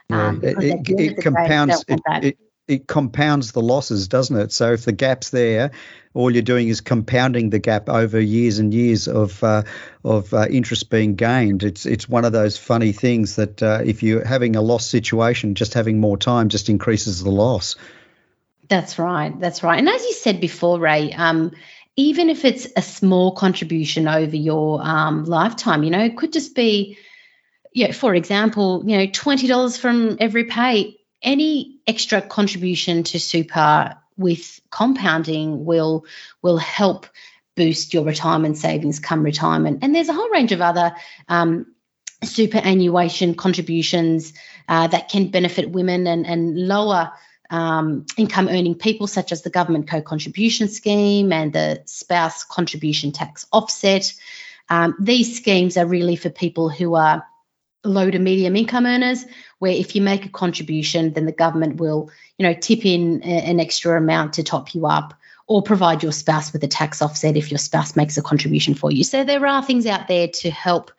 Um, 0.09 0.41
it, 0.43 0.57
it, 0.61 0.99
it 0.99 1.23
compounds. 1.23 1.85
It, 1.87 2.37
it 2.67 2.87
compounds 2.87 3.51
the 3.51 3.61
losses, 3.61 4.07
doesn't 4.07 4.37
it? 4.37 4.51
So 4.51 4.73
if 4.73 4.85
the 4.85 4.91
gap's 4.91 5.31
there, 5.31 5.71
all 6.13 6.31
you're 6.31 6.41
doing 6.41 6.69
is 6.69 6.79
compounding 6.79 7.49
the 7.49 7.59
gap 7.59 7.89
over 7.89 8.19
years 8.19 8.59
and 8.59 8.73
years 8.73 9.07
of 9.07 9.43
uh, 9.43 9.63
of 10.03 10.33
uh, 10.33 10.47
interest 10.49 10.89
being 10.89 11.15
gained. 11.15 11.63
It's 11.63 11.85
it's 11.85 12.07
one 12.07 12.25
of 12.25 12.31
those 12.31 12.57
funny 12.57 12.91
things 12.91 13.35
that 13.35 13.61
uh, 13.61 13.81
if 13.83 14.03
you're 14.03 14.25
having 14.25 14.55
a 14.55 14.61
loss 14.61 14.85
situation, 14.85 15.55
just 15.55 15.73
having 15.73 15.99
more 15.99 16.17
time 16.17 16.49
just 16.49 16.69
increases 16.69 17.23
the 17.23 17.31
loss. 17.31 17.75
That's 18.69 18.97
right. 18.97 19.37
That's 19.39 19.61
right. 19.61 19.77
And 19.77 19.89
as 19.89 20.03
you 20.03 20.13
said 20.13 20.39
before, 20.39 20.79
Ray, 20.79 21.11
um, 21.11 21.51
even 21.95 22.29
if 22.29 22.45
it's 22.45 22.67
a 22.77 22.81
small 22.81 23.33
contribution 23.33 24.07
over 24.07 24.35
your 24.35 24.81
um, 24.81 25.25
lifetime, 25.25 25.83
you 25.83 25.91
know, 25.91 26.03
it 26.03 26.17
could 26.17 26.31
just 26.31 26.55
be, 26.55 26.97
yeah, 27.73 27.91
for 27.91 28.15
example, 28.15 28.83
you 28.85 28.97
know, 28.97 29.07
$20 29.07 29.77
from 29.77 30.17
every 30.19 30.45
pay. 30.45 30.97
Any 31.21 31.72
extra 31.87 32.21
contribution 32.21 33.03
to 33.03 33.19
super 33.19 33.95
with 34.17 34.61
compounding 34.69 35.65
will 35.65 36.05
will 36.41 36.57
help 36.57 37.07
boost 37.55 37.93
your 37.93 38.03
retirement 38.03 38.57
savings 38.57 38.99
come 38.99 39.23
retirement. 39.23 39.79
And 39.81 39.93
there's 39.93 40.09
a 40.09 40.13
whole 40.13 40.29
range 40.29 40.51
of 40.51 40.61
other 40.61 40.95
um, 41.27 41.67
superannuation 42.23 43.35
contributions 43.35 44.33
uh, 44.67 44.87
that 44.87 45.09
can 45.09 45.27
benefit 45.27 45.69
women 45.69 46.07
and, 46.07 46.25
and 46.25 46.67
lower 46.67 47.11
um, 47.49 48.05
income 48.17 48.47
earning 48.47 48.75
people, 48.75 49.07
such 49.07 49.31
as 49.31 49.43
the 49.43 49.49
government 49.49 49.87
co 49.87 50.01
contribution 50.01 50.67
scheme 50.67 51.31
and 51.31 51.53
the 51.53 51.83
spouse 51.85 52.43
contribution 52.43 53.11
tax 53.11 53.45
offset. 53.51 54.13
Um, 54.69 54.95
these 54.99 55.37
schemes 55.37 55.77
are 55.77 55.85
really 55.85 56.15
for 56.15 56.29
people 56.29 56.69
who 56.69 56.95
are 56.95 57.25
low 57.83 58.09
to 58.09 58.19
medium 58.19 58.55
income 58.55 58.85
earners, 58.85 59.25
where 59.59 59.73
if 59.73 59.95
you 59.95 60.01
make 60.01 60.25
a 60.25 60.29
contribution, 60.29 61.13
then 61.13 61.25
the 61.25 61.31
government 61.31 61.77
will, 61.77 62.09
you 62.37 62.47
know, 62.47 62.53
tip 62.53 62.85
in 62.85 63.21
an 63.23 63.59
extra 63.59 63.97
amount 63.97 64.33
to 64.33 64.43
top 64.43 64.73
you 64.73 64.85
up 64.85 65.13
or 65.47 65.61
provide 65.61 66.01
your 66.01 66.11
spouse 66.11 66.53
with 66.53 66.63
a 66.63 66.67
tax 66.67 67.01
offset 67.01 67.35
if 67.35 67.51
your 67.51 67.57
spouse 67.57 67.95
makes 67.95 68.17
a 68.17 68.21
contribution 68.21 68.73
for 68.73 68.91
you. 68.91 69.03
So 69.03 69.23
there 69.23 69.45
are 69.45 69.63
things 69.63 69.85
out 69.85 70.07
there 70.07 70.27
to 70.27 70.49
help 70.49 70.91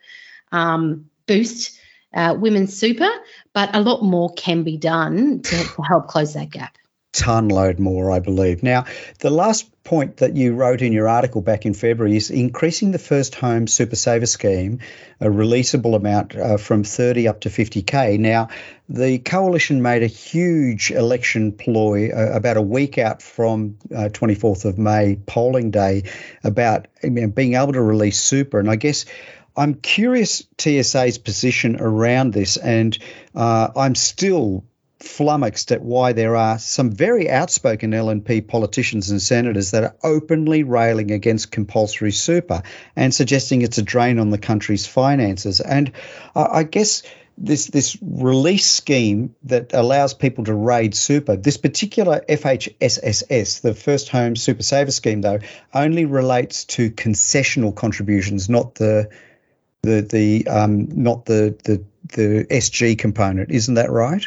um, 0.51 1.09
boost 1.25 1.79
uh, 2.13 2.35
women's 2.39 2.75
super, 2.77 3.09
but 3.53 3.75
a 3.75 3.81
lot 3.81 4.03
more 4.03 4.31
can 4.33 4.63
be 4.63 4.77
done 4.77 5.41
to, 5.41 5.63
to 5.63 5.81
help 5.81 6.07
close 6.07 6.33
that 6.33 6.49
gap. 6.49 6.77
Ton 7.15 7.47
load 7.47 7.79
more, 7.79 8.11
I 8.11 8.19
believe. 8.19 8.61
Now, 8.61 8.85
the 9.19 9.29
last 9.29 9.71
point 9.85 10.17
that 10.17 10.35
you 10.35 10.53
wrote 10.53 10.81
in 10.81 10.91
your 10.91 11.07
article 11.07 11.41
back 11.41 11.65
in 11.65 11.73
February 11.73 12.17
is 12.17 12.29
increasing 12.29 12.91
the 12.91 12.99
first 12.99 13.35
home 13.35 13.67
super 13.67 13.95
saver 13.95 14.25
scheme, 14.25 14.79
a 15.21 15.27
releasable 15.27 15.95
amount 15.95 16.35
uh, 16.35 16.57
from 16.57 16.83
30 16.83 17.29
up 17.29 17.39
to 17.41 17.49
50k. 17.49 18.19
Now, 18.19 18.49
the 18.89 19.19
coalition 19.19 19.81
made 19.81 20.03
a 20.03 20.07
huge 20.07 20.91
election 20.91 21.53
ploy 21.53 22.09
uh, 22.09 22.31
about 22.33 22.57
a 22.57 22.61
week 22.61 22.97
out 22.97 23.21
from 23.21 23.77
uh, 23.95 24.09
24th 24.11 24.65
of 24.65 24.77
May 24.77 25.17
polling 25.25 25.71
day 25.71 26.03
about 26.43 26.87
you 27.01 27.11
know, 27.11 27.27
being 27.27 27.53
able 27.53 27.73
to 27.73 27.81
release 27.81 28.19
super, 28.19 28.59
and 28.59 28.69
I 28.69 28.75
guess 28.75 29.05
I'm 29.55 29.75
curious 29.75 30.43
TSA's 30.57 31.17
position 31.17 31.77
around 31.79 32.33
this, 32.33 32.57
and 32.57 32.97
uh, 33.33 33.69
I'm 33.73 33.95
still 33.95 34.65
flummoxed 34.99 35.71
at 35.71 35.81
why 35.81 36.13
there 36.13 36.35
are 36.35 36.57
some 36.57 36.91
very 36.91 37.29
outspoken 37.29 37.91
LNP 37.91 38.47
politicians 38.47 39.09
and 39.09 39.21
senators 39.21 39.71
that 39.71 39.83
are 39.83 39.95
openly 40.03 40.63
railing 40.63 41.11
against 41.11 41.51
compulsory 41.51 42.11
super 42.11 42.63
and 42.95 43.13
suggesting 43.13 43.61
it's 43.61 43.77
a 43.77 43.83
drain 43.83 44.19
on 44.19 44.29
the 44.29 44.37
country's 44.37 44.85
finances. 44.85 45.59
And 45.59 45.91
I 46.35 46.63
guess 46.63 47.03
this 47.37 47.65
this 47.67 47.97
release 48.01 48.65
scheme 48.65 49.35
that 49.43 49.73
allows 49.73 50.13
people 50.13 50.45
to 50.45 50.53
raid 50.53 50.95
super. 50.95 51.35
This 51.35 51.57
particular 51.57 52.23
FHSSS, 52.29 53.61
the 53.61 53.73
First 53.73 54.09
Home 54.09 54.35
Super 54.35 54.63
Saver 54.63 54.91
Scheme, 54.91 55.21
though, 55.21 55.39
only 55.73 56.05
relates 56.05 56.63
to 56.65 56.89
concessional 56.91 57.75
contributions, 57.75 58.49
not 58.49 58.75
the 58.75 59.09
the 59.81 60.01
the 60.01 60.47
um, 60.47 60.87
not 61.03 61.25
the 61.25 61.57
the 61.65 61.83
the 62.13 62.45
SG 62.49 62.97
component. 62.97 63.51
Isn't 63.51 63.75
that 63.75 63.91
right? 63.91 64.25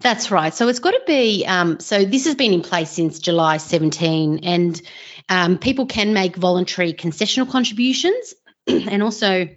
That's 0.00 0.30
right. 0.30 0.54
So 0.54 0.68
it's 0.68 0.78
got 0.78 0.92
to 0.92 1.02
be. 1.06 1.44
Um, 1.46 1.80
so 1.80 2.04
this 2.04 2.26
has 2.26 2.34
been 2.34 2.52
in 2.52 2.62
place 2.62 2.90
since 2.90 3.18
July 3.18 3.58
17, 3.58 4.40
and 4.42 4.80
um, 5.28 5.58
people 5.58 5.86
can 5.86 6.12
make 6.12 6.36
voluntary 6.36 6.92
concessional 6.92 7.50
contributions 7.50 8.34
and 8.66 9.02
also 9.02 9.48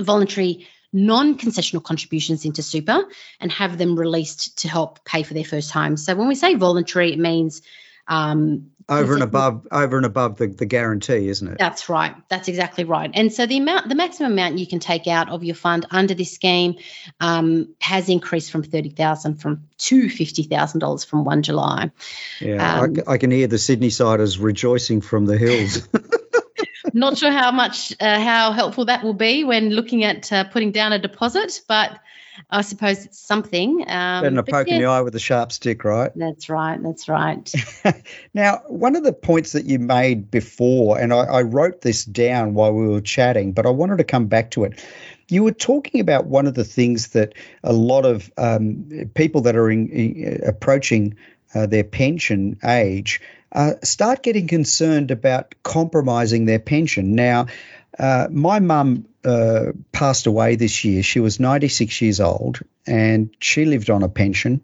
voluntary 0.00 0.66
non-concessional 0.92 1.82
contributions 1.82 2.44
into 2.44 2.62
super 2.62 3.04
and 3.40 3.52
have 3.52 3.76
them 3.76 3.98
released 3.98 4.58
to 4.58 4.68
help 4.68 5.04
pay 5.04 5.22
for 5.22 5.34
their 5.34 5.44
first 5.44 5.70
home. 5.70 5.96
So 5.96 6.14
when 6.14 6.28
we 6.28 6.34
say 6.34 6.54
voluntary, 6.54 7.12
it 7.12 7.18
means 7.18 7.60
um, 8.08 8.70
over 8.88 9.14
and 9.14 9.22
above 9.22 9.66
over 9.70 9.98
and 9.98 10.06
above 10.06 10.38
the, 10.38 10.46
the 10.46 10.64
guarantee 10.64 11.28
isn't 11.28 11.46
it? 11.46 11.58
That's 11.58 11.88
right. 11.88 12.14
That's 12.28 12.48
exactly 12.48 12.84
right. 12.84 13.10
And 13.12 13.32
so 13.32 13.44
the 13.44 13.58
amount 13.58 13.88
the 13.88 13.94
maximum 13.94 14.32
amount 14.32 14.58
you 14.58 14.66
can 14.66 14.78
take 14.78 15.06
out 15.06 15.28
of 15.28 15.44
your 15.44 15.54
fund 15.54 15.86
under 15.90 16.14
this 16.14 16.32
scheme 16.32 16.76
um, 17.20 17.74
has 17.80 18.08
increased 18.08 18.50
from 18.50 18.62
30000 18.62 19.36
from 19.36 19.68
to 19.78 20.06
$50000 20.06 21.06
from 21.06 21.24
1 21.24 21.42
july. 21.42 21.90
Yeah 22.40 22.80
um, 22.80 22.96
I, 23.06 23.12
I, 23.12 23.18
can 23.18 23.30
hear 23.30 23.46
the 23.46 23.58
sydney 23.58 23.90
siders 23.90 24.38
rejoicing 24.38 25.02
from 25.02 25.26
the 25.26 25.36
hills. 25.36 25.86
Not 26.94 27.18
sure 27.18 27.32
how 27.32 27.52
much 27.52 27.92
uh, 28.00 28.20
how 28.20 28.52
helpful 28.52 28.86
that 28.86 29.04
will 29.04 29.14
be 29.14 29.44
when 29.44 29.70
looking 29.70 30.04
at 30.04 30.32
uh, 30.32 30.44
putting 30.44 30.72
down 30.72 30.92
a 30.94 30.98
deposit 30.98 31.60
but 31.68 31.98
I 32.50 32.62
suppose 32.62 33.04
it's 33.04 33.18
something. 33.18 33.82
Um, 33.86 34.22
Better 34.22 34.30
than 34.30 34.38
a 34.38 34.42
poke 34.42 34.68
yeah, 34.68 34.74
in 34.74 34.80
the 34.80 34.86
eye 34.86 35.00
with 35.00 35.14
a 35.14 35.20
sharp 35.20 35.52
stick, 35.52 35.84
right? 35.84 36.10
That's 36.14 36.48
right. 36.48 36.82
That's 36.82 37.08
right. 37.08 37.52
now, 38.34 38.62
one 38.66 38.96
of 38.96 39.04
the 39.04 39.12
points 39.12 39.52
that 39.52 39.66
you 39.66 39.78
made 39.78 40.30
before, 40.30 40.98
and 40.98 41.12
I, 41.12 41.18
I 41.18 41.42
wrote 41.42 41.82
this 41.82 42.04
down 42.04 42.54
while 42.54 42.72
we 42.72 42.88
were 42.88 43.00
chatting, 43.00 43.52
but 43.52 43.66
I 43.66 43.70
wanted 43.70 43.98
to 43.98 44.04
come 44.04 44.26
back 44.26 44.50
to 44.52 44.64
it. 44.64 44.82
You 45.28 45.44
were 45.44 45.52
talking 45.52 46.00
about 46.00 46.26
one 46.26 46.46
of 46.46 46.54
the 46.54 46.64
things 46.64 47.08
that 47.08 47.34
a 47.62 47.72
lot 47.72 48.04
of 48.06 48.30
um, 48.38 49.10
people 49.14 49.42
that 49.42 49.56
are 49.56 49.70
in, 49.70 49.88
in, 49.90 50.40
approaching 50.46 51.16
uh, 51.54 51.66
their 51.66 51.84
pension 51.84 52.58
age 52.64 53.20
uh, 53.52 53.72
start 53.82 54.22
getting 54.22 54.46
concerned 54.46 55.10
about 55.10 55.54
compromising 55.62 56.44
their 56.44 56.58
pension. 56.58 57.14
Now, 57.14 57.46
uh, 57.98 58.28
my 58.30 58.60
mum 58.60 59.06
uh, 59.24 59.72
passed 59.92 60.26
away 60.26 60.56
this 60.56 60.84
year. 60.84 61.02
She 61.02 61.20
was 61.20 61.40
96 61.40 62.00
years 62.00 62.20
old 62.20 62.60
and 62.86 63.30
she 63.40 63.64
lived 63.64 63.90
on 63.90 64.02
a 64.02 64.08
pension. 64.08 64.60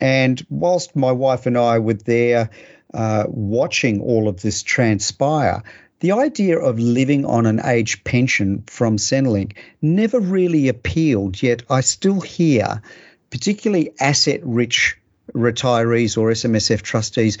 And 0.00 0.44
whilst 0.50 0.96
my 0.96 1.12
wife 1.12 1.46
and 1.46 1.56
I 1.56 1.78
were 1.78 1.94
there 1.94 2.50
uh, 2.92 3.24
watching 3.28 4.00
all 4.00 4.28
of 4.28 4.40
this 4.40 4.62
transpire, 4.62 5.62
the 6.00 6.12
idea 6.12 6.58
of 6.58 6.78
living 6.78 7.24
on 7.24 7.46
an 7.46 7.60
age 7.64 8.04
pension 8.04 8.62
from 8.66 8.98
Centrelink 8.98 9.54
never 9.82 10.20
really 10.20 10.68
appealed, 10.68 11.42
yet 11.42 11.62
I 11.68 11.80
still 11.80 12.20
hear, 12.20 12.82
particularly 13.30 13.92
asset 13.98 14.40
rich 14.44 14.96
retirees 15.34 16.16
or 16.16 16.30
SMSF 16.30 16.82
trustees, 16.82 17.38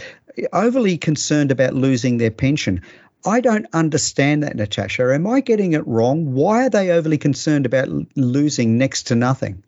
overly 0.52 0.98
concerned 0.98 1.50
about 1.50 1.74
losing 1.74 2.18
their 2.18 2.30
pension. 2.30 2.82
I 3.26 3.40
don't 3.40 3.66
understand 3.72 4.42
that, 4.42 4.56
Natasha. 4.56 5.12
Am 5.12 5.26
I 5.26 5.40
getting 5.40 5.72
it 5.72 5.86
wrong? 5.86 6.32
Why 6.32 6.66
are 6.66 6.70
they 6.70 6.90
overly 6.90 7.18
concerned 7.18 7.66
about 7.66 7.88
losing 8.16 8.78
next 8.78 9.04
to 9.08 9.14
nothing? 9.14 9.64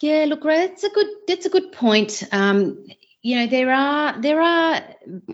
Yeah, 0.00 0.26
look, 0.28 0.44
Ray, 0.44 0.66
that's 0.66 0.84
a 0.84 0.90
good 0.90 1.06
that's 1.26 1.46
a 1.46 1.50
good 1.50 1.72
point. 1.72 2.22
Um, 2.32 2.86
you 3.26 3.34
know, 3.34 3.48
there 3.48 3.72
are 3.72 4.20
there 4.20 4.40
are 4.40 4.82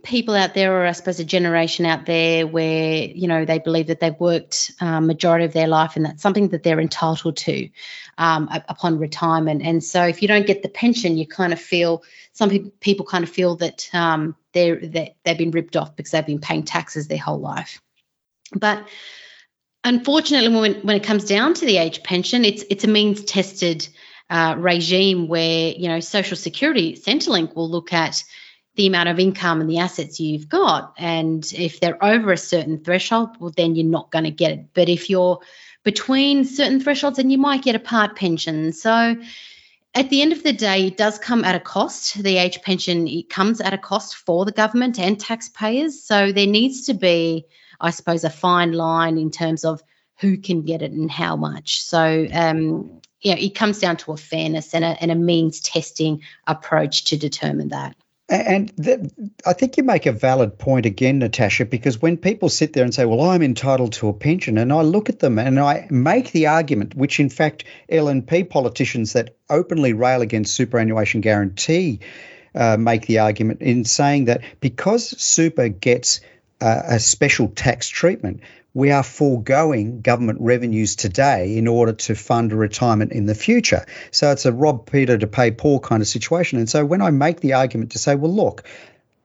people 0.03 0.35
out 0.35 0.55
there, 0.55 0.75
or 0.75 0.87
I 0.87 0.93
suppose 0.93 1.21
a 1.21 1.27
generation 1.27 1.85
out 1.85 2.07
there, 2.07 2.47
where 2.47 3.05
you 3.05 3.29
know 3.29 3.45
they 3.45 3.59
believe 3.59 3.89
that 3.89 4.01
they've 4.01 4.19
worked 4.19 4.73
um, 4.81 5.07
majority 5.07 5.45
of 5.45 5.53
their 5.53 5.67
life, 5.67 5.95
and 5.97 6.07
that's 6.07 6.23
something 6.23 6.49
that 6.49 6.63
they're 6.63 6.81
entitled 6.81 7.37
to 7.37 7.69
um, 8.17 8.49
upon 8.67 8.99
retirement. 8.99 9.61
And 9.63 9.85
so, 9.85 10.05
if 10.05 10.23
you 10.23 10.29
don't 10.29 10.47
get 10.47 10.63
the 10.63 10.71
pension, 10.71 11.19
you 11.19 11.27
kind 11.27 11.53
of 11.53 11.61
feel 11.61 12.03
some 12.33 12.73
people 12.81 13.05
kind 13.05 13.25
of 13.25 13.31
feel 13.31 13.57
that 13.57 13.91
um, 13.93 14.37
they're 14.55 14.77
that 14.77 15.17
they've 15.25 15.37
been 15.37 15.51
ripped 15.51 15.77
off 15.77 15.95
because 15.95 16.13
they've 16.13 16.25
been 16.25 16.41
paying 16.41 16.63
taxes 16.63 17.09
their 17.09 17.19
whole 17.19 17.41
life. 17.41 17.83
But 18.55 18.89
unfortunately, 19.85 20.59
when 20.59 20.75
when 20.77 20.97
it 20.97 21.05
comes 21.05 21.27
down 21.27 21.53
to 21.53 21.67
the 21.67 21.77
age 21.77 22.03
pension, 22.03 22.47
it's 22.47 22.65
it's 22.71 22.85
a 22.85 22.89
means 22.89 23.23
tested 23.23 23.87
uh, 24.33 24.55
regime 24.57 25.29
where 25.29 25.73
you 25.73 25.89
know 25.89 26.01
Social 26.01 26.39
Security 26.39 26.95
Centrelink 26.95 27.55
will 27.55 27.71
look 27.71 27.93
at 27.93 28.25
the 28.77 28.87
amount 28.87 29.11
of 29.11 29.19
income 29.21 29.61
and 29.61 29.69
the 29.69 29.81
assets 29.81 30.19
you've 30.19 30.49
got, 30.49 30.95
and 30.97 31.45
if 31.55 31.79
they're 31.79 32.03
over 32.03 32.33
a 32.33 32.39
certain 32.39 32.83
threshold, 32.83 33.37
well, 33.39 33.53
then 33.55 33.75
you're 33.75 33.85
not 33.85 34.11
going 34.11 34.25
to 34.25 34.31
get 34.31 34.53
it. 34.53 34.65
But 34.73 34.89
if 34.89 35.11
you're 35.11 35.41
between 35.85 36.47
certain 36.47 36.81
thresholds, 36.81 37.19
then 37.19 37.29
you 37.29 37.37
might 37.37 37.63
get 37.63 37.75
a 37.75 37.79
part 37.79 38.17
pension. 38.17 38.73
So 38.73 39.17
at 39.95 40.09
the 40.09 40.23
end 40.23 40.33
of 40.33 40.43
the 40.43 40.55
day, 40.55 40.87
it 40.87 40.97
does 40.97 41.19
come 41.19 41.45
at 41.45 41.55
a 41.55 41.61
cost. 41.61 42.23
The 42.23 42.39
age 42.39 42.63
pension 42.63 43.07
it 43.07 43.29
comes 43.29 43.61
at 43.61 43.75
a 43.75 43.79
cost 43.79 44.17
for 44.17 44.47
the 44.47 44.53
government 44.53 44.99
and 44.99 45.21
taxpayers. 45.21 46.03
So 46.03 46.33
there 46.33 46.47
needs 46.47 46.87
to 46.87 46.95
be, 46.95 47.45
I 47.79 47.91
suppose, 47.91 48.25
a 48.25 48.31
fine 48.31 48.73
line 48.73 49.19
in 49.19 49.31
terms 49.31 49.67
of 49.67 49.83
who 50.21 50.39
can 50.39 50.63
get 50.63 50.81
it 50.81 50.93
and 50.93 51.11
how 51.11 51.37
much. 51.37 51.83
So 51.83 52.27
um, 52.33 53.03
yeah, 53.23 53.35
it 53.35 53.55
comes 53.55 53.79
down 53.79 53.97
to 53.99 54.13
a 54.13 54.17
fairness 54.17 54.75
and 54.75 54.85
a, 54.85 55.01
and 55.01 55.11
a 55.11 55.15
means 55.15 55.61
testing 55.61 56.23
approach 56.47 57.05
to 57.05 57.17
determine 57.17 57.69
that. 57.69 57.97
And 58.29 58.73
I 59.45 59.53
think 59.53 59.77
you 59.77 59.83
make 59.83 60.07
a 60.07 60.13
valid 60.13 60.59
point 60.59 60.87
again, 60.87 61.19
Natasha, 61.19 61.67
because 61.67 62.01
when 62.01 62.17
people 62.17 62.49
sit 62.49 62.73
there 62.73 62.85
and 62.85 62.95
say, 62.95 63.05
Well, 63.05 63.21
I'm 63.21 63.43
entitled 63.43 63.93
to 63.95 64.09
a 64.09 64.13
pension, 64.15 64.57
and 64.57 64.73
I 64.73 64.81
look 64.83 65.11
at 65.11 65.19
them 65.19 65.39
and 65.39 65.61
I 65.61 65.87
make 65.91 66.33
the 66.33 66.47
argument, 66.47 66.95
which 66.95 67.21
in 67.21 67.29
fact 67.29 67.65
LNP 67.91 68.49
politicians 68.49 69.13
that 69.13 69.37
openly 69.51 69.93
rail 69.93 70.23
against 70.23 70.55
superannuation 70.55 71.21
guarantee 71.21 72.01
uh, 72.55 72.77
make 72.79 73.07
the 73.07 73.19
argument 73.19 73.61
in 73.61 73.85
saying 73.85 74.27
that 74.27 74.43
because 74.61 75.11
super 75.21 75.69
gets 75.69 76.21
uh, 76.61 76.83
a 76.87 77.01
special 77.01 77.49
tax 77.49 77.89
treatment, 77.89 78.41
we 78.75 78.91
are 78.91 79.03
foregoing 79.03 80.01
government 80.01 80.41
revenues 80.41 80.97
today 80.97 81.57
in 81.57 81.69
order 81.69 81.93
to 81.93 82.15
fund 82.15 82.53
a 82.53 82.57
retirement 82.57 83.13
in 83.13 83.27
the 83.27 83.35
future. 83.35 83.85
So 84.11 84.31
it's 84.31 84.47
a 84.47 84.53
rob 84.53 84.91
Peter 84.91 85.19
to 85.19 85.27
pay 85.27 85.51
Paul 85.51 85.81
kind 85.81 86.01
of 86.01 86.09
situation. 86.09 86.59
And 86.59 86.69
so 86.69 86.85
when 86.85 87.03
I 87.03 87.11
make 87.11 87.41
the 87.41 87.55
argument 87.55 87.93
to 87.93 87.99
say, 87.99 88.15
well, 88.15 88.35
look, 88.35 88.65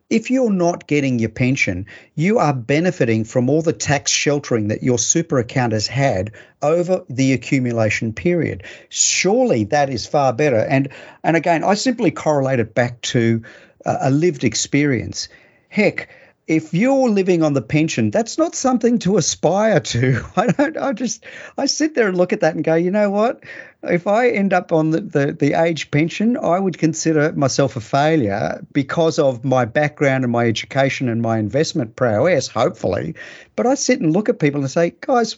if 0.10 0.32
you're 0.32 0.52
not 0.52 0.88
getting 0.88 1.20
your 1.20 1.30
pension, 1.30 1.88
you 2.16 2.40
are 2.40 2.54
benefiting 2.54 3.26
from 3.26 3.50
all 3.50 3.62
the 3.62 3.74
tax 3.74 4.10
sheltering 4.10 4.70
that 4.70 4.84
your 4.84 4.98
super 4.98 5.38
account 5.38 5.74
has 5.74 5.88
had 5.88 6.32
over 6.62 7.04
the 7.10 7.34
accumulation 7.34 8.14
period. 8.14 8.64
Surely 8.90 9.66
that 9.66 9.90
is 9.90 10.06
far 10.06 10.32
better. 10.32 10.60
And 10.60 10.90
and 11.24 11.36
again, 11.36 11.64
I 11.64 11.74
simply 11.74 12.12
correlate 12.12 12.60
it 12.60 12.74
back 12.74 13.02
to 13.02 13.44
a 13.86 14.10
lived 14.10 14.46
experience. 14.46 15.28
Heck, 15.70 16.10
if 16.48 16.74
you're 16.74 17.10
living 17.10 17.44
on 17.44 17.54
the 17.54 17.62
pension, 17.62 18.10
that's 18.10 18.38
not 18.38 18.56
something 18.56 19.00
to 19.00 19.18
aspire 19.18 19.82
to. 19.82 20.24
I 20.38 20.48
don't. 20.48 20.78
I 20.78 20.94
just 20.94 21.26
I 21.58 21.66
sit 21.66 21.94
there 21.94 22.08
and 22.08 22.18
look 22.18 22.32
at 22.32 22.40
that 22.40 22.56
and 22.56 22.64
go, 22.64 22.76
you 22.76 22.90
know 22.90 23.10
what? 23.10 23.44
If 23.84 24.08
I 24.08 24.30
end 24.30 24.54
up 24.54 24.72
on 24.72 24.90
the, 24.90 25.02
the, 25.02 25.34
the 25.34 25.54
age 25.54 25.92
pension, 25.92 26.38
I 26.38 26.58
would 26.60 26.78
consider 26.78 27.32
myself 27.34 27.76
a 27.76 27.82
failure 27.82 28.66
because 28.74 29.20
of 29.20 29.46
my 29.46 29.66
background 29.66 30.24
and 30.24 30.32
my 30.32 30.48
education 30.48 31.10
and 31.10 31.22
my 31.22 31.38
investment 31.38 31.96
prowess, 31.96 32.48
hopefully. 32.48 33.16
But 33.56 33.68
I 33.68 33.76
sit 33.76 34.00
and 34.02 34.14
look 34.14 34.30
at 34.30 34.40
people 34.40 34.62
and 34.62 34.72
say, 34.72 34.96
guys, 35.02 35.38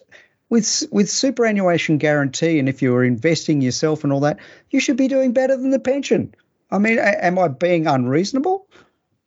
with 0.50 0.84
with 0.92 1.10
superannuation 1.10 1.98
guarantee, 1.98 2.60
and 2.60 2.70
if 2.70 2.82
you're 2.82 3.04
investing 3.04 3.62
yourself 3.62 4.04
and 4.04 4.14
all 4.14 4.22
that, 4.22 4.40
you 4.70 4.80
should 4.80 4.98
be 4.98 5.08
doing 5.08 5.34
better 5.34 5.58
than 5.58 5.72
the 5.72 5.80
pension. 5.80 6.34
I 6.72 6.78
mean, 6.78 7.00
am 7.00 7.40
I 7.40 7.48
being 7.48 7.88
unreasonable? 7.88 8.68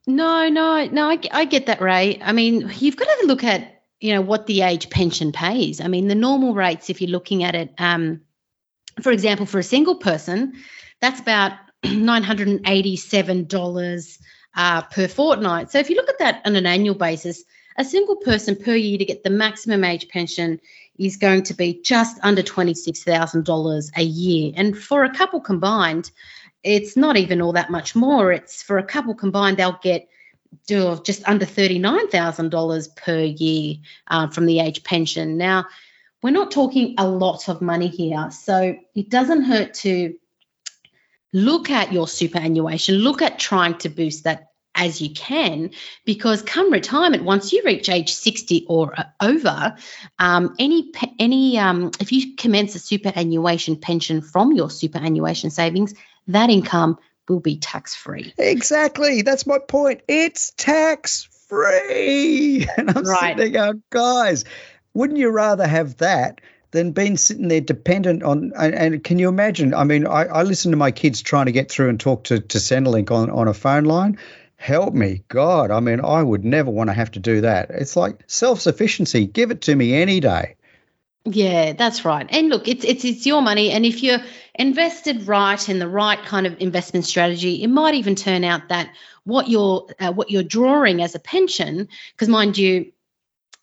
No, 0.07 0.49
no, 0.49 0.85
no. 0.87 1.11
I, 1.11 1.19
I 1.31 1.45
get 1.45 1.67
that, 1.67 1.81
Ray. 1.81 2.21
I 2.23 2.33
mean, 2.33 2.71
you've 2.79 2.97
got 2.97 3.07
to 3.21 3.27
look 3.27 3.45
at 3.45 3.83
you 4.01 4.13
know 4.13 4.21
what 4.21 4.47
the 4.47 4.63
age 4.63 4.91
pension 4.91 5.31
pays. 5.31 5.81
I 5.81 5.87
mean, 5.87 6.09
the 6.09 6.17
normal 6.17 6.55
rates, 6.55 6.91
if 6.91 7.01
you're 7.01 7.11
looking 7.11 7.45
at 7.45 7.55
it, 7.55 7.73
um, 7.79 8.21
for 9.01 9.13
example, 9.13 9.47
for 9.47 9.61
a 9.61 9.63
single 9.63 9.95
person, 9.95 10.55
that's 11.01 11.21
about 11.21 11.53
nine 11.85 12.25
hundred 12.25 12.49
and 12.49 12.67
eighty-seven 12.67 13.45
dollars 13.45 14.19
uh, 14.57 14.83
per 14.83 15.07
fortnight. 15.07 15.71
So 15.71 15.79
if 15.79 15.89
you 15.89 15.97
look 15.97 16.09
at 16.09 16.19
that 16.19 16.43
on 16.45 16.57
an 16.57 16.67
annual 16.67 16.97
basis, 16.97 17.45
a 17.77 17.85
single 17.85 18.17
person 18.17 18.57
per 18.57 18.75
year 18.75 18.99
to 18.99 19.05
get 19.05 19.23
the 19.23 19.31
maximum 19.31 19.85
age 19.85 20.09
pension 20.09 20.61
is 20.99 21.17
going 21.17 21.45
to 21.45 21.55
be 21.55 21.81
just 21.81 22.19
under 22.25 22.43
twenty-six 22.43 23.05
thousand 23.05 23.45
dollars 23.45 23.93
a 23.97 24.03
year, 24.03 24.53
and 24.57 24.77
for 24.77 25.05
a 25.05 25.15
couple 25.15 25.41
combined 25.41 26.11
it's 26.63 26.97
not 26.97 27.17
even 27.17 27.43
all 27.43 27.53
that 27.53 27.71
much 27.71 27.97
more. 27.97 28.33
It's 28.33 28.63
for 28.63 28.79
a 28.79 28.85
couple 28.85 29.15
combined, 29.15 29.57
they'll 29.57 29.79
get 29.83 30.09
just 30.67 31.27
under 31.29 31.47
$39,000 31.47 32.97
per 32.97 33.21
year 33.21 33.77
uh, 34.09 34.29
from 34.29 34.47
the 34.47 34.61
age 34.61 34.85
pension. 34.85 35.37
Now, 35.37 35.67
we're 36.23 36.31
not 36.31 36.51
talking 36.51 36.95
a 36.99 37.09
lot 37.09 37.49
of 37.49 37.63
money 37.63 37.89
here. 37.89 38.31
So 38.31 38.77
it 38.95 39.09
doesn't 39.09 39.43
hurt 39.43 39.75
to 39.75 40.15
look 41.33 41.71
at 41.71 41.93
your 41.93 42.07
superannuation, 42.07 42.97
look 42.97 43.23
at 43.23 43.39
trying 43.39 43.79
to 43.79 43.89
boost 43.89 44.25
that 44.25 44.49
as 44.75 45.03
you 45.03 45.13
can, 45.13 45.71
because 46.07 46.41
come 46.43 46.73
retirement, 46.73 47.25
once 47.25 47.53
you 47.53 47.63
reach 47.65 47.91
age 47.91 48.15
60 48.15 48.65
or 48.69 48.95
over, 49.21 49.77
um, 50.19 50.55
any 50.59 50.91
any 51.19 51.59
um, 51.59 51.91
if 52.01 52.11
you 52.11 52.35
commence 52.37 52.75
a 52.75 52.79
superannuation 52.79 53.77
pension 53.77 54.23
from 54.23 54.53
your 54.53 54.71
superannuation 54.71 55.51
savings, 55.51 55.93
that 56.29 56.51
income 56.51 56.99
will 57.29 57.41
be 57.41 57.59
tax 57.59 57.95
free. 57.95 58.35
Exactly. 58.39 59.23
That's 59.23 59.47
my 59.47 59.59
point. 59.59 60.03
It's 60.09 60.53
tax 60.57 61.29
free. 61.49 62.67
And 62.77 62.91
I'm 62.91 63.05
right. 63.05 63.37
sitting 63.37 63.53
there 63.53 63.63
going, 63.65 63.83
guys, 63.91 64.45
wouldn't 64.95 65.19
you 65.19 65.31
rather 65.31 65.67
have 65.67 65.99
that 65.99 66.41
than 66.71 66.93
being 66.93 67.17
sitting 67.17 67.49
there 67.49 67.61
dependent 67.61 68.23
on? 68.23 68.53
And, 68.57 68.75
and 68.75 69.05
can 69.05 69.19
you 69.19 69.29
imagine? 69.29 69.75
I 69.75 69.85
mean, 69.85 70.07
I, 70.07 70.25
I, 70.25 70.43
listen 70.43 70.71
to 70.71 70.77
my 70.77 70.91
kids 70.91 71.21
trying 71.21 71.47
to 71.47 71.53
get 71.53 71.71
through 71.71 71.91
and 71.91 72.01
talk 72.01 72.25
to, 72.25 72.41
to 72.41 72.59
Centrelink 72.59 73.11
on, 73.11 73.31
on 73.31 73.49
a 73.49 73.55
phone 73.55 73.85
line. 73.85 74.19
Help 74.57 74.95
me, 74.95 75.25
God. 75.29 75.71
I 75.71 75.81
mean, 75.81 76.01
I 76.03 76.23
would 76.23 76.45
never 76.45 76.71
want 76.71 76.89
to 76.89 76.95
have 76.95 77.11
to 77.13 77.19
do 77.19 77.43
that. 77.43 77.71
It's 77.71 77.97
like 77.97 78.21
self 78.29 78.61
sufficiency. 78.61 79.27
Give 79.27 79.51
it 79.51 79.63
to 79.63 79.75
me 79.75 79.95
any 79.95 80.21
day. 80.21 80.57
Yeah, 81.25 81.73
that's 81.75 82.05
right. 82.05 82.27
And 82.31 82.49
look, 82.49 82.67
it's 82.67 82.85
it's 82.85 83.05
it's 83.05 83.27
your 83.27 83.43
money, 83.43 83.71
and 83.71 83.87
if 83.87 84.03
you're 84.03 84.19
invested 84.57 85.29
right 85.29 85.69
in 85.69 85.79
the 85.79 85.89
right 85.89 86.21
kind 86.25 86.47
of 86.47 86.61
investment 86.61 87.07
strategy, 87.07 87.63
it 87.63 87.69
might 87.69 87.95
even 87.95 88.17
turn 88.17 88.43
out 88.43 88.69
that 88.71 88.91
what 89.23 89.49
you're 89.49 89.87
uh, 90.01 90.13
what 90.13 90.31
you're 90.31 90.43
drawing 90.43 91.01
as 91.01 91.15
a 91.15 91.21
pension, 91.21 91.89
because 92.13 92.29
mind 92.29 92.59
you, 92.59 92.91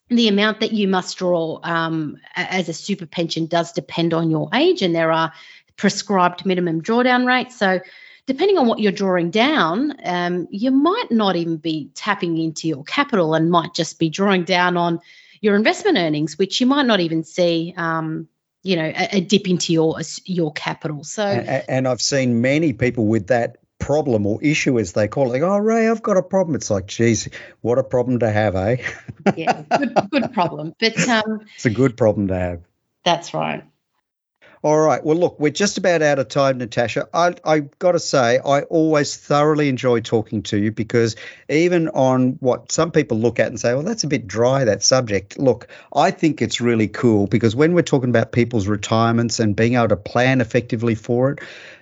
the 0.07 0.29
amount 0.29 0.61
that 0.61 0.71
you 0.71 0.87
must 0.87 1.17
draw 1.17 1.59
um, 1.63 2.17
as 2.33 2.69
a 2.69 2.73
super 2.73 3.05
pension 3.05 3.45
does 3.45 3.73
depend 3.73 4.13
on 4.13 4.31
your 4.31 4.49
age, 4.53 4.81
and 4.81 4.95
there 4.95 5.11
are 5.11 5.33
prescribed 5.75 6.45
minimum 6.45 6.81
drawdown 6.81 7.25
rates. 7.25 7.57
So, 7.57 7.81
depending 8.25 8.57
on 8.57 8.67
what 8.67 8.79
you're 8.79 8.93
drawing 8.93 9.31
down, 9.31 9.97
um, 10.05 10.47
you 10.49 10.71
might 10.71 11.11
not 11.11 11.35
even 11.35 11.57
be 11.57 11.89
tapping 11.93 12.37
into 12.37 12.69
your 12.69 12.85
capital, 12.85 13.33
and 13.33 13.51
might 13.51 13.73
just 13.73 13.99
be 13.99 14.09
drawing 14.09 14.45
down 14.45 14.77
on 14.77 15.01
your 15.41 15.55
investment 15.55 15.97
earnings, 15.97 16.37
which 16.37 16.59
you 16.61 16.67
might 16.67 16.85
not 16.85 16.99
even 16.99 17.23
see. 17.23 17.73
Um, 17.75 18.27
you 18.61 18.75
know, 18.75 18.91
a, 18.93 19.17
a, 19.17 19.21
dip 19.21 19.47
into 19.47 19.71
your 19.71 20.01
your 20.25 20.51
capital. 20.51 21.05
So, 21.05 21.23
and, 21.23 21.63
and 21.69 21.87
I've 21.87 22.01
seen 22.01 22.41
many 22.41 22.73
people 22.73 23.07
with 23.07 23.27
that 23.27 23.55
problem 23.79 24.27
or 24.27 24.43
issue, 24.43 24.77
as 24.77 24.93
they 24.93 25.07
call 25.07 25.27
it. 25.27 25.41
Like, 25.41 25.41
oh, 25.41 25.57
Ray, 25.57 25.89
I've 25.89 26.03
got 26.03 26.17
a 26.17 26.21
problem. 26.21 26.55
It's 26.55 26.69
like, 26.69 26.85
geez, 26.85 27.29
what 27.61 27.79
a 27.79 27.83
problem 27.83 28.19
to 28.19 28.29
have, 28.29 28.55
eh? 28.55 28.77
yeah, 29.35 29.63
good, 29.77 29.97
good 30.11 30.33
problem. 30.33 30.75
But 30.79 30.99
um, 31.09 31.45
it's 31.55 31.65
a 31.65 31.69
good 31.69 31.97
problem 31.97 32.27
to 32.27 32.35
have. 32.35 32.61
That's 33.03 33.33
right. 33.33 33.63
All 34.61 34.77
right. 34.77 35.01
Well, 35.03 35.15
look, 35.15 35.39
we're 35.39 35.51
just 35.51 35.77
about 35.77 36.01
out 36.01 36.19
of 36.19 36.27
time, 36.27 36.57
Natasha. 36.57 37.07
I 37.13 37.35
I 37.45 37.59
got 37.79 37.93
to 37.93 37.99
say, 37.99 38.39
I 38.45 38.63
always 38.63 39.15
thoroughly 39.15 39.69
enjoy 39.69 40.01
talking 40.01 40.43
to 40.43 40.57
you 40.57 40.71
because 40.71 41.15
even 41.47 41.87
on 41.89 42.31
what 42.41 42.69
some 42.69 42.91
people 42.91 43.17
look 43.19 43.39
at 43.39 43.47
and 43.47 43.57
say, 43.57 43.73
well, 43.73 43.83
that's 43.83 44.03
a 44.03 44.07
bit 44.07 44.27
dry 44.27 44.65
that 44.65 44.83
subject. 44.83 45.39
Look, 45.39 45.69
I 45.95 46.11
think 46.11 46.41
it's 46.41 46.59
really 46.59 46.89
cool 46.89 47.25
because 47.27 47.55
when 47.55 47.73
we're 47.73 47.83
talking 47.83 48.09
about 48.09 48.33
people's 48.33 48.67
retirements 48.67 49.39
and 49.39 49.55
being 49.55 49.75
able 49.75 49.87
to 49.89 49.95
plan 49.95 50.41
effectively 50.41 50.95
for 50.95 51.31
it, 51.31 51.39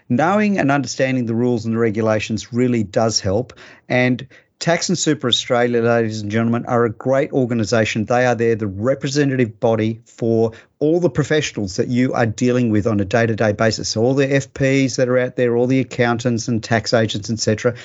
knowing 0.08 0.60
and 0.60 0.72
understanding 0.72 1.26
the 1.26 1.36
rules 1.36 1.66
and 1.66 1.74
the 1.74 1.80
regulations 1.80 2.54
really 2.54 2.84
does 2.84 3.20
help. 3.20 3.54
And 3.90 4.28
Tax 4.60 4.90
and 4.90 4.98
Super 4.98 5.28
Australia, 5.28 5.84
ladies 5.84 6.22
and 6.22 6.32
gentlemen, 6.32 6.66
are 6.66 6.84
a 6.84 6.90
great 6.90 7.32
organisation. 7.32 8.06
They 8.06 8.26
are 8.26 8.34
there, 8.34 8.56
the 8.56 8.66
representative 8.66 9.60
body 9.60 10.02
for 10.06 10.54
all 10.80 11.00
the 11.00 11.12
professionals 11.12 11.76
that 11.76 11.90
you 11.90 12.14
are 12.14 12.26
dealing 12.26 12.72
with 12.72 12.88
on 12.88 13.00
a 13.00 13.06
day-to-day 13.06 13.52
basis. 13.54 13.90
So 13.90 14.02
all 14.02 14.16
the 14.16 14.26
FPs 14.26 14.98
that 14.98 15.10
are 15.10 15.18
out 15.20 15.36
there, 15.36 15.56
all 15.56 15.68
the 15.68 15.80
accountants 15.80 16.48
and 16.48 16.64
tax 16.64 16.92
agents, 16.94 17.30
etc. 17.30 17.76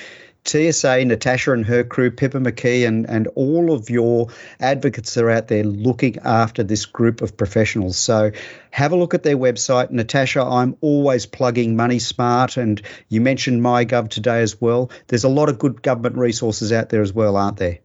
TSA, 0.45 1.05
Natasha 1.05 1.53
and 1.53 1.65
her 1.65 1.83
crew, 1.83 2.11
Pippa 2.11 2.39
McKee, 2.39 2.87
and, 2.87 3.09
and 3.09 3.27
all 3.35 3.71
of 3.71 3.89
your 3.89 4.27
advocates 4.59 5.17
are 5.17 5.29
out 5.29 5.47
there 5.47 5.63
looking 5.63 6.17
after 6.19 6.63
this 6.63 6.85
group 6.85 7.21
of 7.21 7.37
professionals. 7.37 7.97
So 7.97 8.31
have 8.71 8.91
a 8.91 8.95
look 8.95 9.13
at 9.13 9.23
their 9.23 9.37
website. 9.37 9.91
Natasha, 9.91 10.41
I'm 10.41 10.75
always 10.81 11.25
plugging 11.25 11.75
Money 11.75 11.99
Smart, 11.99 12.57
and 12.57 12.81
you 13.07 13.21
mentioned 13.21 13.61
MyGov 13.61 14.09
today 14.09 14.41
as 14.41 14.59
well. 14.59 14.91
There's 15.07 15.23
a 15.23 15.29
lot 15.29 15.49
of 15.49 15.59
good 15.59 15.81
government 15.81 16.17
resources 16.17 16.71
out 16.71 16.89
there 16.89 17.01
as 17.01 17.13
well, 17.13 17.37
aren't 17.37 17.57
there? 17.57 17.79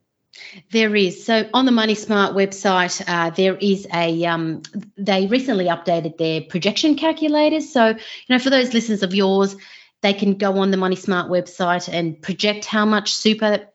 There 0.70 0.94
is. 0.94 1.24
So 1.24 1.48
on 1.52 1.66
the 1.66 1.72
Money 1.72 1.94
Smart 1.94 2.34
website, 2.34 3.02
uh, 3.06 3.30
there 3.30 3.56
is 3.56 3.86
a. 3.92 4.24
Um, 4.24 4.62
they 4.96 5.26
recently 5.26 5.66
updated 5.66 6.16
their 6.16 6.42
projection 6.42 6.96
calculators. 6.96 7.72
So 7.72 7.88
you 7.88 7.96
know, 8.28 8.38
for 8.38 8.50
those 8.50 8.72
listeners 8.72 9.02
of 9.02 9.14
yours 9.14 9.56
they 10.02 10.12
can 10.12 10.34
go 10.34 10.58
on 10.58 10.70
the 10.70 10.76
Money 10.76 10.96
Smart 10.96 11.30
website 11.30 11.92
and 11.92 12.20
project 12.20 12.64
how 12.64 12.84
much 12.84 13.12
super. 13.12 13.68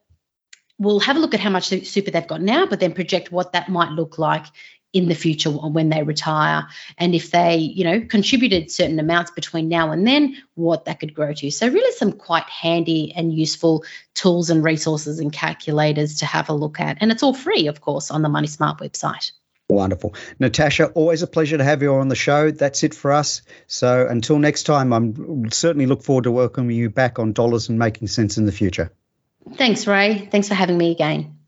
We'll 0.79 0.99
have 1.01 1.17
a 1.17 1.19
look 1.19 1.33
at 1.33 1.39
how 1.39 1.49
much 1.49 1.67
super 1.67 2.11
they've 2.11 2.27
got 2.27 2.41
now, 2.41 2.65
but 2.65 2.79
then 2.79 2.93
project 2.93 3.31
what 3.31 3.53
that 3.53 3.69
might 3.69 3.91
look 3.91 4.17
like 4.17 4.45
in 4.91 5.07
the 5.07 5.15
future 5.15 5.49
when 5.49 5.89
they 5.89 6.03
retire. 6.03 6.67
And 6.97 7.15
if 7.15 7.31
they 7.31 7.57
you 7.57 7.83
know 7.83 8.01
contributed 8.01 8.71
certain 8.71 8.99
amounts 8.99 9.31
between 9.31 9.67
now 9.69 9.91
and 9.91 10.05
then 10.07 10.35
what 10.55 10.85
that 10.85 10.99
could 10.99 11.13
grow 11.13 11.33
to. 11.33 11.51
So 11.51 11.67
really 11.67 11.95
some 11.95 12.13
quite 12.13 12.49
handy 12.49 13.13
and 13.15 13.33
useful 13.33 13.83
tools 14.13 14.49
and 14.49 14.63
resources 14.63 15.19
and 15.19 15.31
calculators 15.31 16.19
to 16.19 16.25
have 16.25 16.49
a 16.49 16.53
look 16.53 16.79
at. 16.79 16.97
And 17.01 17.11
it's 17.11 17.23
all 17.23 17.33
free 17.33 17.67
of 17.67 17.81
course 17.81 18.11
on 18.11 18.21
the 18.21 18.29
money 18.29 18.47
smart 18.47 18.79
website 18.79 19.31
Wonderful. 19.73 20.13
Natasha, 20.39 20.87
always 20.87 21.23
a 21.23 21.27
pleasure 21.27 21.57
to 21.57 21.63
have 21.63 21.81
you 21.81 21.93
on 21.95 22.07
the 22.07 22.15
show. 22.15 22.51
That's 22.51 22.83
it 22.83 22.93
for 22.93 23.11
us. 23.11 23.41
So 23.67 24.07
until 24.07 24.39
next 24.39 24.63
time, 24.63 24.93
I'm 24.93 25.49
certainly 25.51 25.85
look 25.85 26.03
forward 26.03 26.25
to 26.25 26.31
welcoming 26.31 26.75
you 26.75 26.89
back 26.89 27.19
on 27.19 27.33
Dollars 27.33 27.69
and 27.69 27.79
Making 27.79 28.07
Sense 28.07 28.37
in 28.37 28.45
the 28.45 28.51
future. 28.51 28.91
Thanks, 29.55 29.87
Ray. 29.87 30.29
Thanks 30.31 30.47
for 30.47 30.53
having 30.53 30.77
me 30.77 30.91
again. 30.91 31.37